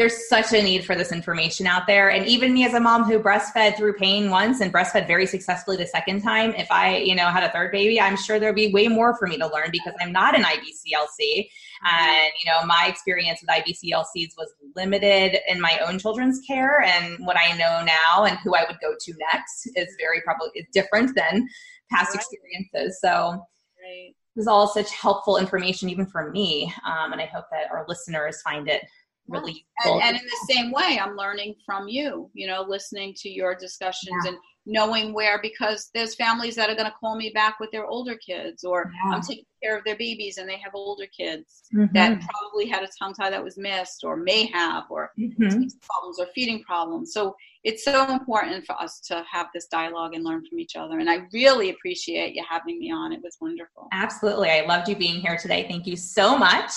there's 0.00 0.28
such 0.28 0.54
a 0.54 0.62
need 0.62 0.82
for 0.84 0.94
this 0.94 1.12
information 1.12 1.66
out 1.66 1.86
there. 1.86 2.10
And 2.10 2.26
even 2.26 2.54
me 2.54 2.64
as 2.64 2.72
a 2.72 2.80
mom 2.80 3.04
who 3.04 3.18
breastfed 3.18 3.76
through 3.76 3.94
pain 3.94 4.30
once 4.30 4.62
and 4.62 4.72
breastfed 4.72 5.06
very 5.06 5.26
successfully 5.26 5.76
the 5.76 5.86
second 5.86 6.22
time, 6.22 6.54
if 6.54 6.70
I, 6.70 6.96
you 6.96 7.14
know, 7.14 7.26
had 7.26 7.42
a 7.42 7.52
third 7.52 7.70
baby, 7.70 8.00
I'm 8.00 8.16
sure 8.16 8.38
there'd 8.38 8.54
be 8.54 8.72
way 8.72 8.88
more 8.88 9.14
for 9.18 9.26
me 9.26 9.36
to 9.36 9.46
learn 9.46 9.68
because 9.70 9.92
I'm 10.00 10.10
not 10.10 10.34
an 10.34 10.44
IBCLC. 10.44 11.50
And, 11.84 12.32
you 12.42 12.50
know, 12.50 12.66
my 12.66 12.86
experience 12.88 13.40
with 13.40 13.50
IBCLCs 13.50 14.36
was 14.36 14.52
limited 14.76 15.38
in 15.48 15.60
my 15.60 15.78
own 15.86 15.98
children's 15.98 16.40
care. 16.46 16.82
And 16.82 17.16
what 17.26 17.36
I 17.38 17.56
know 17.56 17.84
now 17.84 18.24
and 18.24 18.38
who 18.38 18.54
I 18.54 18.64
would 18.68 18.78
go 18.80 18.94
to 18.98 19.14
next 19.32 19.70
is 19.76 19.96
very 19.98 20.20
probably 20.22 20.50
is 20.54 20.66
different 20.72 21.14
than 21.14 21.48
past 21.90 22.14
right. 22.14 22.16
experiences. 22.16 23.00
So 23.00 23.10
right. 23.10 24.14
this 24.36 24.42
is 24.42 24.46
all 24.46 24.68
such 24.68 24.90
helpful 24.92 25.38
information, 25.38 25.88
even 25.88 26.06
for 26.06 26.30
me. 26.30 26.72
Um, 26.86 27.12
and 27.12 27.20
I 27.20 27.26
hope 27.26 27.46
that 27.50 27.70
our 27.70 27.84
listeners 27.88 28.42
find 28.42 28.68
it 28.68 28.82
really 29.28 29.64
and, 29.84 30.02
and, 30.02 30.16
in 30.16 30.22
the 30.24 30.52
same 30.52 30.72
way 30.72 30.98
i'm 31.00 31.16
learning 31.16 31.54
from 31.64 31.88
you 31.88 32.28
you 32.34 32.46
know 32.46 32.64
listening 32.66 33.14
to 33.16 33.28
your 33.28 33.54
discussions 33.54 34.16
yeah. 34.24 34.30
and 34.30 34.38
knowing 34.70 35.12
where 35.12 35.40
because 35.42 35.90
there's 35.94 36.14
families 36.14 36.54
that 36.54 36.70
are 36.70 36.74
going 36.74 36.86
to 36.86 36.94
call 37.00 37.16
me 37.16 37.30
back 37.34 37.58
with 37.60 37.70
their 37.70 37.86
older 37.86 38.16
kids 38.16 38.64
or 38.64 38.90
yeah. 39.04 39.14
i'm 39.14 39.22
taking 39.22 39.44
care 39.62 39.76
of 39.76 39.84
their 39.84 39.96
babies 39.96 40.38
and 40.38 40.48
they 40.48 40.58
have 40.58 40.74
older 40.74 41.06
kids 41.16 41.62
mm-hmm. 41.74 41.92
that 41.92 42.20
probably 42.20 42.66
had 42.66 42.82
a 42.82 42.88
tongue 42.98 43.14
tie 43.14 43.30
that 43.30 43.42
was 43.42 43.58
missed 43.58 44.04
or 44.04 44.16
may 44.16 44.46
have 44.46 44.84
or 44.90 45.10
mm-hmm. 45.18 45.64
problems 45.82 46.18
or 46.18 46.26
feeding 46.34 46.62
problems. 46.62 47.12
So 47.12 47.34
it's 47.64 47.84
so 47.84 48.10
important 48.10 48.64
for 48.64 48.80
us 48.80 49.00
to 49.00 49.24
have 49.30 49.48
this 49.52 49.66
dialogue 49.66 50.14
and 50.14 50.24
learn 50.24 50.44
from 50.48 50.58
each 50.58 50.76
other. 50.76 50.98
And 50.98 51.10
i 51.10 51.26
really 51.32 51.70
appreciate 51.70 52.34
you 52.34 52.42
having 52.48 52.78
me 52.78 52.90
on. 52.90 53.12
It 53.12 53.20
was 53.22 53.36
wonderful. 53.40 53.88
Absolutely. 53.92 54.50
I 54.50 54.64
loved 54.66 54.88
you 54.88 54.96
being 54.96 55.20
here 55.20 55.36
today. 55.36 55.66
Thank 55.68 55.86
you 55.86 55.96
so 55.96 56.38
much. 56.38 56.70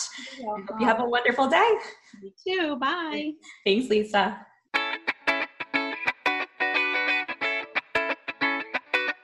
Hope 0.43 0.79
you 0.79 0.85
have 0.85 0.99
a 0.99 1.05
wonderful 1.05 1.47
day. 1.47 1.69
You 2.21 2.31
too. 2.45 2.75
Bye. 2.77 3.31
Thanks 3.65 3.89
lisa 3.89 4.45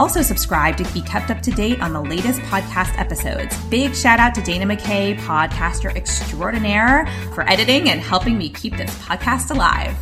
also 0.00 0.22
subscribe 0.22 0.78
to 0.78 0.84
be 0.94 1.02
kept 1.02 1.30
up 1.30 1.42
to 1.42 1.50
date 1.50 1.78
on 1.82 1.92
the 1.92 2.00
latest 2.00 2.40
podcast 2.42 2.98
episodes. 2.98 3.54
Big 3.64 3.94
shout 3.94 4.18
out 4.18 4.34
to 4.34 4.40
Dana 4.40 4.64
McKay, 4.64 5.14
podcaster 5.18 5.94
extraordinaire, 5.94 7.06
for 7.34 7.46
editing 7.46 7.90
and 7.90 8.00
helping 8.00 8.38
me 8.38 8.48
keep 8.48 8.78
this 8.78 8.90
podcast 9.00 9.50
alive. 9.50 9.94